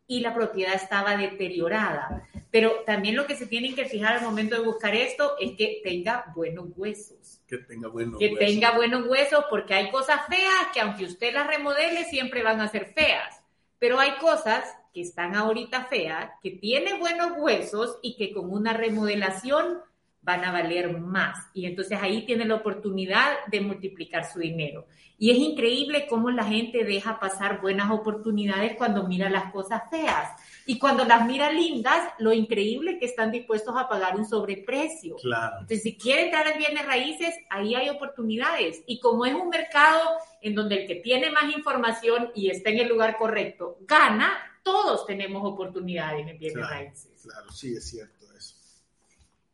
y 0.08 0.22
la 0.22 0.34
propiedad 0.34 0.76
estaba 0.76 1.18
deteriorada. 1.18 2.26
Pero 2.52 2.84
también 2.86 3.18
lo 3.18 3.28
que 3.28 3.36
se 3.36 3.48
tienen 3.48 3.76
que 3.76 3.84
fijar 3.84 4.14
al 4.14 4.24
momento 4.24 4.56
de 4.56 4.62
buscar 4.62 4.96
esto 4.96 5.36
es 5.38 5.58
que 5.58 5.82
tenga 5.84 6.32
buenos 6.34 6.68
huesos. 6.78 7.42
Que 7.46 7.58
tenga 7.58 7.90
buenos 7.90 8.18
que 8.18 8.30
tenga 8.30 8.72
buenos 8.72 9.06
huesos, 9.08 9.44
porque 9.50 9.74
hay 9.74 9.92
cosas 9.92 10.22
feas 10.30 10.68
que 10.74 10.80
aunque 10.80 11.04
usted 11.04 11.34
las 11.34 11.48
remodele 11.48 12.06
siempre 12.06 12.44
van 12.44 12.62
a 12.62 12.70
ser 12.70 12.94
feas. 12.94 13.42
Pero 13.78 14.00
hay 14.00 14.12
cosas 14.22 14.64
que 14.96 15.02
están 15.02 15.36
ahorita 15.36 15.88
feas, 15.88 16.32
que 16.42 16.52
tiene 16.52 16.98
buenos 16.98 17.34
huesos 17.38 18.00
y 18.02 18.16
que 18.16 18.32
con 18.32 18.50
una 18.50 18.72
remodelación 18.72 19.80
van 20.22 20.46
a 20.46 20.54
valer 20.54 20.98
más. 20.98 21.38
Y 21.54 21.66
entonces 21.66 22.00
ahí 22.02 22.26
tiene 22.26 22.46
la 22.46 22.56
oportunidad 22.56 23.46
de 23.48 23.60
multiplicar 23.60 24.24
su 24.26 24.40
dinero. 24.40 24.88
Y 25.18 25.32
es 25.32 25.38
increíble 25.38 26.08
cómo 26.08 26.32
la 26.32 26.46
gente 26.46 26.86
deja 26.86 27.20
pasar 27.20 27.62
buenas 27.62 27.92
oportunidades 27.92 28.76
cuando 28.78 29.04
mira 29.04 29.30
las 29.30 29.52
cosas 29.52 29.84
feas. 29.90 30.32
Y 30.66 30.80
cuando 30.80 31.04
las 31.04 31.28
mira 31.28 31.52
lindas, 31.52 32.02
lo 32.18 32.32
increíble 32.32 32.98
que 32.98 33.06
están 33.06 33.32
dispuestos 33.32 33.76
a 33.78 33.90
pagar 33.90 34.16
un 34.16 34.26
sobreprecio. 34.26 35.18
Claro. 35.18 35.58
Entonces, 35.60 35.84
si 35.84 35.98
quiere 35.98 36.24
entrar 36.24 36.48
en 36.48 36.58
bienes 36.58 36.86
raíces, 36.86 37.36
ahí 37.50 37.76
hay 37.76 37.90
oportunidades. 37.90 38.82
Y 38.88 39.02
como 39.02 39.26
es 39.26 39.34
un 39.34 39.50
mercado 39.50 40.10
en 40.42 40.56
donde 40.56 40.84
el 40.84 40.88
que 40.88 40.96
tiene 40.96 41.32
más 41.32 41.54
información 41.54 42.32
y 42.34 42.50
está 42.50 42.70
en 42.70 42.80
el 42.80 42.88
lugar 42.88 43.18
correcto 43.18 43.78
gana, 43.82 44.32
todos 44.66 45.06
tenemos 45.06 45.46
oportunidades 45.46 46.28
en 46.28 46.40
bienes 46.40 46.68
raíces. 46.68 47.22
Claro, 47.24 47.52
sí, 47.52 47.76
es 47.76 47.88
cierto 47.88 48.26
eso. 48.36 48.56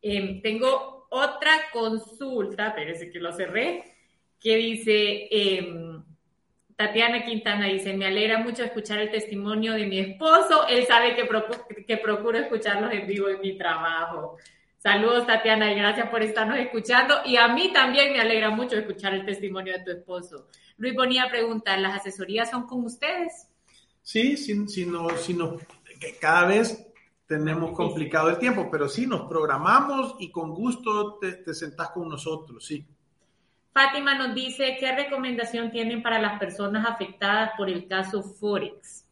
Em, 0.02 0.42
tengo 0.42 1.06
otra 1.10 1.52
consulta, 1.74 2.74
parece 2.74 3.12
que 3.12 3.20
lo 3.20 3.34
cerré, 3.34 3.94
que 4.40 4.56
dice, 4.56 5.28
em, 5.30 6.02
Tatiana 6.78 7.26
Quintana 7.26 7.68
dice, 7.68 7.94
me 7.94 8.06
alegra 8.06 8.40
mucho 8.40 8.64
escuchar 8.64 9.00
el 9.00 9.12
testimonio 9.12 9.74
de 9.74 9.86
mi 9.86 10.00
esposo, 10.00 10.66
él 10.70 10.88
sabe 10.88 11.14
que, 11.14 11.28
que 11.86 11.98
procuro 11.98 12.38
escucharlos 12.38 12.94
en 12.94 13.06
vivo 13.06 13.28
en 13.28 13.42
mi 13.42 13.58
trabajo. 13.58 14.38
Saludos 14.78 15.28
Tatiana 15.28 15.72
y 15.72 15.76
gracias 15.76 16.10
por 16.10 16.24
estarnos 16.24 16.58
escuchando 16.58 17.16
y 17.26 17.36
a 17.36 17.50
mí 17.50 17.72
también 17.74 18.14
me 18.14 18.22
alegra 18.22 18.50
mucho 18.50 18.78
escuchar 18.78 19.14
el 19.14 19.26
testimonio 19.26 19.74
de 19.74 19.84
tu 19.84 19.92
esposo. 19.92 20.48
Luis 20.78 20.96
Bonilla 20.96 21.30
pregunta, 21.30 21.78
¿las 21.78 21.98
asesorías 21.98 22.50
son 22.50 22.66
con 22.66 22.86
ustedes? 22.86 23.51
Sí, 24.02 24.36
no, 24.88 25.10
si 25.18 25.34
no, 25.34 25.58
cada 26.20 26.48
vez 26.48 26.88
tenemos 27.28 27.72
complicado 27.72 28.30
el 28.30 28.38
tiempo, 28.40 28.68
pero 28.70 28.90
sí, 28.90 29.08
nos 29.08 29.22
programamos 29.30 30.16
y 30.20 30.32
con 30.32 30.54
gusto 30.54 31.18
te, 31.20 31.34
te 31.34 31.54
sentás 31.54 31.92
con 31.92 32.10
nosotros, 32.10 32.66
sí. 32.66 32.86
Fátima 33.74 34.18
nos 34.18 34.36
dice, 34.36 34.76
¿qué 34.80 34.94
recomendación 34.94 35.72
tienen 35.72 36.04
para 36.04 36.20
las 36.20 36.38
personas 36.40 36.86
afectadas 36.86 37.52
por 37.58 37.70
el 37.70 37.88
caso 37.88 38.22
Forex? 38.22 39.06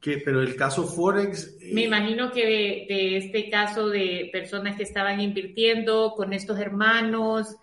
¿Qué? 0.00 0.22
Pero 0.24 0.40
el 0.40 0.56
caso 0.56 0.86
Forex... 0.86 1.58
Eh, 1.60 1.72
Me 1.74 1.82
imagino 1.82 2.30
que 2.30 2.46
de, 2.46 2.86
de, 2.88 3.16
este 3.18 3.50
caso 3.50 3.90
de 3.90 4.30
personas 4.32 4.76
que 4.76 4.84
estaban 4.84 5.20
invirtiendo 5.20 6.14
con 6.16 6.32
estos 6.32 6.58
hermanos, 6.58 7.56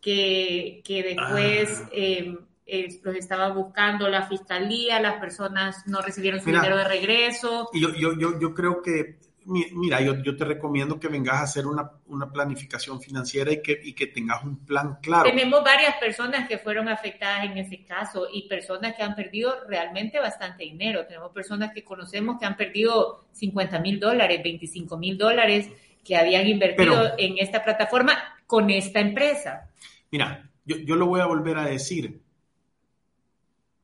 que, 0.00 0.80
que 0.84 1.02
después... 1.02 1.82
Ah. 1.84 1.88
Eh, 1.92 2.38
eh, 2.72 2.88
los 3.02 3.14
estaba 3.16 3.50
buscando 3.50 4.08
la 4.08 4.26
fiscalía, 4.26 4.98
las 4.98 5.20
personas 5.20 5.86
no 5.86 6.00
recibieron 6.00 6.40
su 6.40 6.46
dinero 6.46 6.78
de 6.78 6.84
regreso. 6.84 7.68
Yo, 7.74 7.90
yo, 7.94 8.18
yo, 8.18 8.40
yo 8.40 8.54
creo 8.54 8.80
que, 8.80 9.18
mira, 9.44 10.00
yo, 10.00 10.22
yo, 10.22 10.34
te 10.38 10.46
recomiendo 10.46 10.98
que 10.98 11.08
vengas 11.08 11.34
a 11.34 11.42
hacer 11.42 11.66
una, 11.66 11.90
una 12.06 12.32
planificación 12.32 12.98
financiera 13.02 13.52
y 13.52 13.60
que, 13.60 13.78
y 13.84 13.92
que 13.92 14.06
tengas 14.06 14.42
un 14.42 14.64
plan 14.64 14.96
claro. 15.02 15.24
Tenemos 15.24 15.62
varias 15.62 15.96
personas 15.96 16.48
que 16.48 16.56
fueron 16.56 16.88
afectadas 16.88 17.44
en 17.44 17.58
ese 17.58 17.84
caso 17.84 18.26
y 18.32 18.48
personas 18.48 18.94
que 18.96 19.02
han 19.02 19.14
perdido 19.14 19.54
realmente 19.68 20.18
bastante 20.18 20.64
dinero. 20.64 21.04
Tenemos 21.06 21.30
personas 21.30 21.74
que 21.74 21.84
conocemos 21.84 22.38
que 22.40 22.46
han 22.46 22.56
perdido 22.56 23.26
50 23.32 23.80
mil 23.80 24.00
dólares, 24.00 24.40
25 24.42 24.96
mil 24.96 25.18
dólares 25.18 25.68
que 26.02 26.16
habían 26.16 26.46
invertido 26.46 27.12
en 27.18 27.36
esta 27.36 27.62
plataforma 27.62 28.14
con 28.46 28.70
esta 28.70 29.00
empresa. 29.00 29.68
Mira, 30.10 30.48
yo, 30.64 30.78
yo 30.78 30.96
lo 30.96 31.04
voy 31.04 31.20
a 31.20 31.26
volver 31.26 31.58
a 31.58 31.66
decir 31.66 32.22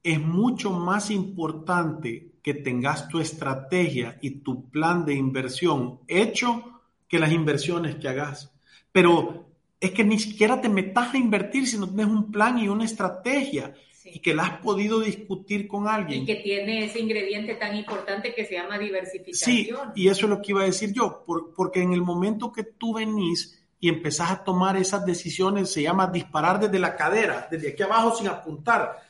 es 0.09 0.20
mucho 0.20 0.70
más 0.70 1.11
importante 1.11 2.32
que 2.42 2.54
tengas 2.54 3.09
tu 3.09 3.20
estrategia 3.20 4.18
y 4.22 4.40
tu 4.40 4.70
plan 4.70 5.04
de 5.04 5.12
inversión 5.12 6.00
hecho 6.09 6.80
que 7.06 7.18
las 7.18 7.30
inversiones 7.30 7.96
que 7.96 8.09
hagas. 8.09 8.50
Pero 8.90 9.50
es 9.78 9.90
que 9.90 10.04
ni 10.04 10.18
siquiera 10.18 10.62
te 10.62 10.70
metas 10.70 11.12
a 11.12 11.18
invertir 11.18 11.66
si 11.66 11.76
no 11.76 11.86
tienes 11.86 12.06
un 12.06 12.32
plan 12.32 12.59
y 12.59 12.68
una 12.68 12.86
estrategia 12.86 13.74
y 14.02 14.20
que 14.20 14.34
la 14.34 14.44
has 14.44 14.61
podido 14.61 15.00
discutir 15.00 15.68
con 15.68 15.86
alguien. 15.86 16.22
Y 16.22 16.26
que 16.26 16.36
tiene 16.36 16.86
ese 16.86 17.00
ingrediente 17.00 17.56
tan 17.56 17.76
importante 17.76 18.34
que 18.34 18.46
se 18.46 18.54
llama 18.54 18.78
diversificación. 18.78 19.92
Sí, 19.94 20.02
y 20.02 20.09
eso 20.09 20.24
es 20.24 20.30
lo 20.30 20.40
que 20.40 20.52
iba 20.52 20.62
a 20.62 20.66
decir 20.66 20.90
yo, 20.94 21.22
porque 21.54 21.82
en 21.82 21.92
el 21.92 22.00
momento 22.00 22.50
que 22.50 22.64
tú 22.64 22.94
venís 22.94 23.62
y 23.78 23.90
empezás 23.90 24.30
a 24.30 24.42
tomar 24.42 24.78
esas 24.78 25.04
decisiones, 25.04 25.70
se 25.70 25.82
llama 25.82 26.06
disparar 26.06 26.59
desde 26.59 26.78
la 26.78 26.96
cadera, 26.96 27.46
desde 27.50 27.72
aquí 27.72 27.82
abajo 27.82 28.16
sin 28.16 28.28
apuntar 28.28 29.06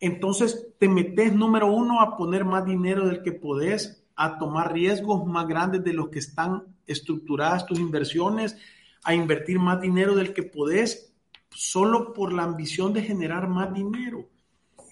entonces 0.00 0.68
te 0.78 0.88
metes, 0.88 1.32
número 1.34 1.72
uno, 1.72 2.00
a 2.00 2.16
poner 2.16 2.44
más 2.44 2.64
dinero 2.64 3.06
del 3.06 3.22
que 3.22 3.32
podés, 3.32 4.04
a 4.14 4.38
tomar 4.38 4.72
riesgos 4.72 5.26
más 5.26 5.46
grandes 5.46 5.84
de 5.84 5.92
los 5.92 6.08
que 6.08 6.18
están 6.18 6.64
estructuradas 6.86 7.66
tus 7.66 7.78
inversiones, 7.78 8.56
a 9.04 9.14
invertir 9.14 9.58
más 9.58 9.80
dinero 9.80 10.14
del 10.14 10.34
que 10.34 10.42
podés, 10.42 11.12
solo 11.50 12.12
por 12.12 12.32
la 12.32 12.44
ambición 12.44 12.92
de 12.92 13.02
generar 13.02 13.48
más 13.48 13.72
dinero. 13.72 14.26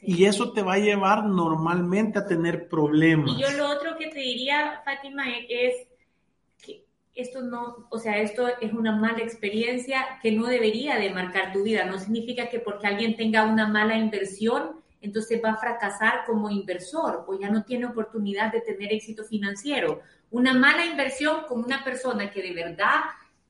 Y 0.03 0.25
eso 0.25 0.53
te 0.53 0.63
va 0.63 0.75
a 0.75 0.79
llevar 0.79 1.25
normalmente 1.25 2.19
a 2.19 2.27
tener 2.27 2.69
problemas. 2.69 3.31
Y 3.31 3.41
yo 3.41 3.51
lo 3.53 3.69
otro 3.71 3.97
que 3.99 4.09
te 4.09 4.21
diría, 4.21 4.81
Fátima, 4.85 5.25
es 5.49 5.75
que 6.65 6.85
esto 7.15 7.43
no, 7.43 7.89
o 7.91 7.99
sea, 7.99 8.19
esto 8.19 8.47
es 8.61 8.73
una 8.73 8.95
mala 8.95 9.19
experiencia 9.19 10.21
que 10.23 10.31
no 10.33 10.47
debería 10.47 10.97
de 10.97 11.11
marcar 11.11 11.53
tu 11.53 11.65
vida. 11.65 11.85
No 11.85 11.99
significa 11.99 12.49
que 12.49 12.61
porque 12.61 12.87
alguien 12.87 13.17
tenga 13.17 13.45
una 13.45 13.67
mala 13.67 13.97
inversión, 13.97 14.81
entonces 15.07 15.41
va 15.43 15.53
a 15.53 15.57
fracasar 15.57 16.25
como 16.27 16.51
inversor 16.51 17.25
o 17.27 17.39
ya 17.39 17.49
no 17.49 17.65
tiene 17.65 17.87
oportunidad 17.87 18.53
de 18.53 18.61
tener 18.61 18.93
éxito 18.93 19.25
financiero. 19.25 20.01
Una 20.31 20.53
mala 20.53 20.85
inversión 20.85 21.45
con 21.49 21.65
una 21.65 21.83
persona 21.83 22.31
que 22.31 22.43
de 22.43 22.53
verdad 22.53 23.01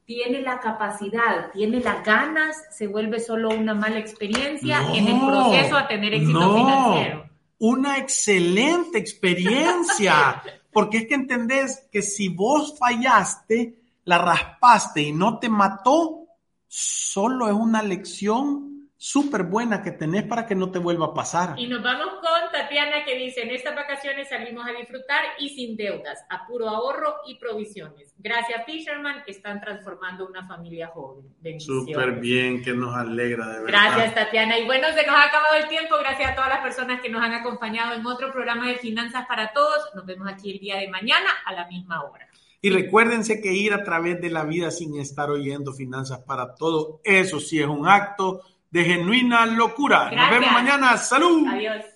tiene 0.05 0.41
la 0.43 0.61
capacidad, 0.61 1.51
tiene 1.53 1.81
las 1.81 2.05
ganas, 2.05 2.57
se 2.71 2.87
vuelve 2.87 3.19
solo 3.21 3.51
una 3.51 3.75
mala 3.75 3.99
experiencia 3.99 4.81
en 4.95 5.09
el 5.09 5.27
proceso 5.27 5.77
a 5.77 5.89
tener 5.89 6.15
éxito 6.15 6.55
financiero. 6.55 7.29
Una 7.59 7.99
excelente 7.99 8.99
experiencia, 8.99 10.43
porque 10.73 10.99
es 10.99 11.07
que 11.07 11.15
entendés 11.15 11.89
que 11.91 12.03
si 12.03 12.29
vos 12.29 12.79
fallaste, 12.79 13.81
la 14.05 14.19
raspaste 14.19 15.03
y 15.03 15.13
no 15.13 15.39
te 15.39 15.49
mató, 15.49 16.27
solo 16.69 17.49
es 17.49 17.55
una 17.55 17.83
lección 17.83 18.76
súper 18.99 19.42
buena 19.42 19.82
que 19.82 19.90
tenés 19.92 20.24
para 20.24 20.47
que 20.47 20.55
no 20.55 20.70
te 20.70 20.78
vuelva 20.78 21.07
a 21.07 21.14
pasar. 21.14 21.55
Y 21.59 21.66
nos 21.66 21.82
vamos 21.82 22.14
con 22.14 22.53
Tatiana 22.53 23.05
que 23.05 23.16
dice, 23.16 23.42
en 23.42 23.51
estas 23.51 23.74
vacaciones 23.74 24.28
salimos 24.28 24.66
a 24.66 24.72
disfrutar 24.72 25.22
y 25.38 25.51
sin 25.51 25.76
deudas, 25.76 26.24
a 26.30 26.47
puro 26.47 26.68
ahorro 26.68 27.16
y 27.26 27.38
provisiones. 27.38 28.14
Gracias 28.18 28.64
Fisherman, 28.64 29.22
están 29.26 29.61
transformando 29.61 30.26
una 30.26 30.47
familia 30.47 30.88
joven. 30.88 31.26
Súper 31.61 32.12
bien, 32.12 32.62
que 32.62 32.72
nos 32.72 32.94
alegra 32.94 33.47
de 33.47 33.64
verdad. 33.64 33.68
Gracias 33.68 34.14
Tatiana. 34.14 34.59
Y 34.59 34.64
bueno, 34.64 34.88
se 34.88 35.07
nos 35.07 35.14
ha 35.14 35.24
acabado 35.24 35.55
el 35.57 35.68
tiempo. 35.68 35.97
Gracias 35.99 36.32
a 36.32 36.34
todas 36.34 36.49
las 36.49 36.61
personas 36.61 37.01
que 37.01 37.11
nos 37.11 37.22
han 37.22 37.34
acompañado 37.34 37.94
en 37.94 38.07
otro 38.07 38.32
programa 38.32 38.68
de 38.68 38.76
Finanzas 38.76 39.26
para 39.26 39.53
Todos. 39.53 39.90
Nos 39.94 40.07
vemos 40.07 40.26
aquí 40.28 40.53
el 40.53 40.59
día 40.59 40.76
de 40.76 40.88
mañana 40.88 41.28
a 41.44 41.53
la 41.53 41.66
misma 41.66 42.03
hora. 42.03 42.26
Y 42.62 42.70
recuérdense 42.70 43.40
que 43.40 43.53
ir 43.53 43.74
a 43.74 43.84
través 43.84 44.20
de 44.20 44.30
la 44.30 44.44
vida 44.44 44.70
sin 44.70 44.99
estar 44.99 45.30
oyendo 45.30 45.72
Finanzas 45.72 46.20
para 46.26 46.55
Todos, 46.55 47.01
eso 47.05 47.38
sí 47.38 47.61
es 47.61 47.66
un 47.66 47.86
acto 47.86 48.42
de 48.71 48.85
genuina 48.85 49.47
locura. 49.47 50.11
Nos 50.11 50.31
vemos 50.31 50.53
mañana. 50.53 50.97
Salud. 50.97 51.47
Adiós. 51.49 51.95